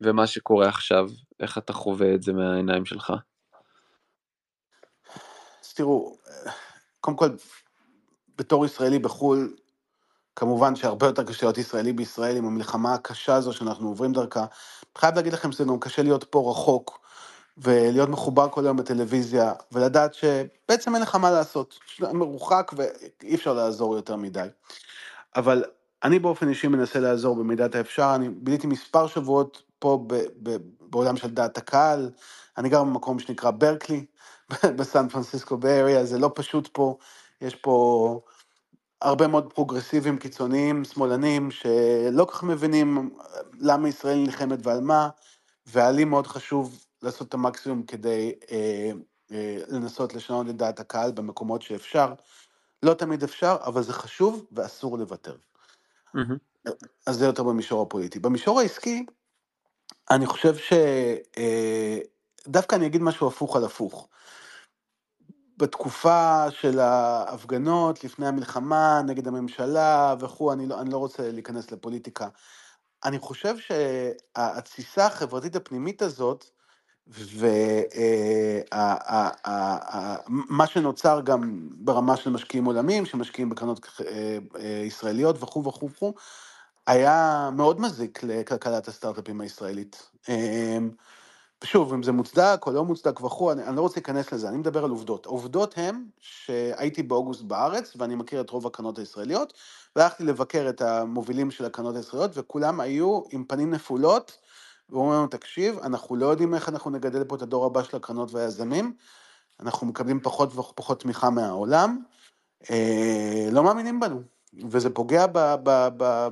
ומה 0.00 0.26
שקורה 0.26 0.68
עכשיו, 0.68 1.10
איך 1.40 1.58
אתה 1.58 1.72
חווה 1.72 2.14
את 2.14 2.22
זה 2.22 2.32
מהעיניים 2.32 2.84
שלך? 2.84 3.12
תראו, 5.74 6.16
קודם 7.00 7.16
כל, 7.16 7.30
בתור 8.38 8.66
ישראלי 8.66 8.98
בחו"ל, 8.98 9.56
כמובן 10.36 10.76
שהרבה 10.76 11.06
יותר 11.06 11.24
קשה 11.24 11.46
להיות 11.46 11.58
ישראלי 11.58 11.92
בישראל 11.92 12.36
עם 12.36 12.46
המלחמה 12.46 12.94
הקשה 12.94 13.34
הזו 13.34 13.52
שאנחנו 13.52 13.88
עוברים 13.88 14.12
דרכה. 14.12 14.46
חייב 14.98 15.14
להגיד 15.14 15.32
לכם 15.32 15.52
שזה 15.52 15.64
גם 15.64 15.80
קשה 15.80 16.02
להיות 16.02 16.24
פה 16.24 16.50
רחוק, 16.50 17.00
ולהיות 17.58 18.08
מחובר 18.08 18.48
כל 18.48 18.64
היום 18.64 18.76
בטלוויזיה, 18.76 19.52
ולדעת 19.72 20.14
שבעצם 20.14 20.94
אין 20.94 21.02
לך 21.02 21.14
מה 21.14 21.30
לעשות, 21.30 21.78
מרוחק 22.00 22.72
ואי 22.76 23.34
אפשר 23.34 23.52
לעזור 23.52 23.96
יותר 23.96 24.16
מדי. 24.16 24.48
אבל 25.36 25.64
אני 26.06 26.18
באופן 26.18 26.48
אישי 26.48 26.68
מנסה 26.68 27.00
לעזור 27.00 27.36
במידת 27.36 27.74
האפשר, 27.74 28.12
אני 28.14 28.28
ביליתי 28.28 28.66
מספר 28.66 29.06
שבועות 29.06 29.62
פה 29.78 30.04
ב, 30.06 30.14
ב, 30.42 30.56
בעולם 30.80 31.16
של 31.16 31.30
דעת 31.30 31.58
הקהל, 31.58 32.10
אני 32.58 32.68
גר 32.68 32.84
במקום 32.84 33.18
שנקרא 33.18 33.50
ברקלי, 33.50 34.06
בסן 34.78 35.08
פרנסיסקו 35.08 35.56
באריה, 35.56 36.04
זה 36.04 36.18
לא 36.18 36.30
פשוט 36.34 36.68
פה, 36.72 36.96
יש 37.40 37.54
פה 37.54 38.20
הרבה 39.02 39.26
מאוד 39.26 39.52
פרוגרסיבים 39.52 40.18
קיצוניים, 40.18 40.84
שמאלנים, 40.84 41.50
שלא 41.50 42.24
כל 42.24 42.32
כך 42.32 42.42
מבינים 42.44 43.10
למה 43.60 43.88
ישראל 43.88 44.18
נלחמת 44.18 44.58
ועל 44.62 44.80
מה, 44.80 45.08
והיה 45.66 45.90
לי 45.90 46.04
מאוד 46.04 46.26
חשוב 46.26 46.86
לעשות 47.02 47.28
את 47.28 47.34
המקסימום 47.34 47.82
כדי 47.82 48.32
אה, 48.52 48.90
אה, 49.32 49.58
לנסות 49.68 50.14
לשנות 50.14 50.48
את 50.50 50.56
דעת 50.56 50.80
הקהל 50.80 51.12
במקומות 51.12 51.62
שאפשר. 51.62 52.14
לא 52.82 52.94
תמיד 52.94 53.22
אפשר, 53.22 53.56
אבל 53.64 53.82
זה 53.82 53.92
חשוב 53.92 54.46
ואסור 54.52 54.98
לוותר. 54.98 55.36
Mm-hmm. 56.14 56.70
אז 57.06 57.16
זה 57.16 57.26
יותר 57.26 57.42
במישור 57.42 57.82
הפוליטי. 57.82 58.18
במישור 58.18 58.60
העסקי, 58.60 59.06
אני 60.10 60.26
חושב 60.26 60.54
שדווקא 62.46 62.74
אה, 62.74 62.78
אני 62.78 62.86
אגיד 62.86 63.02
משהו 63.02 63.28
הפוך 63.28 63.56
על 63.56 63.64
הפוך. 63.64 64.08
בתקופה 65.58 66.50
של 66.50 66.78
ההפגנות, 66.78 68.04
לפני 68.04 68.26
המלחמה, 68.26 69.02
נגד 69.06 69.28
הממשלה 69.28 70.14
וכו', 70.20 70.52
אני 70.52 70.66
לא, 70.66 70.80
אני 70.80 70.90
לא 70.90 70.98
רוצה 70.98 71.30
להיכנס 71.32 71.72
לפוליטיקה. 71.72 72.28
אני 73.04 73.18
חושב 73.18 73.54
שהתסיסה 73.58 75.06
החברתית 75.06 75.56
הפנימית 75.56 76.02
הזאת, 76.02 76.50
ומה 80.28 80.66
שנוצר 80.66 81.20
גם 81.24 81.68
ברמה 81.70 82.16
של 82.16 82.30
משקיעים 82.30 82.64
עולמיים, 82.64 83.06
שמשקיעים 83.06 83.48
בקרנות 83.50 83.86
אה, 84.06 84.38
אה, 84.58 84.82
ישראליות 84.86 85.42
וכו' 85.42 85.64
וכו' 85.64 85.90
וכו', 85.90 86.14
היה 86.86 87.50
מאוד 87.52 87.80
מזיק 87.80 88.22
לכלכלת 88.22 88.88
הסטארט-אפים 88.88 89.40
הישראלית. 89.40 90.10
אמ, 90.28 90.90
ושוב, 91.64 91.92
אם 91.92 92.02
זה 92.02 92.12
מוצדק 92.12 92.60
או 92.66 92.72
לא 92.72 92.84
מוצדק 92.84 93.20
וכו', 93.20 93.52
אני, 93.52 93.64
אני 93.64 93.76
לא 93.76 93.80
רוצה 93.80 93.94
להיכנס 93.96 94.32
לזה, 94.32 94.48
אני 94.48 94.56
מדבר 94.56 94.84
על 94.84 94.90
עובדות. 94.90 95.26
העובדות 95.26 95.74
הן 95.78 96.04
שהייתי 96.18 97.02
באוגוסט 97.02 97.42
בארץ, 97.42 97.92
ואני 97.96 98.14
מכיר 98.14 98.40
את 98.40 98.50
רוב 98.50 98.66
הקרנות 98.66 98.98
הישראליות, 98.98 99.52
והלכתי 99.96 100.24
לבקר 100.24 100.66
את 100.68 100.82
המובילים 100.82 101.50
של 101.50 101.64
הקרנות 101.64 101.96
הישראליות, 101.96 102.30
וכולם 102.34 102.80
היו 102.80 103.20
עם 103.30 103.44
פנים 103.44 103.70
נפולות, 103.70 104.38
ואומרים 104.90 105.18
לנו, 105.18 105.26
תקשיב, 105.26 105.78
אנחנו 105.78 106.16
לא 106.16 106.26
יודעים 106.26 106.54
איך 106.54 106.68
אנחנו 106.68 106.90
נגדל 106.90 107.24
פה 107.24 107.36
את 107.36 107.42
הדור 107.42 107.66
הבא 107.66 107.82
של 107.82 107.96
הקרנות 107.96 108.32
והיזמים, 108.32 108.94
אנחנו 109.60 109.86
מקבלים 109.86 110.20
פחות 110.20 110.56
ופחות 110.56 111.00
תמיכה 111.00 111.30
מהעולם, 111.30 112.02
אה, 112.70 113.48
לא 113.52 113.64
מאמינים 113.64 114.00
בנו, 114.00 114.22
וזה 114.70 114.90
פוגע 114.90 115.26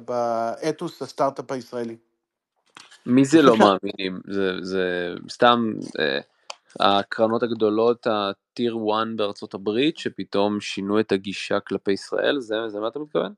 באתוס 0.05 1.03
הסטארט-אפ 1.03 1.53
הישראלי. 1.53 1.97
מי 3.07 3.25
זה 3.25 3.43
לא 3.43 3.57
מאמינים? 3.65 4.21
זה, 4.27 4.53
זה 4.61 5.15
סתם, 5.31 5.73
אה, 6.01 6.21
הקרנות 6.81 7.43
הגדולות, 7.43 8.07
הטיר 8.11 8.77
1 8.77 9.07
בארצות 9.17 9.55
הברית, 9.55 9.99
שפתאום 9.99 10.61
שינו 10.61 11.01
את 11.01 11.13
הגישה 11.13 11.61
כלפי 11.61 11.93
ישראל, 11.93 12.41
זה, 12.41 12.57
זה 12.69 12.81
מה 12.81 12.89
אתה 12.89 12.99
מתכוון? 12.99 13.33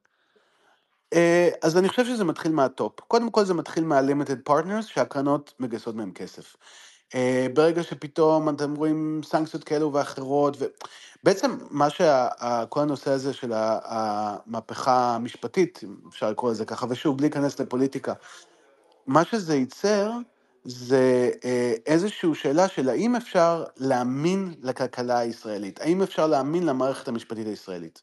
אה, 1.13 1.49
אז 1.63 1.77
אני 1.79 1.89
חושב 1.89 2.05
שזה 2.05 2.25
מתחיל 2.25 2.53
מהטופ. 2.53 3.01
קודם 3.01 3.31
כל 3.31 3.45
זה 3.45 3.55
מתחיל 3.55 3.85
מה-limited 3.85 4.51
partners, 4.51 4.83
שהקרנות 4.83 5.55
מגייסות 5.61 5.95
מהם 5.95 6.13
כסף. 6.13 6.57
אה, 7.15 7.47
ברגע 7.55 7.83
שפתאום 7.83 8.49
אתם 8.49 8.75
רואים 8.75 9.21
סנקציות 9.25 9.65
כאלו 9.65 9.93
ואחרות, 9.93 10.57
ובעצם 11.23 11.59
מה 11.71 11.91
שכל 11.91 12.81
הנושא 12.81 13.11
הזה 13.11 13.33
של 13.33 13.53
המהפכה 13.55 15.15
המשפטית, 15.15 15.81
אפשר 16.09 16.31
לקרוא 16.31 16.51
לזה 16.51 16.65
ככה, 16.65 16.87
ושוב, 16.91 17.17
בלי 17.19 17.29
להיכנס 17.29 17.61
לפוליטיקה, 17.61 18.13
מה 19.07 19.25
שזה 19.25 19.55
ייצר 19.57 20.13
זה 20.65 21.31
אה, 21.45 21.75
איזושהי 21.87 22.35
שאלה 22.35 22.69
של 22.69 22.89
האם 22.89 23.17
אפשר 23.17 23.65
להאמין 23.77 24.55
לכלכלה 24.63 25.19
הישראלית, 25.19 25.81
האם 25.81 26.03
אפשר 26.03 26.27
להאמין 26.27 26.67
למערכת 26.67 27.09
המשפטית 27.09 27.47
הישראלית. 27.47 28.03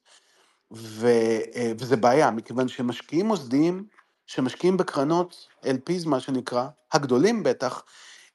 ו, 0.73 1.07
אה, 1.55 1.71
וזה 1.79 1.95
בעיה, 1.95 2.31
מכיוון 2.31 2.67
שמשקיעים 2.67 3.25
מוסדיים 3.25 3.85
שמשקיעים 4.27 4.77
בקרנות 4.77 5.47
LPs, 5.65 6.07
מה 6.07 6.19
שנקרא, 6.19 6.67
הגדולים 6.91 7.43
בטח, 7.43 7.83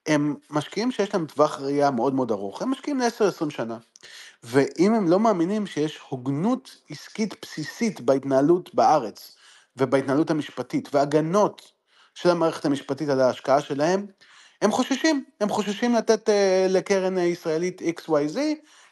הם 0.07 0.37
משקיעים 0.51 0.91
שיש 0.91 1.15
להם 1.15 1.27
טווח 1.27 1.61
ראייה 1.61 1.91
מאוד 1.91 2.15
מאוד 2.15 2.31
ארוך, 2.31 2.63
הם 2.63 2.71
משקיעים 2.71 3.01
ל-10-20 3.01 3.51
שנה. 3.51 3.79
ואם 4.43 4.95
הם 4.95 5.09
לא 5.09 5.21
מאמינים 5.21 5.67
שיש 5.67 6.01
הוגנות 6.09 6.81
עסקית 6.91 7.35
בסיסית 7.43 8.01
בהתנהלות 8.01 8.75
בארץ 8.75 9.37
ובהתנהלות 9.77 10.31
המשפטית 10.31 10.95
והגנות 10.95 11.73
של 12.15 12.31
המערכת 12.31 12.65
המשפטית 12.65 13.09
על 13.09 13.21
ההשקעה 13.21 13.61
שלהם, 13.61 14.07
הם 14.63 14.71
חוששים, 14.71 15.25
הם 15.41 15.49
חוששים 15.49 15.95
לתת 15.95 16.29
uh, 16.29 16.33
לקרן 16.69 17.19
ישראלית 17.19 17.83
XYZ 17.83 18.39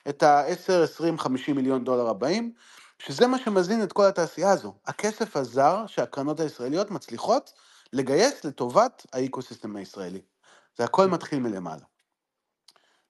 את 0.08 0.22
ה-10, 0.22 0.72
20, 0.72 1.18
50 1.18 1.56
מיליון 1.56 1.84
דולר 1.84 2.08
הבאים, 2.08 2.52
שזה 2.98 3.26
מה 3.26 3.38
שמזין 3.38 3.82
את 3.82 3.92
כל 3.92 4.04
התעשייה 4.04 4.50
הזו. 4.50 4.74
הכסף 4.86 5.36
הזר 5.36 5.84
שהקרנות 5.86 6.40
הישראליות 6.40 6.90
מצליחות 6.90 7.52
לגייס 7.92 8.44
לטובת 8.44 9.06
האקוסיסטם 9.12 9.76
הישראלי. 9.76 10.20
זה 10.78 10.84
הכל 10.84 11.06
מתחיל 11.06 11.38
מלמעלה. 11.38 11.84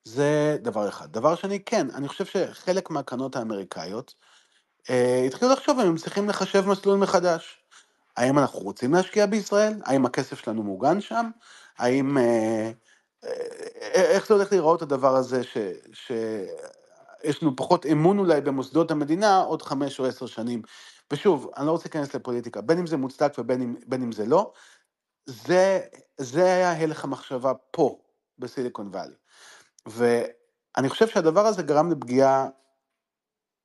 זה 0.04 0.56
דבר 0.62 0.88
אחד. 0.88 1.12
דבר 1.12 1.34
שני, 1.34 1.60
כן, 1.64 1.86
אני 1.94 2.08
חושב 2.08 2.24
שחלק 2.24 2.90
מהקרנות 2.90 3.36
האמריקאיות 3.36 4.14
אה, 4.90 5.22
התחילו 5.26 5.52
לחשוב 5.52 5.80
אם 5.80 5.86
הם 5.86 5.96
צריכים 5.96 6.28
לחשב 6.28 6.66
מסלול 6.66 6.98
מחדש. 6.98 7.58
האם 8.16 8.38
אנחנו 8.38 8.58
רוצים 8.58 8.94
להשקיע 8.94 9.26
בישראל? 9.26 9.74
האם 9.84 10.06
הכסף 10.06 10.38
שלנו 10.38 10.62
מוגן 10.62 11.00
שם? 11.00 11.30
האם... 11.78 12.18
אה, 12.18 12.70
אה, 13.24 13.30
איך 13.94 14.26
זה 14.26 14.34
הולך 14.34 14.52
להיראות 14.52 14.82
הדבר 14.82 15.16
הזה 15.16 15.42
ש... 15.44 15.56
ש... 15.92 16.12
יש 17.24 17.42
לנו 17.42 17.56
פחות 17.56 17.86
אמון 17.86 18.18
אולי 18.18 18.40
במוסדות 18.40 18.90
המדינה 18.90 19.38
עוד 19.38 19.62
חמש 19.62 20.00
או 20.00 20.06
עשר 20.06 20.26
שנים. 20.26 20.62
ושוב, 21.12 21.50
אני 21.56 21.66
לא 21.66 21.70
רוצה 21.70 21.84
להיכנס 21.84 22.14
לפוליטיקה, 22.14 22.60
בין 22.60 22.78
אם 22.78 22.86
זה 22.86 22.96
מוצדק 22.96 23.32
ובין 23.38 23.62
אם, 23.62 24.02
אם 24.02 24.12
זה 24.12 24.26
לא, 24.26 24.52
זה, 25.26 25.80
זה 26.18 26.44
היה 26.44 26.72
הלך 26.72 27.04
המחשבה 27.04 27.52
פה, 27.70 27.98
בסיליקון 28.38 28.88
וואלי. 28.88 29.14
ואני 29.86 30.88
חושב 30.88 31.08
שהדבר 31.08 31.46
הזה 31.46 31.62
גרם 31.62 31.90
לפגיעה, 31.90 32.48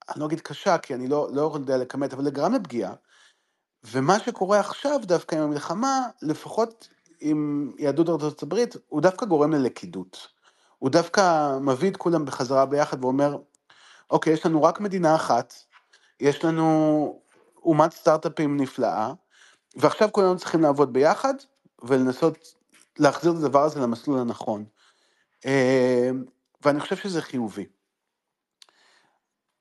אני 0.10 0.20
לא 0.20 0.26
אגיד 0.26 0.42
קשה, 0.42 0.78
כי 0.78 0.96
אני 0.96 1.08
לא, 1.08 1.30
לא 1.34 1.52
יודע 1.54 1.78
לכמת, 1.78 2.14
אבל 2.14 2.24
זה 2.24 2.32
גרם 2.32 2.54
לפגיעה. 2.54 2.94
ומה 3.84 4.20
שקורה 4.20 4.60
עכשיו 4.60 5.00
דווקא 5.04 5.36
עם 5.36 5.42
המלחמה, 5.42 6.08
לפחות 6.22 6.88
עם 7.20 7.72
יהדות 7.78 8.10
ארצות 8.10 8.44
הברית, 8.44 8.76
הוא 8.88 9.02
דווקא 9.02 9.26
גורם 9.26 9.52
ללכידות. 9.52 10.28
הוא 10.82 10.90
דווקא 10.90 11.58
מביא 11.62 11.90
את 11.92 11.98
כולם 11.98 12.26
בחזרה 12.26 12.66
ביחד 12.66 13.04
ואומר, 13.04 13.38
אוקיי, 14.10 14.34
יש 14.34 14.46
לנו 14.46 14.64
רק 14.64 14.80
מדינה 14.80 15.16
אחת, 15.16 15.54
יש 16.20 16.46
לנו 16.46 17.22
אומת 17.64 17.94
סטארט-אפים 17.94 18.58
נפלאה, 18.58 19.14
ועכשיו 19.76 20.12
כולנו 20.12 20.38
צריכים 20.38 20.62
לעבוד 20.62 20.94
ביחד 20.94 21.34
ולנסות 21.84 22.38
להחזיר 23.00 23.32
את 23.32 23.38
הדבר 23.38 23.64
הזה 23.64 23.80
למסלול 23.80 24.20
הנכון. 24.20 24.66
אה, 25.46 26.10
ואני 26.66 26.80
חושב 26.80 26.96
שזה 26.96 27.22
חיובי. 27.22 27.66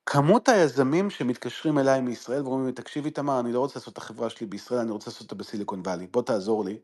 כמות 0.07 0.49
היזמים 0.49 1.11
שמתקשרים 1.11 1.79
אליי 1.79 2.01
מישראל 2.01 2.43
ואומרים 2.43 2.66
לי, 2.66 2.73
תקשיב 2.73 3.05
איתמר, 3.05 3.41
אני 3.41 3.53
לא 3.53 3.61
רוצה 3.61 3.79
לעשות 3.79 3.93
את 3.93 3.99
החברה 3.99 4.31
שלי 4.31 4.47
בישראל, 4.47 4.81
אני 4.81 4.91
רוצה 4.91 5.11
לעשות 5.11 5.23
אותה 5.23 5.35
בסיליקון 5.35 5.81
וואלי, 5.81 6.07
בוא 6.07 6.23
תעזור 6.23 6.64
לי, 6.64 6.79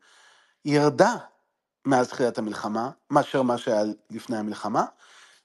ירדה 0.64 1.16
מאז 1.86 2.08
תחילת 2.08 2.38
המלחמה, 2.38 2.90
מאשר 3.10 3.42
מה 3.42 3.58
שהיה 3.58 3.82
לפני 4.10 4.36
המלחמה. 4.36 4.84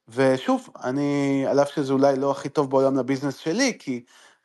ושוב, 0.10 0.70
אני, 0.84 1.44
על 1.48 1.62
אף 1.62 1.70
שזה 1.76 1.94
אולי 1.94 2.20
לא 2.20 2.32
הכי 2.32 2.50
טוב 2.50 2.70
בעולם 2.72 2.98
לביזנס 2.98 3.38
שלי, 3.38 3.78
כי 3.80 4.04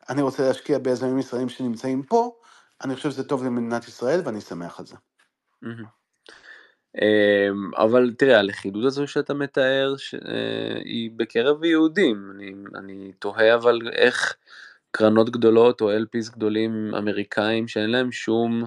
אני 0.09 0.21
רוצה 0.21 0.47
להשקיע 0.47 0.79
ביזמים 0.79 1.19
ישראלים 1.19 1.49
שנמצאים 1.49 2.03
פה, 2.03 2.35
אני 2.83 2.95
חושב 2.95 3.11
שזה 3.11 3.23
טוב 3.23 3.43
למדינת 3.43 3.87
ישראל 3.87 4.21
ואני 4.25 4.41
שמח 4.41 4.79
על 4.79 4.85
זה. 4.85 4.95
אמ, 7.01 7.71
אבל 7.77 8.13
תראה, 8.17 8.39
הלכידות 8.39 8.85
הזו 8.85 9.07
שאתה 9.07 9.33
מתאר 9.33 9.95
אה, 10.27 10.79
היא 10.85 11.11
בקרב 11.15 11.63
יהודים. 11.63 12.31
אני, 12.35 12.53
אני 12.75 13.11
תוהה 13.19 13.55
אבל 13.55 13.79
איך 13.91 14.35
קרנות 14.91 15.29
גדולות 15.29 15.81
או 15.81 15.91
LPs 15.91 16.31
גדולים 16.31 16.95
אמריקאים 16.95 17.67
שאין 17.67 17.89
להם 17.89 18.11
שום 18.11 18.65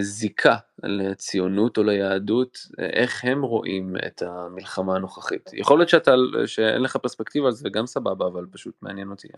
זיקה 0.00 0.56
לציונות 0.82 1.78
או 1.78 1.82
ליהדות, 1.82 2.58
איך 2.78 3.24
הם 3.24 3.42
רואים 3.42 3.94
את 4.06 4.22
המלחמה 4.22 4.96
הנוכחית. 4.96 5.50
יכול 5.52 5.78
להיות 5.78 5.88
שאתה, 5.88 6.14
שאין 6.46 6.82
לך 6.82 6.96
פרספקטיבה 6.96 7.46
על 7.46 7.52
זה 7.52 7.68
גם 7.68 7.86
סבבה, 7.86 8.26
אבל 8.26 8.46
פשוט 8.52 8.74
מעניין 8.82 9.10
אותי. 9.10 9.28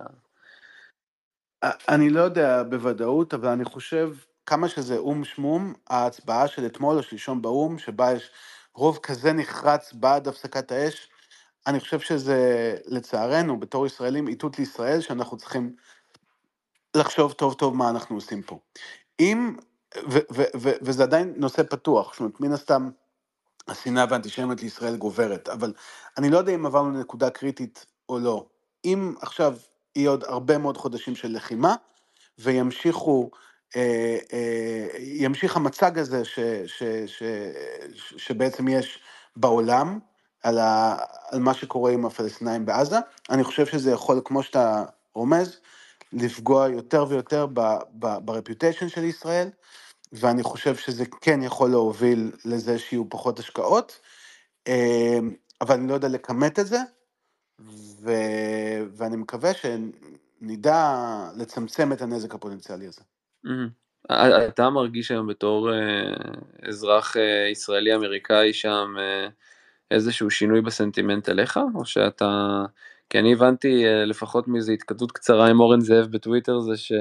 אני 1.62 2.10
לא 2.10 2.20
יודע 2.20 2.62
בוודאות, 2.62 3.34
אבל 3.34 3.48
אני 3.48 3.64
חושב 3.64 4.12
כמה 4.46 4.68
שזה 4.68 4.96
או"ם 4.96 5.24
שמום, 5.24 5.74
ההצבעה 5.90 6.48
של 6.48 6.66
אתמול 6.66 6.96
או 6.96 7.02
שלשום 7.02 7.42
באו"ם, 7.42 7.78
שבה 7.78 8.12
יש 8.12 8.30
רוב 8.74 8.98
כזה 9.02 9.32
נחרץ 9.32 9.92
בעד 9.92 10.28
הפסקת 10.28 10.72
האש, 10.72 11.08
אני 11.66 11.80
חושב 11.80 12.00
שזה, 12.00 12.74
לצערנו, 12.86 13.60
בתור 13.60 13.86
ישראלים, 13.86 14.28
איתות 14.28 14.58
לישראל, 14.58 15.00
שאנחנו 15.00 15.36
צריכים 15.36 15.76
לחשוב 16.96 17.32
טוב 17.32 17.54
טוב 17.54 17.76
מה 17.76 17.90
אנחנו 17.90 18.16
עושים 18.16 18.42
פה. 18.42 18.58
אם, 19.20 19.56
ו, 19.96 20.18
ו, 20.32 20.42
ו, 20.56 20.70
וזה 20.82 21.02
עדיין 21.02 21.34
נושא 21.36 21.62
פתוח, 21.62 22.12
זאת 22.12 22.20
אומרת, 22.20 22.40
מן 22.40 22.52
הסתם, 22.52 22.90
השנאה 23.68 24.04
והאנטישמיות 24.10 24.62
לישראל 24.62 24.96
גוברת, 24.96 25.48
אבל 25.48 25.72
אני 26.18 26.30
לא 26.30 26.38
יודע 26.38 26.54
אם 26.54 26.66
עברנו 26.66 26.90
לנקודה 26.90 27.30
קריטית 27.30 27.86
או 28.08 28.18
לא. 28.18 28.46
אם 28.84 29.14
עכשיו 29.20 29.56
יהיה 29.96 30.10
עוד 30.10 30.24
הרבה 30.24 30.58
מאוד 30.58 30.76
חודשים 30.76 31.16
של 31.16 31.32
לחימה, 31.32 31.74
וימשיכו 32.38 33.30
אה, 33.76 34.18
אה, 34.32 34.86
ימשיך 34.98 35.56
המצג 35.56 35.98
הזה 35.98 36.24
ש, 36.24 36.40
ש, 36.66 36.82
ש, 37.06 37.22
ש, 37.94 38.14
שבעצם 38.16 38.68
יש 38.68 38.98
בעולם, 39.36 39.98
על, 40.42 40.58
ה, 40.58 40.96
על 41.30 41.40
מה 41.40 41.54
שקורה 41.54 41.92
עם 41.92 42.06
הפלסטינאים 42.06 42.66
בעזה. 42.66 42.96
אני 43.30 43.44
חושב 43.44 43.66
שזה 43.66 43.90
יכול, 43.90 44.20
כמו 44.24 44.42
שאתה 44.42 44.84
רומז, 45.14 45.60
לפגוע 46.12 46.68
יותר 46.68 47.04
ויותר 47.08 47.46
ברפיוטיישן 48.24 48.88
של 48.88 49.04
ישראל, 49.04 49.48
ואני 50.12 50.42
חושב 50.42 50.76
שזה 50.76 51.04
כן 51.20 51.42
יכול 51.42 51.70
להוביל 51.70 52.32
לזה 52.44 52.78
שיהיו 52.78 53.10
פחות 53.10 53.38
השקעות, 53.38 54.00
אה, 54.68 55.18
אבל 55.60 55.74
אני 55.74 55.88
לא 55.88 55.94
יודע 55.94 56.08
לכמת 56.08 56.58
את 56.58 56.66
זה, 56.66 56.78
ו, 58.02 58.10
ואני 58.96 59.16
מקווה 59.16 59.50
שנדע 59.54 60.94
לצמצם 61.36 61.92
את 61.92 62.02
הנזק 62.02 62.34
הפוטנציאלי 62.34 62.86
הזה. 62.86 63.02
אתה 64.48 64.70
מרגיש 64.70 65.10
היום 65.10 65.26
בתור 65.26 65.72
אה, 65.72 65.78
אזרח 66.68 67.16
אה, 67.16 67.48
ישראלי 67.52 67.94
אמריקאי 67.94 68.52
שם 68.52 68.94
אה, 68.98 69.28
איזשהו 69.90 70.30
שינוי 70.30 70.60
בסנטימנט 70.60 71.28
אליך, 71.28 71.60
או 71.74 71.84
שאתה... 71.84 72.64
כי 73.10 73.18
אני 73.18 73.32
הבנתי 73.32 73.84
לפחות 74.06 74.48
מאיזו 74.48 74.72
התכתבות 74.72 75.12
קצרה 75.12 75.48
עם 75.48 75.60
אורן 75.60 75.80
זאב 75.80 76.06
בטוויטר, 76.06 76.60
זה 76.60 76.76
ש... 76.76 76.92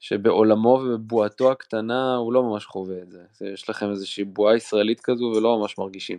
שבעולמו 0.00 0.68
ובבועתו 0.68 1.52
הקטנה 1.52 2.16
הוא 2.16 2.32
לא 2.32 2.42
ממש 2.42 2.66
חווה 2.66 3.02
את 3.02 3.10
זה. 3.10 3.22
יש 3.52 3.70
לכם 3.70 3.90
איזושהי 3.90 4.24
בועה 4.24 4.56
ישראלית 4.56 5.00
כזו 5.00 5.24
ולא 5.24 5.58
ממש 5.58 5.78
מרגישים. 5.78 6.18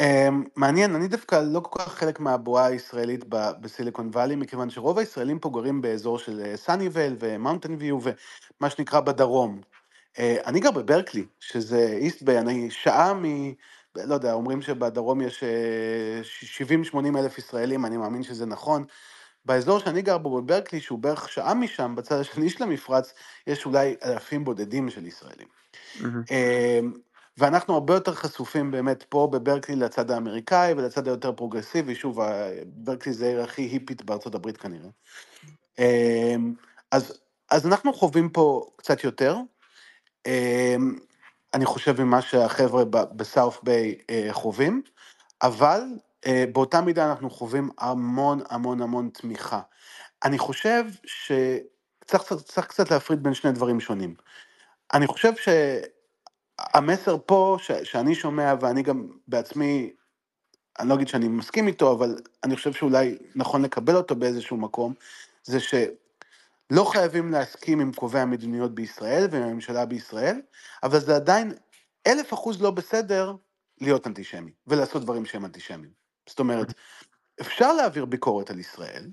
אמ, 0.00 0.44
מעניין, 0.56 0.94
אני 0.94 1.08
דווקא 1.08 1.42
לא 1.52 1.60
כל 1.60 1.78
כך 1.78 1.94
חלק 1.94 2.20
מהבועה 2.20 2.66
הישראלית 2.66 3.24
בסיליקון 3.60 4.10
וואלי, 4.12 4.36
מכיוון 4.36 4.70
שרוב 4.70 4.98
הישראלים 4.98 5.38
פה 5.38 5.50
גרים 5.50 5.82
באזור 5.82 6.18
של 6.18 6.56
סאניוויל 6.56 7.16
ומאונטן 7.20 7.74
ויו 7.78 7.98
ומה 8.02 8.70
שנקרא 8.70 9.00
בדרום. 9.00 9.60
אה, 10.18 10.36
אני 10.46 10.60
גר 10.60 10.70
בברקלי, 10.70 11.24
שזה 11.40 11.86
איסט 11.92 12.22
ביי, 12.22 12.38
אני 12.38 12.70
שעה. 12.70 13.12
לא 14.06 14.14
יודע, 14.14 14.32
אומרים 14.32 14.62
שבדרום 14.62 15.20
יש 15.20 15.44
70-80 16.92 16.96
אה, 16.96 17.20
אלף 17.20 17.38
ישראלים, 17.38 17.86
אני 17.86 17.96
מאמין 17.96 18.22
שזה 18.22 18.46
נכון. 18.46 18.84
באזור 19.44 19.78
שאני 19.78 20.02
גר 20.02 20.18
בו 20.18 20.42
בברקלי, 20.42 20.80
שהוא 20.80 20.98
בערך 20.98 21.28
שעה 21.28 21.54
משם, 21.54 21.94
בצד 21.96 22.20
השני 22.20 22.50
של 22.50 22.62
המפרץ, 22.62 23.14
יש 23.46 23.66
אולי 23.66 23.96
אלפים 24.04 24.44
בודדים 24.44 24.90
של 24.90 25.06
ישראלים. 25.06 25.48
Mm-hmm. 25.98 26.32
ואנחנו 27.38 27.74
הרבה 27.74 27.94
יותר 27.94 28.14
חשופים 28.14 28.70
באמת 28.70 29.02
פה 29.08 29.28
בברקלי 29.32 29.76
לצד 29.76 30.10
האמריקאי 30.10 30.72
ולצד 30.72 31.08
היותר 31.08 31.32
פרוגרסיבי, 31.32 31.94
שוב, 31.94 32.20
ברקלי 32.66 33.12
זה 33.12 33.26
העיר 33.26 33.42
הכי 33.42 33.62
היפית 33.62 34.02
בארצות 34.02 34.34
הברית 34.34 34.56
כנראה. 34.56 34.88
אמ, 35.78 36.54
אז, 36.92 37.18
אז 37.50 37.66
אנחנו 37.66 37.92
חווים 37.92 38.28
פה 38.28 38.70
קצת 38.76 39.04
יותר, 39.04 39.36
אני 41.54 41.64
חושב 41.66 42.02
ממה 42.02 42.22
שהחבר'ה 42.22 42.84
בסאוף 42.90 43.60
ביי 43.62 43.98
אה, 44.10 44.28
חווים, 44.30 44.82
אבל 45.42 45.82
אה, 46.26 46.44
באותה 46.52 46.80
מידה 46.80 47.10
אנחנו 47.10 47.30
חווים 47.30 47.70
המון 47.78 48.40
המון 48.50 48.82
המון 48.82 49.10
תמיכה. 49.14 49.60
אני 50.24 50.38
חושב 50.38 50.84
שצריך 51.06 52.66
קצת 52.66 52.90
להפריד 52.90 53.22
בין 53.22 53.34
שני 53.34 53.52
דברים 53.52 53.80
שונים. 53.80 54.14
אני 54.94 55.06
חושב 55.06 55.32
שהמסר 56.74 57.16
פה, 57.26 57.56
ש, 57.60 57.72
שאני 57.72 58.14
שומע, 58.14 58.54
ואני 58.60 58.82
גם 58.82 59.08
בעצמי, 59.28 59.92
אני 60.78 60.88
לא 60.88 60.94
אגיד 60.94 61.08
שאני 61.08 61.28
מסכים 61.28 61.66
איתו, 61.66 61.92
אבל 61.92 62.16
אני 62.44 62.56
חושב 62.56 62.72
שאולי 62.72 63.18
נכון 63.34 63.62
לקבל 63.62 63.96
אותו 63.96 64.16
באיזשהו 64.16 64.56
מקום, 64.56 64.94
זה 65.44 65.60
שלא 66.72 66.84
חייבים 66.84 67.32
להסכים 67.32 67.80
עם 67.80 67.92
קובעי 67.92 68.22
המדיניות 68.22 68.74
בישראל 68.74 69.28
ועם 69.30 69.42
הממשלה 69.42 69.86
בישראל, 69.86 70.40
אבל 70.82 71.00
זה 71.00 71.16
עדיין 71.16 71.52
אלף 72.06 72.34
אחוז 72.34 72.62
לא 72.62 72.70
בסדר 72.70 73.34
להיות 73.80 74.06
אנטישמי 74.06 74.50
ולעשות 74.66 75.02
דברים 75.02 75.26
שהם 75.26 75.44
אנטישמיים. 75.44 75.90
זאת 76.28 76.38
אומרת, 76.38 76.74
אפשר 77.40 77.72
להעביר 77.72 78.04
ביקורת 78.04 78.50
על 78.50 78.58
ישראל, 78.58 79.06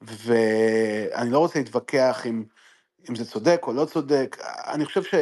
ואני 0.00 1.30
לא 1.30 1.38
רוצה 1.38 1.58
להתווכח 1.58 2.22
עם, 2.24 2.44
אם 3.10 3.14
זה 3.14 3.24
צודק 3.24 3.60
או 3.66 3.72
לא 3.72 3.84
צודק, 3.84 4.36
אני 4.72 4.84
חושב 4.84 5.02
ש, 5.02 5.14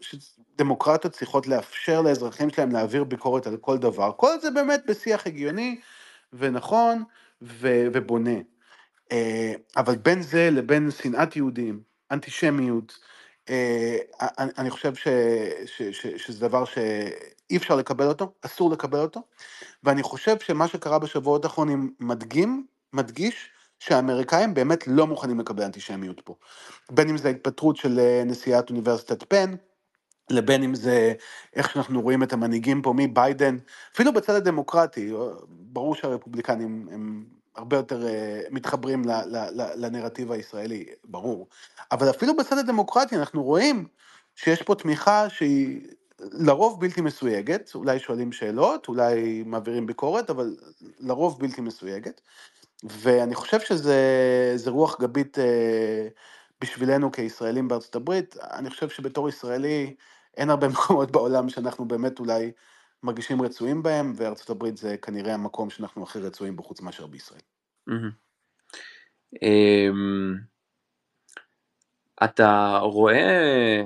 שדמוקרטיות 0.00 1.12
צריכות 1.14 1.46
לאפשר 1.46 2.02
לאזרחים 2.02 2.50
שלהם 2.50 2.72
להעביר 2.72 3.04
ביקורת 3.04 3.46
על 3.46 3.56
כל 3.56 3.78
דבר, 3.78 4.12
כל 4.16 4.40
זה 4.40 4.50
באמת 4.50 4.82
בשיח 4.86 5.26
הגיוני 5.26 5.80
ונכון 6.32 7.04
ו, 7.42 7.86
ובונה. 7.92 8.53
אה, 9.12 9.52
אבל 9.76 9.96
בין 9.96 10.22
זה 10.22 10.48
לבין 10.52 10.90
שנאת 10.90 11.36
יהודים, 11.36 11.80
אנטישמיות, 12.10 12.98
אה, 13.50 13.96
אני 14.58 14.70
חושב 14.70 14.94
ש, 14.94 15.08
ש, 15.66 15.82
ש, 15.82 16.06
שזה 16.06 16.48
דבר 16.48 16.64
שאי 16.64 17.56
אפשר 17.56 17.76
לקבל 17.76 18.06
אותו, 18.06 18.32
אסור 18.42 18.70
לקבל 18.70 18.98
אותו, 18.98 19.20
ואני 19.84 20.02
חושב 20.02 20.36
שמה 20.40 20.68
שקרה 20.68 20.98
בשבועות 20.98 21.44
האחרונים 21.44 21.94
מדגים, 22.00 22.66
מדגיש, 22.92 23.50
שהאמריקאים 23.78 24.54
באמת 24.54 24.86
לא 24.86 25.06
מוכנים 25.06 25.40
לקבל 25.40 25.62
אנטישמיות 25.64 26.20
פה. 26.20 26.34
בין 26.92 27.08
אם 27.08 27.16
זה 27.16 27.28
ההתפטרות 27.28 27.76
של 27.76 27.98
אה, 27.98 28.22
נשיאת 28.26 28.70
אוניברסיטת 28.70 29.22
פן, 29.22 29.54
לבין 30.30 30.62
אם 30.62 30.74
זה 30.74 31.12
איך 31.56 31.70
שאנחנו 31.70 32.00
רואים 32.00 32.22
את 32.22 32.32
המנהיגים 32.32 32.82
פה 32.82 32.94
מביידן, 32.96 33.56
אפילו 33.94 34.12
בצד 34.12 34.34
הדמוקרטי, 34.34 35.12
ברור 35.48 35.94
שהרפובליקנים 35.94 36.88
הם 36.92 37.24
הרבה 37.56 37.76
יותר 37.76 38.06
אה, 38.06 38.40
מתחברים 38.50 39.02
לנרטיב 39.76 40.32
הישראלי, 40.32 40.84
ברור. 41.04 41.48
אבל 41.92 42.10
אפילו 42.10 42.36
בצד 42.36 42.58
הדמוקרטי 42.58 43.16
אנחנו 43.16 43.42
רואים 43.42 43.86
שיש 44.36 44.62
פה 44.62 44.74
תמיכה 44.74 45.30
שהיא 45.30 45.80
לרוב 46.20 46.80
בלתי 46.80 47.00
מסויגת, 47.00 47.70
אולי 47.74 47.98
שואלים 47.98 48.32
שאלות, 48.32 48.88
אולי 48.88 49.42
מעבירים 49.46 49.86
ביקורת, 49.86 50.30
אבל 50.30 50.56
לרוב 51.00 51.38
בלתי 51.40 51.60
מסויגת. 51.60 52.20
ואני 52.84 53.34
חושב 53.34 53.60
שזה 53.60 54.70
רוח 54.70 55.00
גבית 55.00 55.38
אה, 55.38 56.08
בשבילנו 56.60 57.12
כישראלים 57.12 57.68
בארצות 57.68 57.96
הברית. 57.96 58.36
אני 58.42 58.70
חושב 58.70 58.88
שבתור 58.88 59.28
ישראלי 59.28 59.94
אין 60.36 60.50
הרבה 60.50 60.68
מקומות 60.74 61.10
בעולם 61.10 61.48
שאנחנו 61.48 61.84
באמת 61.84 62.18
אולי 62.18 62.52
מרגישים 63.04 63.42
רצויים 63.42 63.82
בהם, 63.82 64.12
וארצות 64.16 64.50
הברית 64.50 64.76
זה 64.76 64.96
כנראה 64.96 65.34
המקום 65.34 65.70
שאנחנו 65.70 66.02
הכי 66.02 66.18
רצויים 66.18 66.56
בו 66.56 66.62
חוץ 66.62 66.80
מאשר 66.80 67.06
בישראל. 67.06 67.40
אמ, 69.42 70.34
אתה 72.24 72.78
רואה 72.82 73.82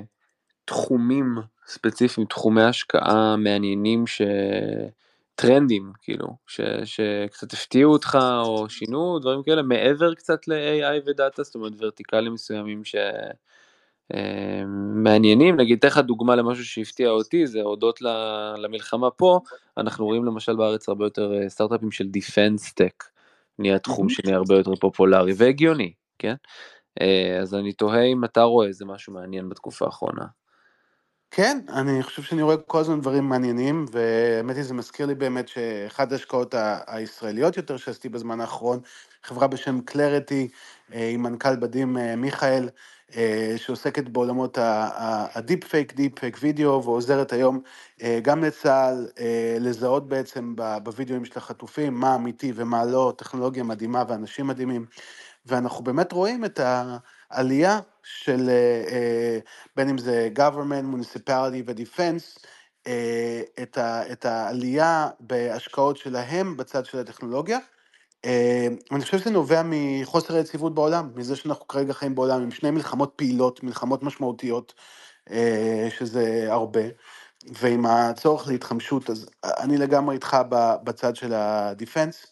תחומים 0.65 1.35
ספציפיים, 1.67 2.27
תחומי 2.27 2.63
השקעה 2.63 3.35
מעניינים 3.37 4.07
ש... 4.07 4.21
טרנדים 5.41 5.91
כאילו 6.01 6.27
ש, 6.47 6.61
שקצת 6.83 7.53
הפתיעו 7.53 7.91
אותך 7.91 8.17
או 8.41 8.69
שינו 8.69 9.19
דברים 9.19 9.43
כאלה 9.43 9.61
מעבר 9.61 10.13
קצת 10.15 10.47
ל-AI 10.47 11.01
ודאטה 11.05 11.43
זאת 11.43 11.55
אומרת 11.55 11.73
ורטיקלים 11.77 12.33
מסוימים 12.33 12.81
שמעניינים 12.83 13.33
אה, 14.13 15.17
נגיד 15.57 15.77
אתן 15.77 15.87
לך 15.87 15.97
דוגמה 15.97 16.35
למשהו 16.35 16.65
שהפתיע 16.65 17.09
אותי 17.09 17.47
זה 17.47 17.61
הודות 17.61 17.99
למלחמה 18.57 19.11
פה. 19.11 19.39
אנחנו 19.77 20.05
רואים 20.05 20.25
למשל 20.25 20.55
בארץ 20.55 20.89
הרבה 20.89 21.05
יותר 21.05 21.33
אה, 21.33 21.49
סטארט-אפים 21.49 21.91
של 21.91 22.07
דיפנס 22.07 22.73
טק 22.73 23.03
נהיה 23.59 23.79
תחום 23.79 24.09
שנהיה 24.09 24.37
הרבה 24.37 24.55
יותר 24.55 24.75
פופולרי 24.75 25.33
והגיוני 25.37 25.93
כן? 26.19 26.33
אה, 27.01 27.39
אז 27.41 27.55
אני 27.55 27.73
תוהה 27.73 28.03
אם 28.03 28.23
אתה 28.23 28.41
רואה 28.41 28.67
איזה 28.67 28.85
משהו 28.85 29.13
מעניין 29.13 29.49
בתקופה 29.49 29.85
האחרונה. 29.85 30.25
כן, 31.31 31.59
אני 31.69 32.03
חושב 32.03 32.21
שאני 32.21 32.41
רואה 32.41 32.57
כל 32.57 32.79
הזמן 32.79 33.01
דברים 33.01 33.29
מעניינים, 33.29 33.85
והאמת 33.91 34.55
היא 34.55 34.63
זה 34.63 34.73
מזכיר 34.73 35.05
לי 35.05 35.15
באמת 35.15 35.47
שאחת 35.47 36.11
ההשקעות 36.11 36.55
הישראליות 36.87 37.57
יותר 37.57 37.77
שעשיתי 37.77 38.09
בזמן 38.09 38.41
האחרון, 38.41 38.79
חברה 39.23 39.47
בשם 39.47 39.81
Clarity, 39.81 40.47
אה, 40.93 41.09
עם 41.09 41.23
מנכ"ל 41.23 41.55
מדהים 41.55 41.97
מיכאל, 42.17 42.69
שעוסקת 43.57 44.09
בעולמות 44.09 44.57
ה-deepfake, 44.61 45.93
deepfake 45.93 46.37
וידאו, 46.41 46.83
ועוזרת 46.83 47.33
היום 47.33 47.61
גם 48.21 48.43
לצה"ל 48.43 49.07
לזהות 49.59 50.07
בעצם 50.07 50.53
בווידאוים 50.83 51.25
של 51.25 51.33
החטופים 51.35 51.93
מה 51.93 52.15
אמיתי 52.15 52.51
ומה 52.55 52.85
לא, 52.85 53.13
טכנולוגיה 53.17 53.63
מדהימה 53.63 54.03
ואנשים 54.07 54.47
מדהימים, 54.47 54.85
ואנחנו 55.45 55.83
באמת 55.83 56.11
רואים 56.11 56.45
את 56.45 56.59
ה... 56.59 56.97
עלייה 57.29 57.79
של 58.03 58.49
אה, 58.49 58.83
אה, 58.91 59.39
בין 59.75 59.89
אם 59.89 59.97
זה 59.97 60.29
government, 60.35 60.95
municipality 60.95 61.63
ו-defense, 61.65 62.45
אה, 62.87 63.41
את 64.11 64.25
העלייה 64.25 65.09
בהשקעות 65.19 65.97
שלהם 65.97 66.57
בצד 66.57 66.85
של 66.85 66.99
הטכנולוגיה. 66.99 67.57
אני 68.91 69.01
חושב 69.01 69.19
שזה 69.19 69.29
נובע 69.29 69.61
מחוסר 69.65 70.35
היציבות 70.35 70.75
בעולם, 70.75 71.09
מזה 71.15 71.35
שאנחנו 71.35 71.67
כרגע 71.67 71.93
חיים 71.93 72.15
בעולם 72.15 72.41
עם 72.41 72.51
שני 72.51 72.71
מלחמות 72.71 73.13
פעילות, 73.15 73.63
מלחמות 73.63 74.03
משמעותיות, 74.03 74.73
שזה 75.89 76.47
הרבה, 76.49 76.81
ועם 77.51 77.85
הצורך 77.85 78.47
להתחמשות, 78.47 79.09
אז 79.09 79.29
אני 79.43 79.77
לגמרי 79.77 80.15
איתך 80.15 80.37
בצד 80.83 81.15
של 81.15 81.33
ה-defense. 81.33 82.27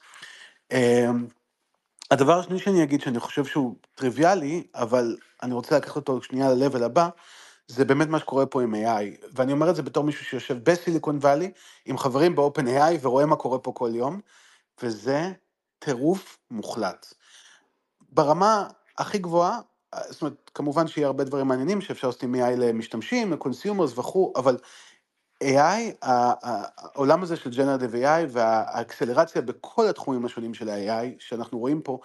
הדבר 2.11 2.39
השני 2.39 2.59
שאני 2.59 2.83
אגיד, 2.83 3.01
שאני 3.01 3.19
חושב 3.19 3.45
שהוא 3.45 3.75
טריוויאלי, 3.95 4.63
אבל 4.75 5.17
אני 5.43 5.53
רוצה 5.53 5.77
לקחת 5.77 5.95
אותו 5.95 6.21
שנייה 6.21 6.53
ל-level 6.53 6.83
הבא, 6.83 7.09
זה 7.67 7.85
באמת 7.85 8.07
מה 8.07 8.19
שקורה 8.19 8.45
פה 8.45 8.61
עם 8.61 8.75
AI, 8.75 9.27
ואני 9.33 9.51
אומר 9.51 9.69
את 9.69 9.75
זה 9.75 9.81
בתור 9.81 10.03
מישהו 10.03 10.25
שיושב 10.25 10.57
בסיליקון 10.63 11.17
וואלי, 11.17 11.51
עם 11.85 11.97
חברים 11.97 12.35
ב- 12.35 12.65
OpenAI, 12.65 12.97
ורואה 13.01 13.25
מה 13.25 13.35
קורה 13.35 13.59
פה 13.59 13.71
כל 13.71 13.89
יום, 13.93 14.19
וזה 14.83 15.31
טירוף 15.79 16.37
מוחלט. 16.51 17.13
ברמה 18.09 18.67
הכי 18.97 19.17
גבוהה, 19.17 19.59
זאת 20.09 20.21
אומרת, 20.21 20.51
כמובן 20.53 20.87
שיהיה 20.87 21.07
הרבה 21.07 21.23
דברים 21.23 21.47
מעניינים 21.47 21.81
שאפשר 21.81 22.07
לעשות 22.07 22.23
עם 22.23 22.35
AI 22.35 22.55
למשתמשים, 22.57 23.33
ל-consumers 23.33 23.97
וכו', 23.97 24.33
אבל 24.35 24.57
AI, 25.43 25.95
העולם 26.01 27.23
הזה 27.23 27.35
של 27.35 27.49
Generative 27.49 27.93
AI 27.93 28.25
והאקסלרציה 28.29 29.41
בכל 29.41 29.87
התחומים 29.87 30.25
השונים 30.25 30.53
של 30.53 30.69
ה-AI 30.69 31.05
שאנחנו 31.19 31.59
רואים 31.59 31.81
פה, 31.81 31.99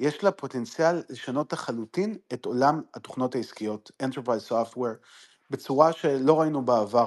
יש 0.00 0.24
לה 0.24 0.30
פוטנציאל 0.30 1.02
לשנות 1.10 1.52
לחלוטין 1.52 2.16
את 2.32 2.44
עולם 2.44 2.82
התוכנות 2.94 3.34
העסקיות, 3.34 3.90
Enterprise 4.02 4.50
Software, 4.52 5.06
בצורה 5.50 5.92
שלא 5.92 6.40
ראינו 6.40 6.64
בעבר. 6.64 7.06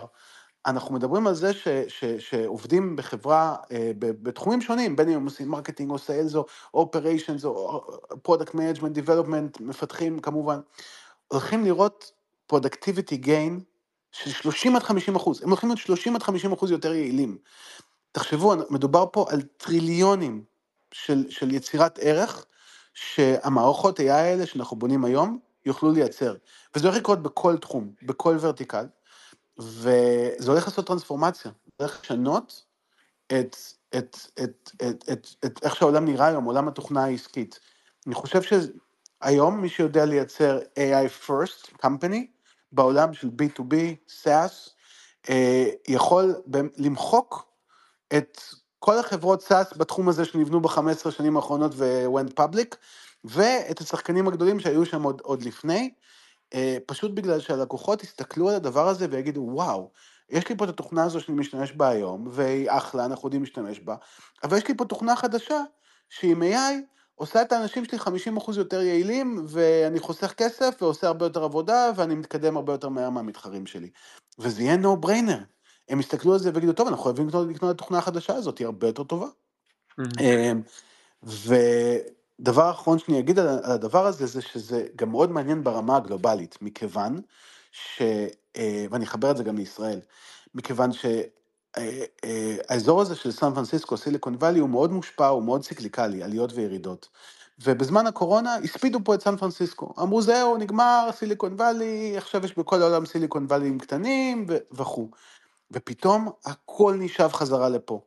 אנחנו 0.65 0.95
מדברים 0.95 1.27
על 1.27 1.33
זה 1.33 1.53
ש, 1.53 1.67
ש, 1.87 2.05
שעובדים 2.05 2.95
בחברה, 2.95 3.55
אה, 3.71 3.91
בתחומים 3.99 4.61
שונים, 4.61 4.95
בין 4.95 5.09
אם 5.09 5.15
הם 5.15 5.25
עושים 5.25 5.49
marketing 5.49 5.91
או 5.91 5.99
sales 5.99 6.35
או 6.35 6.45
operations 6.73 7.45
או 7.45 7.87
product 8.21 8.53
management, 8.53 8.93
development, 8.93 9.59
מפתחים 9.61 10.19
כמובן, 10.19 10.59
הולכים 11.27 11.65
לראות 11.65 12.11
productivity 12.53 13.25
gain 13.25 13.61
של 14.11 14.31
30 14.31 14.75
עד 14.75 14.83
50 14.83 15.15
אחוז, 15.15 15.41
הם 15.43 15.49
הולכים 15.49 15.69
להיות 15.69 15.79
30 15.79 16.15
עד 16.15 16.23
50 16.23 16.51
אחוז 16.51 16.71
יותר 16.71 16.93
יעילים. 16.93 17.37
תחשבו, 18.11 18.53
מדובר 18.69 19.05
פה 19.11 19.25
על 19.29 19.41
טריליונים 19.41 20.43
של, 20.91 21.25
של 21.29 21.51
יצירת 21.51 21.99
ערך, 22.01 22.45
שהמערכות 22.93 23.99
AI 23.99 24.03
האלה 24.11 24.45
שאנחנו 24.45 24.77
בונים 24.77 25.05
היום, 25.05 25.39
יוכלו 25.65 25.91
לייצר. 25.91 26.35
וזה 26.75 26.87
הולך 26.87 26.99
לקרות 26.99 27.23
בכל 27.23 27.57
תחום, 27.57 27.91
בכל 28.03 28.37
ורטיקל, 28.39 28.85
וזה 29.59 30.51
הולך 30.51 30.67
לעשות 30.67 30.87
טרנספורמציה, 30.87 31.51
זה 31.65 31.71
הולך 31.85 31.99
לשנות 32.03 32.63
את, 33.27 33.55
את, 33.97 34.17
את, 34.43 34.71
את, 34.81 35.03
את, 35.11 35.27
את 35.45 35.59
איך 35.63 35.75
שהעולם 35.75 36.05
נראה 36.05 36.27
היום, 36.27 36.43
עולם 36.43 36.67
התוכנה 36.67 37.03
העסקית. 37.03 37.59
אני 38.07 38.15
חושב 38.15 38.41
שהיום 38.41 39.61
מי 39.61 39.69
שיודע 39.69 40.05
לייצר 40.05 40.59
AI 40.59 41.27
first 41.27 41.85
company, 41.85 42.25
בעולם 42.71 43.13
של 43.13 43.27
B2B, 43.27 43.73
SaaS, 44.23 44.69
אה, 45.29 45.65
יכול 45.87 46.35
למחוק 46.77 47.45
את 48.17 48.41
כל 48.79 48.99
החברות 48.99 49.41
סאס 49.41 49.73
בתחום 49.77 50.09
הזה 50.09 50.25
שנבנו 50.25 50.61
ב-15 50.61 51.11
שנים 51.11 51.35
האחרונות 51.37 51.71
ו-went 51.75 52.39
public, 52.39 52.75
ואת 53.23 53.81
השחקנים 53.81 54.27
הגדולים 54.27 54.59
שהיו 54.59 54.85
שם 54.85 55.03
עוד, 55.03 55.21
עוד 55.21 55.43
לפני, 55.43 55.93
פשוט 56.85 57.11
בגלל 57.11 57.39
שהלקוחות 57.39 58.03
יסתכלו 58.03 58.49
על 58.49 58.55
הדבר 58.55 58.87
הזה 58.87 59.07
ויגידו, 59.11 59.41
וואו, 59.41 59.91
יש 60.29 60.49
לי 60.49 60.57
פה 60.57 60.65
את 60.65 60.69
התוכנה 60.69 61.03
הזו 61.03 61.21
שאני 61.21 61.37
משתמש 61.37 61.71
בה 61.71 61.89
היום, 61.89 62.27
והיא 62.31 62.71
אחלה, 62.71 63.05
אנחנו 63.05 63.27
יודעים 63.27 63.43
להשתמש 63.43 63.79
בה, 63.79 63.95
אבל 64.43 64.57
יש 64.57 64.67
לי 64.67 64.77
פה 64.77 64.85
תוכנה 64.85 65.15
חדשה, 65.15 65.61
שעם 66.09 66.43
AI 66.43 66.73
עושה 67.15 67.41
את 67.41 67.51
האנשים 67.51 67.85
שלי 67.85 67.97
50% 67.97 68.57
יותר 68.57 68.81
יעילים, 68.81 69.45
ואני 69.47 69.99
חוסך 69.99 70.33
כסף 70.37 70.75
ועושה 70.81 71.07
הרבה 71.07 71.25
יותר 71.25 71.43
עבודה, 71.43 71.91
ואני 71.95 72.15
מתקדם 72.15 72.57
הרבה 72.57 72.73
יותר 72.73 72.89
מהר 72.89 73.09
מהמתחרים 73.09 73.65
שלי. 73.65 73.89
וזה 74.39 74.63
יהיה 74.63 74.75
no 74.75 75.05
brainer. 75.05 75.43
הם 75.89 75.99
יסתכלו 75.99 76.33
על 76.33 76.39
זה 76.39 76.51
ויגידו, 76.53 76.73
טוב, 76.73 76.87
אנחנו 76.87 77.03
חייבים 77.03 77.27
לקנות, 77.27 77.49
את 77.59 77.63
התוכנה 77.63 77.97
החדשה 77.97 78.35
הזאת, 78.35 78.57
היא 78.57 78.65
הרבה 78.65 78.87
יותר 78.87 79.03
טובה. 79.03 79.27
Mm-hmm. 80.01 80.21
ודבר 82.39 82.71
אחרון 82.71 82.99
שאני 82.99 83.19
אגיד 83.19 83.39
על 83.39 83.59
הדבר 83.63 84.05
הזה, 84.05 84.25
זה 84.25 84.41
שזה 84.41 84.87
גם 84.95 85.09
מאוד 85.09 85.31
מעניין 85.31 85.63
ברמה 85.63 85.97
הגלובלית, 85.97 86.57
מכיוון 86.61 87.21
ש... 87.71 88.01
אה, 88.57 88.85
ואני 88.91 89.05
אחבר 89.05 89.31
את 89.31 89.37
זה 89.37 89.43
גם 89.43 89.57
לישראל, 89.57 89.99
מכיוון 90.55 90.89
שהאזור 90.93 92.97
אה, 92.97 93.01
הזה 93.01 93.15
של 93.15 93.31
סן 93.31 93.53
פרנסיסקו, 93.53 93.97
סיליקון 93.97 94.35
וואלי, 94.35 94.59
הוא 94.59 94.69
מאוד 94.69 94.91
מושפע, 94.91 95.27
הוא 95.27 95.43
מאוד 95.43 95.61
ציקליקלי, 95.61 96.23
עליות 96.23 96.53
וירידות. 96.53 97.09
ובזמן 97.63 98.07
הקורונה 98.07 98.55
הספידו 98.55 98.99
פה 99.03 99.15
את 99.15 99.21
סן 99.21 99.37
פרנסיסקו. 99.37 99.93
אמרו, 99.99 100.21
זהו, 100.21 100.57
נגמר 100.57 101.09
סיליקון 101.11 101.53
וואלי, 101.53 102.17
עכשיו 102.17 102.45
יש 102.45 102.57
בכל 102.57 102.81
העולם 102.81 103.05
סיליקון 103.05 103.45
וואלים 103.45 103.79
קטנים 103.79 104.47
וכו'. 104.71 105.09
ופתאום 105.71 106.29
הכל 106.45 106.95
נשאב 106.99 107.33
חזרה 107.33 107.69
לפה. 107.69 108.01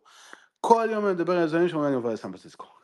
כל 0.60 0.88
יום 0.92 1.06
אני 1.06 1.14
מדבר 1.14 1.38
עם 1.38 1.44
יזמים 1.44 1.68
שאומרים, 1.68 1.88
אני 1.88 1.96
עובר 1.96 2.12
לסן 2.12 2.28
פרנסיסקו. 2.28 2.77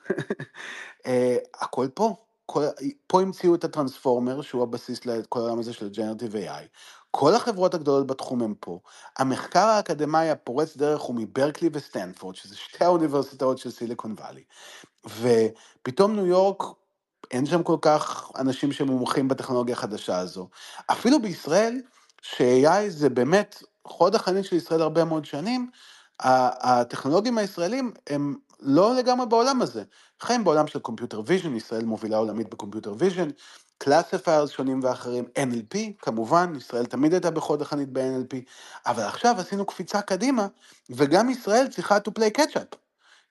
אה, 1.07 1.37
הכל 1.61 1.89
פה. 1.95 2.17
כל, 2.47 2.65
פה 3.07 3.23
המציאו 3.23 3.55
את 3.55 3.65
הטרנספורמר, 3.65 4.43
שהוא 4.43 4.63
הבסיס 4.63 5.07
לכל 5.07 5.41
העולם 5.41 5.59
הזה 5.59 5.73
של 5.73 5.89
ג'נרטיב 5.91 6.35
AI. 6.37 6.65
כל 7.11 7.35
החברות 7.35 7.75
הגדולות 7.75 8.07
בתחום 8.07 8.43
הם 8.43 8.55
פה. 8.61 8.79
המחקר 9.19 9.61
האקדמאי 9.67 10.31
הפורץ 10.31 10.77
דרך 10.77 11.01
הוא 11.03 11.17
מברקלי 11.17 11.71
וסטנפורד, 11.73 12.37
שזה 12.37 12.57
שתי 12.57 12.85
האוניברסיטאות 12.85 13.59
של 13.59 13.71
סיליקון 13.71 14.15
וואלי. 14.19 14.45
ופתאום 15.07 16.17
ניו 16.17 16.27
יורק, 16.27 16.63
אין 17.31 17.47
שם 17.47 17.63
כל 17.63 17.77
כך 17.83 18.31
אנשים 18.39 18.73
שמומחים 18.73 19.29
בטכנולוגיה 19.29 19.75
החדשה 19.75 20.19
הזו. 20.19 20.49
אפילו 20.93 21.23
בישראל, 21.23 21.81
ש-AI 22.23 22.89
זה 22.89 23.09
באמת 23.11 23.63
חוד 23.87 24.15
החנית 24.15 24.45
של 24.45 24.57
ישראל 24.57 24.83
הרבה 24.83 25.05
מאוד 25.05 25.25
שנים, 25.25 25.71
הטכנולוגים 26.21 27.39
הישראלים 27.39 27.93
הם 28.11 28.37
לא 28.61 28.95
לגמרי 28.95 29.27
בעולם 29.27 29.63
הזה. 29.63 29.83
חיים 30.21 30.45
בעולם 30.45 30.67
של 30.67 30.79
computer 30.79 31.23
vision, 31.27 31.57
ישראל 31.57 31.85
מובילה 31.85 32.17
עולמית 32.17 32.51
ב-computer 32.51 32.95
vision, 32.99 33.29
classifiers 33.79 34.51
שונים 34.51 34.81
ואחרים, 34.83 35.25
NLP, 35.25 35.77
כמובן, 35.99 36.53
ישראל 36.57 36.87
תמיד 36.87 37.13
הייתה 37.13 37.31
בחוד 37.31 37.63
החנית 37.63 37.89
ב-NLP, 37.93 38.37
אבל 38.87 39.03
עכשיו 39.03 39.35
עשינו 39.39 39.67
קפיצה 39.67 40.03
קדימה, 40.03 40.47
וגם 40.91 41.31
ישראל 41.31 41.69
צריכה 41.69 41.97
to 41.97 42.11
play 42.19 42.41
catch-up. 42.41 42.77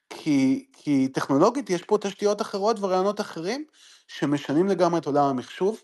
כי, 0.10 0.66
כי 0.74 1.08
טכנולוגית 1.08 1.70
יש 1.70 1.84
פה 1.84 1.98
תשתיות 2.02 2.42
אחרות 2.42 2.80
ורעיונות 2.80 3.22
אחרים 3.22 3.66
שמשנים 4.08 4.68
לגמרי 4.68 5.00
את 5.00 5.06
עולם 5.06 5.24
המחשוב, 5.26 5.82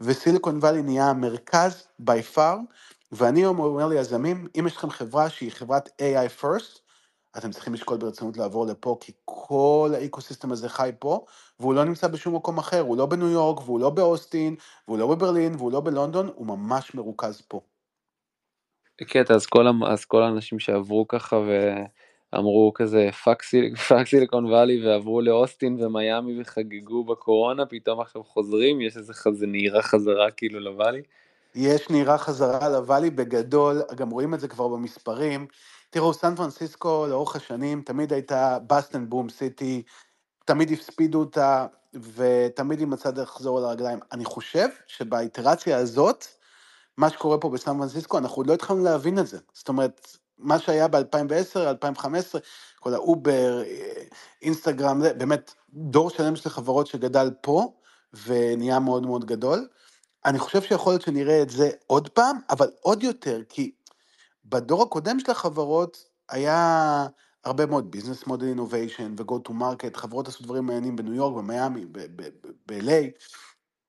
ו-Silicon 0.00 0.58
Valley 0.58 0.82
נהיה 0.82 1.10
המרכז 1.10 1.86
by 2.06 2.36
far, 2.36 2.56
ואני 3.12 3.46
אומר 3.46 3.86
ליזמים, 3.86 4.46
אם 4.58 4.66
יש 4.66 4.76
לכם 4.76 4.90
חברה 4.90 5.30
שהיא 5.30 5.52
חברת 5.52 5.88
AI 5.88 6.42
first, 6.42 6.83
אתם 7.38 7.50
צריכים 7.50 7.74
לשקול 7.74 7.96
ברצינות 7.98 8.36
לעבור 8.36 8.66
לפה, 8.66 8.96
כי 9.00 9.12
כל 9.24 9.90
האקוסיסטם 9.94 10.52
הזה 10.52 10.68
חי 10.68 10.90
פה, 10.98 11.24
והוא 11.60 11.74
לא 11.74 11.84
נמצא 11.84 12.08
בשום 12.08 12.36
מקום 12.36 12.58
אחר, 12.58 12.80
הוא 12.80 12.96
לא 12.96 13.06
בניו 13.06 13.28
יורק, 13.28 13.60
והוא 13.60 13.80
לא 13.80 13.90
באוסטין, 13.90 14.56
והוא 14.88 14.98
לא 14.98 15.06
בברלין, 15.06 15.54
והוא 15.54 15.72
לא 15.72 15.80
בלונדון, 15.80 16.30
הוא 16.34 16.46
ממש 16.46 16.94
מרוכז 16.94 17.42
פה. 17.48 17.60
קטע, 18.96 19.34
אז 19.34 19.46
כל, 19.46 19.66
אז 19.86 20.04
כל 20.04 20.22
האנשים 20.22 20.58
שעברו 20.58 21.08
ככה 21.08 21.40
ואמרו 22.32 22.72
כזה 22.74 23.08
fuck 23.24 23.42
סיליקון 24.04 24.46
וואלי 24.46 24.86
ועברו 24.86 25.20
לאוסטין 25.20 25.84
ומיאמי 25.84 26.40
וחגגו 26.40 27.04
בקורונה, 27.04 27.66
פתאום 27.66 28.00
עכשיו 28.00 28.22
חוזרים, 28.24 28.80
יש 28.80 28.96
איזה 28.96 29.14
חזה 29.14 29.46
נהירה 29.46 29.82
חזרה 29.82 30.30
כאילו 30.30 30.60
לוואלי? 30.60 31.02
יש 31.54 31.90
נהירה 31.90 32.18
חזרה 32.18 32.68
לוואלי 32.68 33.10
בגדול, 33.10 33.82
גם 33.96 34.10
רואים 34.10 34.34
את 34.34 34.40
זה 34.40 34.48
כבר 34.48 34.68
במספרים. 34.68 35.46
תראו, 35.94 36.14
סן 36.14 36.36
פרנסיסקו 36.36 37.06
לאורך 37.06 37.36
השנים 37.36 37.82
תמיד 37.82 38.12
הייתה 38.12 38.58
בסטן 38.66 39.08
בום 39.08 39.28
סיטי, 39.28 39.82
תמיד 40.44 40.70
הספידו 40.72 41.20
אותה, 41.20 41.66
ותמיד 42.14 42.78
היא 42.78 42.88
מצאה 42.88 43.12
דרך 43.12 43.28
לחזור 43.28 43.58
על 43.58 43.64
הרגליים. 43.64 43.98
אני 44.12 44.24
חושב 44.24 44.68
שבאיטרציה 44.86 45.78
הזאת, 45.78 46.26
מה 46.96 47.10
שקורה 47.10 47.38
פה 47.38 47.50
בסן 47.50 47.78
פרנסיסקו, 47.78 48.18
אנחנו 48.18 48.36
עוד 48.36 48.46
לא 48.46 48.54
התחלנו 48.54 48.84
להבין 48.84 49.18
את 49.18 49.26
זה. 49.26 49.38
זאת 49.52 49.68
אומרת, 49.68 50.16
מה 50.38 50.58
שהיה 50.58 50.88
ב-2010, 50.88 51.58
2015, 51.58 52.40
כל 52.80 52.94
האובר, 52.94 53.62
אינסטגרם, 54.42 55.02
באמת 55.18 55.54
דור 55.72 56.10
שלם 56.10 56.36
של 56.36 56.50
חברות 56.50 56.86
שגדל 56.86 57.30
פה, 57.42 57.72
ונהיה 58.26 58.78
מאוד 58.78 59.06
מאוד 59.06 59.24
גדול. 59.24 59.68
אני 60.24 60.38
חושב 60.38 60.62
שיכול 60.62 60.92
להיות 60.92 61.02
שנראה 61.02 61.42
את 61.42 61.50
זה 61.50 61.70
עוד 61.86 62.08
פעם, 62.08 62.36
אבל 62.50 62.70
עוד 62.80 63.02
יותר, 63.02 63.40
כי 63.48 63.70
בדור 64.44 64.82
הקודם 64.82 65.20
של 65.20 65.30
החברות 65.30 66.04
היה 66.28 67.06
הרבה 67.44 67.66
מאוד 67.66 67.90
business 67.90 68.26
model 68.26 68.46
innovation 68.46 69.14
ו-go 69.18 69.34
to 69.48 69.50
market, 69.50 69.96
חברות 69.96 70.28
עשו 70.28 70.44
דברים 70.44 70.66
מעניינים 70.66 70.96
בניו 70.96 71.14
יורק, 71.14 71.36
במיאמי, 71.36 71.86
ב-LA, 72.66 73.24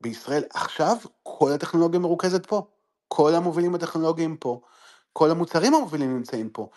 בישראל. 0.01 0.43
עכשיו 0.53 0.97
כל 1.23 1.51
הטכנולוגיה 1.51 1.99
מרוכזת 1.99 2.45
פה, 2.45 2.67
כל 3.07 3.35
המובילים 3.35 3.75
הטכנולוגיים 3.75 4.37
פה, 4.37 4.61
כל 5.13 5.31
המוצרים 5.31 5.73
המובילים 5.73 6.15
נמצאים 6.17 6.49
פה. 6.49 6.69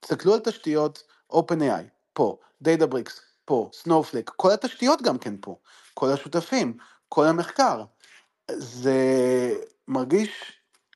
תסתכלו 0.00 0.34
על 0.34 0.40
תשתיות 0.40 1.04
OpenAI, 1.32 1.84
פה, 2.12 2.38
Databricks, 2.64 3.20
פה, 3.44 3.70
Snowflake, 3.82 4.30
כל 4.36 4.50
התשתיות 4.50 5.02
גם 5.02 5.18
כן 5.18 5.34
פה, 5.40 5.56
כל 5.94 6.12
השותפים, 6.12 6.76
כל 7.08 7.26
המחקר. 7.26 7.84
זה 8.50 8.94
מרגיש 9.88 10.52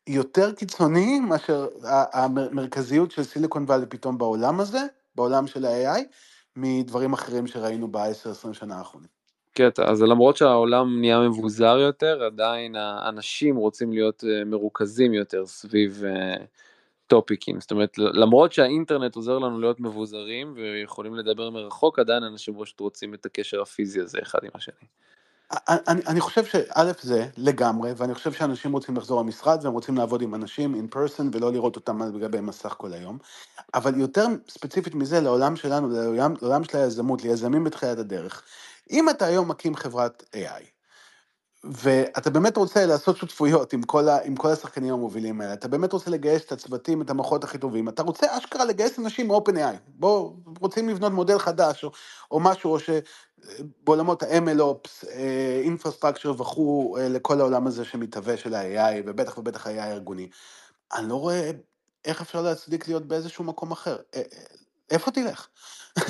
יותר 0.08 0.52
קיצוני 0.52 1.20
מאשר 1.20 1.66
המרכזיות 2.12 3.10
של 3.10 3.22
סיליקון 3.22 3.64
וואלי 3.64 3.86
פתאום 3.86 4.18
בעולם 4.18 4.60
הזה, 4.60 4.80
בעולם 5.14 5.46
של 5.46 5.64
ה-AI, 5.64 6.00
מדברים 6.56 7.12
אחרים 7.12 7.46
שראינו 7.46 7.88
ב-10-20 7.88 8.52
שנה 8.52 8.78
האחרונים. 8.78 9.08
כן, 9.54 9.68
אז 9.84 10.02
למרות 10.02 10.36
שהעולם 10.36 11.00
נהיה 11.00 11.20
מבוזר 11.20 11.78
יותר, 11.78 12.22
עדיין 12.24 12.76
האנשים 12.76 13.56
רוצים 13.56 13.92
להיות 13.92 14.24
אה, 14.24 14.44
מרוכזים 14.44 15.14
יותר 15.14 15.46
סביב 15.46 16.02
אה, 16.04 16.44
טופיקים. 17.06 17.60
זאת 17.60 17.70
אומרת, 17.70 17.98
למרות 17.98 18.52
שהאינטרנט 18.52 19.16
עוזר 19.16 19.38
לנו 19.38 19.60
להיות 19.60 19.80
מבוזרים 19.80 20.54
ויכולים 20.56 21.14
לדבר 21.14 21.50
מרחוק, 21.50 21.98
עדיין 21.98 22.22
אנשים 22.22 22.54
פשוט 22.62 22.80
רוצים 22.80 23.14
את 23.14 23.26
הקשר 23.26 23.62
הפיזי 23.62 24.00
הזה 24.00 24.18
אחד 24.22 24.38
עם 24.42 24.50
השני. 24.54 24.88
אני, 25.68 26.00
אני 26.06 26.20
חושב 26.20 26.44
שא' 26.44 26.92
זה 27.00 27.28
לגמרי, 27.36 27.92
ואני 27.96 28.14
חושב 28.14 28.32
שאנשים 28.32 28.72
רוצים 28.72 28.96
לחזור 28.96 29.20
למשרד 29.20 29.64
והם 29.64 29.72
רוצים 29.72 29.96
לעבוד 29.96 30.22
עם 30.22 30.34
אנשים 30.34 30.74
in 30.74 30.94
person 30.94 31.22
ולא 31.32 31.52
לראות 31.52 31.76
אותם 31.76 32.02
על 32.02 32.20
גבי 32.20 32.40
מסך 32.40 32.74
כל 32.78 32.92
היום. 32.92 33.18
אבל 33.74 34.00
יותר 34.00 34.26
ספציפית 34.48 34.94
מזה, 34.94 35.20
לעולם 35.20 35.56
שלנו, 35.56 35.88
לעולם, 35.88 36.34
לעולם 36.42 36.64
של 36.64 36.78
היזמות, 36.78 37.22
ליזמים 37.22 37.64
בתחילת 37.64 37.98
הדרך. 37.98 38.42
אם 38.90 39.10
אתה 39.10 39.24
היום 39.24 39.48
מקים 39.50 39.76
חברת 39.76 40.24
AI, 40.34 40.77
ואתה 41.64 42.30
באמת 42.30 42.56
רוצה 42.56 42.86
לעשות 42.86 43.16
שותפויות 43.16 43.72
עם 43.72 43.82
כל, 43.82 44.08
ה, 44.08 44.18
עם 44.24 44.36
כל 44.36 44.48
השחקנים 44.48 44.94
המובילים 44.94 45.40
האלה, 45.40 45.52
אתה 45.52 45.68
באמת 45.68 45.92
רוצה 45.92 46.10
לגייס 46.10 46.44
את 46.44 46.52
הצוותים, 46.52 47.02
את 47.02 47.10
המוחות 47.10 47.44
הכי 47.44 47.58
טובים, 47.58 47.88
אתה 47.88 48.02
רוצה 48.02 48.38
אשכרה 48.38 48.64
לגייס 48.64 48.98
אנשים 48.98 49.28
מ-OpenAI, 49.28 49.76
בואו, 49.86 50.36
רוצים 50.60 50.88
לבנות 50.88 51.12
מודל 51.12 51.38
חדש 51.38 51.84
או, 51.84 51.90
או 52.30 52.40
משהו, 52.40 52.72
או 52.72 52.78
שבעולמות 52.80 54.22
ה-MLOps, 54.22 55.04
Infrastructure 55.66 56.28
וכו', 56.28 56.96
אה, 56.98 57.08
לכל 57.08 57.40
העולם 57.40 57.66
הזה 57.66 57.84
שמתהווה 57.84 58.36
של 58.36 58.54
ה-AI, 58.54 59.02
ובטח 59.06 59.38
ובטח 59.38 59.66
ה-AI 59.66 59.80
הארגוני. 59.80 60.28
אני 60.94 61.08
לא 61.08 61.14
רואה 61.14 61.50
איך 62.04 62.20
אפשר 62.20 62.42
להצדיק 62.42 62.88
להיות 62.88 63.08
באיזשהו 63.08 63.44
מקום 63.44 63.72
אחר. 63.72 63.96
אה, 64.14 64.20
אה, 64.20 64.44
איפה 64.90 65.10
תלך? 65.10 65.48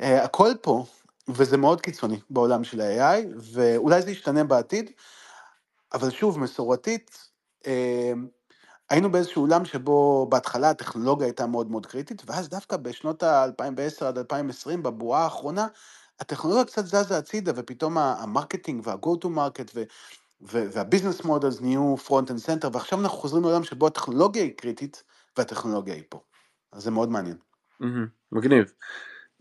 הכל 0.00 0.50
פה, 0.62 0.84
וזה 1.28 1.56
מאוד 1.56 1.80
קיצוני 1.80 2.20
בעולם 2.30 2.64
של 2.64 2.80
ה-AI, 2.80 3.26
ואולי 3.52 4.02
זה 4.02 4.10
ישתנה 4.10 4.44
בעתיד, 4.44 4.90
אבל 5.92 6.10
שוב, 6.10 6.38
מסורתית, 6.38 7.28
אה, 7.66 8.12
היינו 8.90 9.12
באיזשהו 9.12 9.42
עולם 9.42 9.64
שבו 9.64 10.26
בהתחלה 10.30 10.70
הטכנולוגיה 10.70 11.26
הייתה 11.26 11.46
מאוד 11.46 11.70
מאוד 11.70 11.86
קריטית, 11.86 12.22
ואז 12.26 12.48
דווקא 12.48 12.76
בשנות 12.76 13.22
ה-2010 13.22 14.04
עד 14.04 14.18
2020, 14.18 14.82
בבועה 14.82 15.24
האחרונה, 15.24 15.66
הטכנולוגיה 16.20 16.64
קצת 16.64 16.86
זזה 16.86 17.18
הצידה, 17.18 17.52
ופתאום 17.56 17.98
ה-marketing 17.98 18.86
וה-go 18.86 19.24
to 19.24 19.26
market 19.26 19.78
וה-business 20.40 21.24
models 21.24 21.60
נהיו 21.60 21.94
front 22.06 22.28
and 22.28 22.46
center, 22.46 22.68
ועכשיו 22.72 23.00
אנחנו 23.00 23.18
חוזרים 23.18 23.42
לעולם 23.42 23.64
שבו 23.64 23.86
הטכנולוגיה 23.86 24.42
היא 24.42 24.52
קריטית, 24.56 25.02
והטכנולוגיה 25.38 25.94
היא 25.94 26.02
פה. 26.08 26.20
אז 26.72 26.82
זה 26.82 26.90
מאוד 26.90 27.08
מעניין. 27.10 27.36
מגניב. 28.32 28.72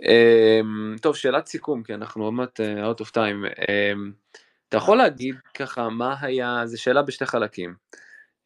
Um, 0.02 1.00
טוב, 1.02 1.16
שאלת 1.16 1.48
סיכום, 1.48 1.84
כי 1.84 1.94
אנחנו 1.94 2.24
עוד 2.24 2.34
מעט 2.34 2.60
uh, 2.60 2.64
out 2.64 3.06
of 3.06 3.10
time. 3.10 3.60
Um, 3.60 4.34
אתה 4.70 4.78
יכול 4.78 4.98
להגיד 4.98 5.36
ככה, 5.54 5.90
מה 5.90 6.16
היה, 6.22 6.62
זו 6.66 6.82
שאלה 6.82 7.02
בשתי 7.02 7.26
חלקים. 7.26 7.76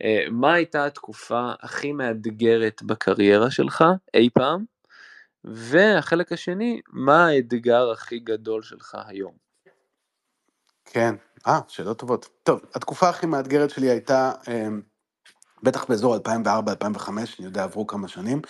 Uh, 0.03 0.29
מה 0.31 0.53
הייתה 0.53 0.85
התקופה 0.85 1.51
הכי 1.61 1.91
מאתגרת 1.91 2.83
בקריירה 2.83 3.51
שלך 3.51 3.83
אי 4.13 4.29
פעם? 4.33 4.65
והחלק 5.43 6.31
השני, 6.31 6.81
מה 6.89 7.27
האתגר 7.27 7.91
הכי 7.91 8.19
גדול 8.19 8.61
שלך 8.61 8.97
היום? 9.07 9.33
כן, 10.85 11.15
אה, 11.47 11.59
שאלות 11.67 11.99
טובות. 11.99 12.29
טוב, 12.43 12.61
התקופה 12.75 13.09
הכי 13.09 13.25
מאתגרת 13.25 13.69
שלי 13.69 13.89
הייתה, 13.89 14.31
um, 14.43 14.49
בטח 15.63 15.85
באזור 15.85 16.15
2004-2005, 16.15 16.19
אני 17.09 17.25
יודע, 17.39 17.63
עברו 17.63 17.87
כמה 17.87 18.07
שנים, 18.07 18.41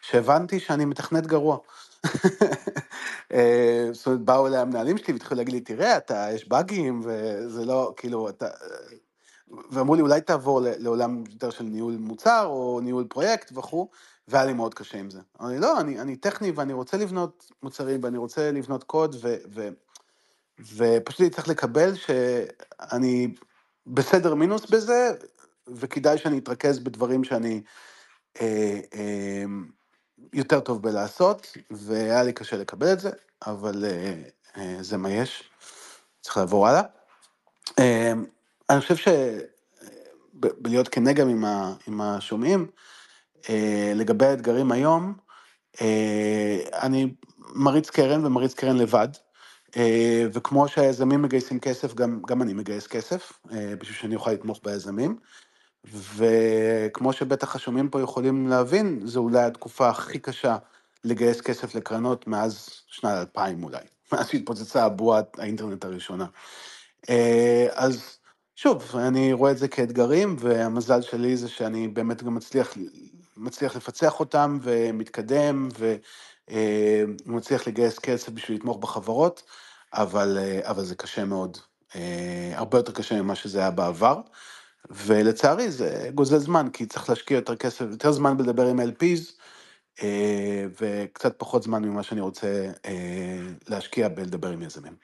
שהבנתי 0.00 0.60
שאני 0.60 0.84
מתכנת 0.84 1.26
גרוע. 1.26 1.58
אה, 3.34 3.88
זאת 3.92 4.06
אומרת, 4.06 4.20
באו 4.20 4.46
אליי 4.46 4.58
המנהלים 4.58 4.98
שלי 4.98 5.12
והתחילו 5.12 5.38
להגיד 5.38 5.54
לי, 5.54 5.60
תראה, 5.60 5.96
אתה, 5.96 6.28
יש 6.34 6.48
באגים, 6.48 7.00
וזה 7.04 7.64
לא, 7.64 7.94
כאילו, 7.96 8.28
אתה... 8.28 8.46
ואמרו 9.70 9.94
לי, 9.94 10.02
אולי 10.02 10.20
תעבור 10.20 10.60
לעולם 10.78 11.24
יותר 11.30 11.50
של 11.50 11.64
ניהול 11.64 11.96
מוצר, 11.96 12.46
או 12.46 12.80
ניהול 12.82 13.04
פרויקט 13.04 13.52
וכו', 13.54 13.88
והיה 14.28 14.44
לי 14.44 14.52
מאוד 14.52 14.74
קשה 14.74 14.98
עם 14.98 15.10
זה. 15.10 15.20
אמרתי, 15.40 15.58
לא, 15.58 15.80
אני, 15.80 16.00
אני 16.00 16.16
טכני 16.16 16.50
ואני 16.50 16.72
רוצה 16.72 16.96
לבנות 16.96 17.50
מוצרים, 17.62 18.04
ואני 18.04 18.18
רוצה 18.18 18.52
לבנות 18.52 18.84
קוד, 18.84 19.16
ו, 19.22 19.36
ו, 19.54 19.68
ופשוט 20.76 21.20
אני 21.20 21.30
צריך 21.30 21.48
לקבל 21.48 21.94
שאני 21.94 23.34
בסדר 23.86 24.34
מינוס 24.34 24.70
בזה, 24.70 25.10
וכדאי 25.68 26.18
שאני 26.18 26.38
אתרכז 26.38 26.78
בדברים 26.78 27.24
שאני 27.24 27.62
אה, 28.40 28.80
אה, 28.94 29.44
יותר 30.32 30.60
טוב 30.60 30.82
בלעשות, 30.82 31.56
והיה 31.70 32.22
לי 32.22 32.32
קשה 32.32 32.56
לקבל 32.56 32.92
את 32.92 33.00
זה, 33.00 33.10
אבל 33.46 33.84
אה, 33.84 34.14
אה, 34.56 34.76
זה 34.80 34.96
מה 34.96 35.10
יש, 35.10 35.50
צריך 36.20 36.36
לעבור 36.36 36.68
הלאה. 36.68 36.82
אה, 37.78 38.12
אני 38.70 38.80
חושב 38.80 39.12
שבלהיות 40.34 40.88
כנה 40.88 41.12
גם 41.12 41.28
עם, 41.28 41.44
ה, 41.44 41.74
עם 41.86 42.00
השומעים, 42.00 42.66
אה, 43.48 43.92
לגבי 43.94 44.26
האתגרים 44.26 44.72
היום, 44.72 45.14
אה, 45.80 46.58
אני 46.82 47.14
מריץ 47.54 47.90
קרן 47.90 48.26
ומריץ 48.26 48.54
קרן 48.54 48.76
לבד. 48.76 49.08
אה, 49.76 50.26
וכמו 50.32 50.68
שהיזמים 50.68 51.22
מגייסים 51.22 51.60
כסף, 51.60 51.94
גם, 51.94 52.22
גם 52.26 52.42
אני 52.42 52.52
מגייס 52.52 52.86
כסף, 52.86 53.32
אה, 53.52 53.74
בשביל 53.78 53.96
שאני 53.96 54.14
אוכל 54.14 54.30
לתמוך 54.32 54.60
ביזמים. 54.64 55.16
וכמו 55.92 57.12
שבטח 57.12 57.56
השומעים 57.56 57.88
פה 57.88 58.00
יכולים 58.00 58.48
להבין, 58.48 59.00
זו 59.04 59.20
אולי 59.20 59.42
התקופה 59.42 59.88
הכי 59.88 60.18
קשה 60.18 60.56
לגייס 61.04 61.40
כסף 61.40 61.74
לקרנות 61.74 62.26
מאז 62.26 62.68
שנת 62.86 63.12
2000 63.12 63.64
אולי, 63.64 63.78
מאז 64.12 64.28
שהתפוצצה 64.28 64.84
הבועת 64.84 65.38
האינטרנט 65.38 65.84
הראשונה. 65.84 66.26
אה, 67.10 67.66
אז 67.72 68.18
שוב, 68.56 68.96
אני 68.96 69.32
רואה 69.32 69.50
את 69.50 69.58
זה 69.58 69.68
כאתגרים, 69.68 70.36
והמזל 70.38 71.02
שלי 71.02 71.36
זה 71.36 71.48
שאני 71.48 71.88
באמת 71.88 72.22
גם 72.22 72.34
מצליח, 72.34 72.74
מצליח 73.36 73.76
לפצח 73.76 74.20
אותם 74.20 74.58
ומתקדם, 74.62 75.68
ומצליח 76.48 77.66
לגייס 77.66 77.98
כסף 77.98 78.28
בשביל 78.28 78.56
לתמוך 78.56 78.78
בחברות, 78.78 79.42
אבל, 79.92 80.38
אבל 80.62 80.84
זה 80.84 80.94
קשה 80.94 81.24
מאוד, 81.24 81.58
הרבה 82.54 82.78
יותר 82.78 82.92
קשה 82.92 83.22
ממה 83.22 83.34
שזה 83.34 83.58
היה 83.58 83.70
בעבר. 83.70 84.20
ולצערי 84.90 85.70
זה 85.70 86.10
גוזל 86.14 86.38
זמן, 86.38 86.68
כי 86.72 86.86
צריך 86.86 87.08
להשקיע 87.08 87.36
יותר 87.36 87.56
כסף, 87.56 87.84
יותר 87.90 88.12
זמן 88.12 88.36
בלדבר 88.36 88.66
עם 88.66 88.80
LPs, 88.80 89.40
אה, 90.02 90.64
וקצת 90.80 91.38
פחות 91.38 91.62
זמן 91.62 91.84
ממה 91.84 92.02
שאני 92.02 92.20
רוצה 92.20 92.70
אה, 92.86 93.38
להשקיע 93.68 94.08
בלדבר 94.08 94.48
עם 94.48 94.62
יזמים. 94.62 94.96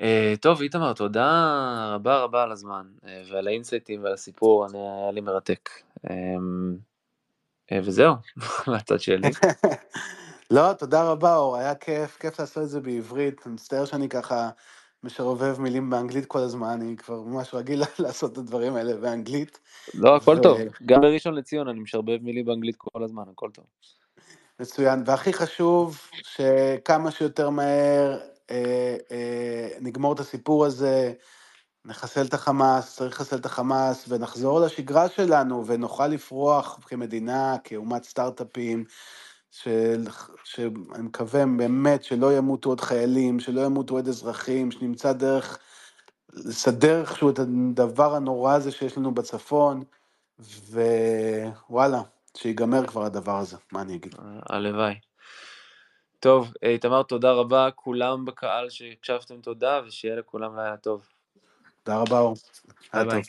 אה, 0.00 0.34
טוב, 0.40 0.60
איתמר, 0.60 0.92
תודה 0.92 1.90
רבה 1.94 2.18
רבה 2.18 2.42
על 2.42 2.52
הזמן, 2.52 2.86
ועל 3.30 3.46
האינסייטים 3.46 4.04
ועל 4.04 4.12
הסיפור, 4.12 4.66
היה 4.74 5.12
לי 5.12 5.20
מרתק. 5.20 5.70
וזהו, 7.82 8.14
מהצד 8.66 9.00
שלי. 9.00 9.30
לא, 10.50 10.72
תודה 10.72 11.10
רבה, 11.10 11.36
אור, 11.36 11.56
היה 11.56 11.74
כיף, 11.74 12.16
כיף 12.20 12.40
לעשות 12.40 12.62
את 12.62 12.68
זה 12.68 12.80
בעברית, 12.80 13.46
אני 13.46 13.54
מצטער 13.54 13.84
שאני 13.84 14.08
ככה... 14.08 14.50
משרובב 15.06 15.60
מילים 15.60 15.90
באנגלית 15.90 16.26
כל 16.26 16.38
הזמן, 16.38 16.68
אני 16.68 16.96
כבר 16.96 17.20
ממש 17.20 17.54
רגיל 17.54 17.82
לעשות 17.98 18.32
את 18.32 18.38
הדברים 18.38 18.76
האלה 18.76 18.96
באנגלית. 18.96 19.58
לא, 19.94 20.16
הכל 20.16 20.36
ו... 20.38 20.42
טוב, 20.42 20.58
גם 20.86 21.00
בראשון 21.00 21.34
לציון 21.34 21.68
אני 21.68 21.80
משרבב 21.80 22.18
מילים 22.22 22.44
באנגלית 22.44 22.76
כל 22.78 23.04
הזמן, 23.04 23.22
הכל 23.32 23.50
טוב. 23.50 23.64
מצוין, 24.60 25.02
והכי 25.06 25.32
חשוב, 25.32 26.00
שכמה 26.12 27.10
שיותר 27.10 27.50
מהר 27.50 28.18
אה, 28.50 28.96
אה, 29.10 29.68
נגמור 29.80 30.12
את 30.12 30.20
הסיפור 30.20 30.66
הזה, 30.66 31.12
נחסל 31.84 32.26
את 32.26 32.34
החמאס, 32.34 32.96
צריך 32.96 33.20
לחסל 33.20 33.36
את 33.36 33.46
החמאס, 33.46 34.04
ונחזור 34.08 34.60
לשגרה 34.60 35.08
שלנו, 35.08 35.66
ונוכל 35.66 36.06
לפרוח 36.06 36.78
כמדינה, 36.86 37.56
כאומת 37.64 38.04
סטארט-אפים. 38.04 38.84
שאני 40.44 41.02
מקווה 41.02 41.44
באמת 41.56 42.04
שלא 42.04 42.36
ימותו 42.36 42.68
עוד 42.68 42.80
חיילים, 42.80 43.40
שלא 43.40 43.60
ימותו 43.60 43.94
עוד 43.94 44.08
אזרחים, 44.08 44.70
שנמצא 44.70 45.12
דרך 45.12 45.58
לסדר 46.32 47.00
איכשהו 47.00 47.30
את 47.30 47.38
הדבר 47.38 48.14
הנורא 48.14 48.54
הזה 48.54 48.70
שיש 48.72 48.98
לנו 48.98 49.14
בצפון, 49.14 49.84
ווואלה, 50.38 52.02
שיגמר 52.36 52.86
כבר 52.86 53.04
הדבר 53.04 53.38
הזה, 53.38 53.56
מה 53.72 53.82
אני 53.82 53.94
אגיד? 53.94 54.14
הלוואי. 54.50 54.94
טוב, 56.20 56.52
איתמר, 56.62 57.02
תודה 57.02 57.32
רבה, 57.32 57.68
כולם 57.74 58.24
בקהל 58.24 58.70
שהקשבתם 58.70 59.40
תודה, 59.40 59.80
ושיהיה 59.86 60.16
לכולם 60.16 60.56
לילה 60.56 60.76
טוב. 60.76 61.08
תודה 61.82 61.98
רבה, 61.98 62.18
אור. 62.18 62.34
ביי 62.94 63.04
ביי. 63.04 63.22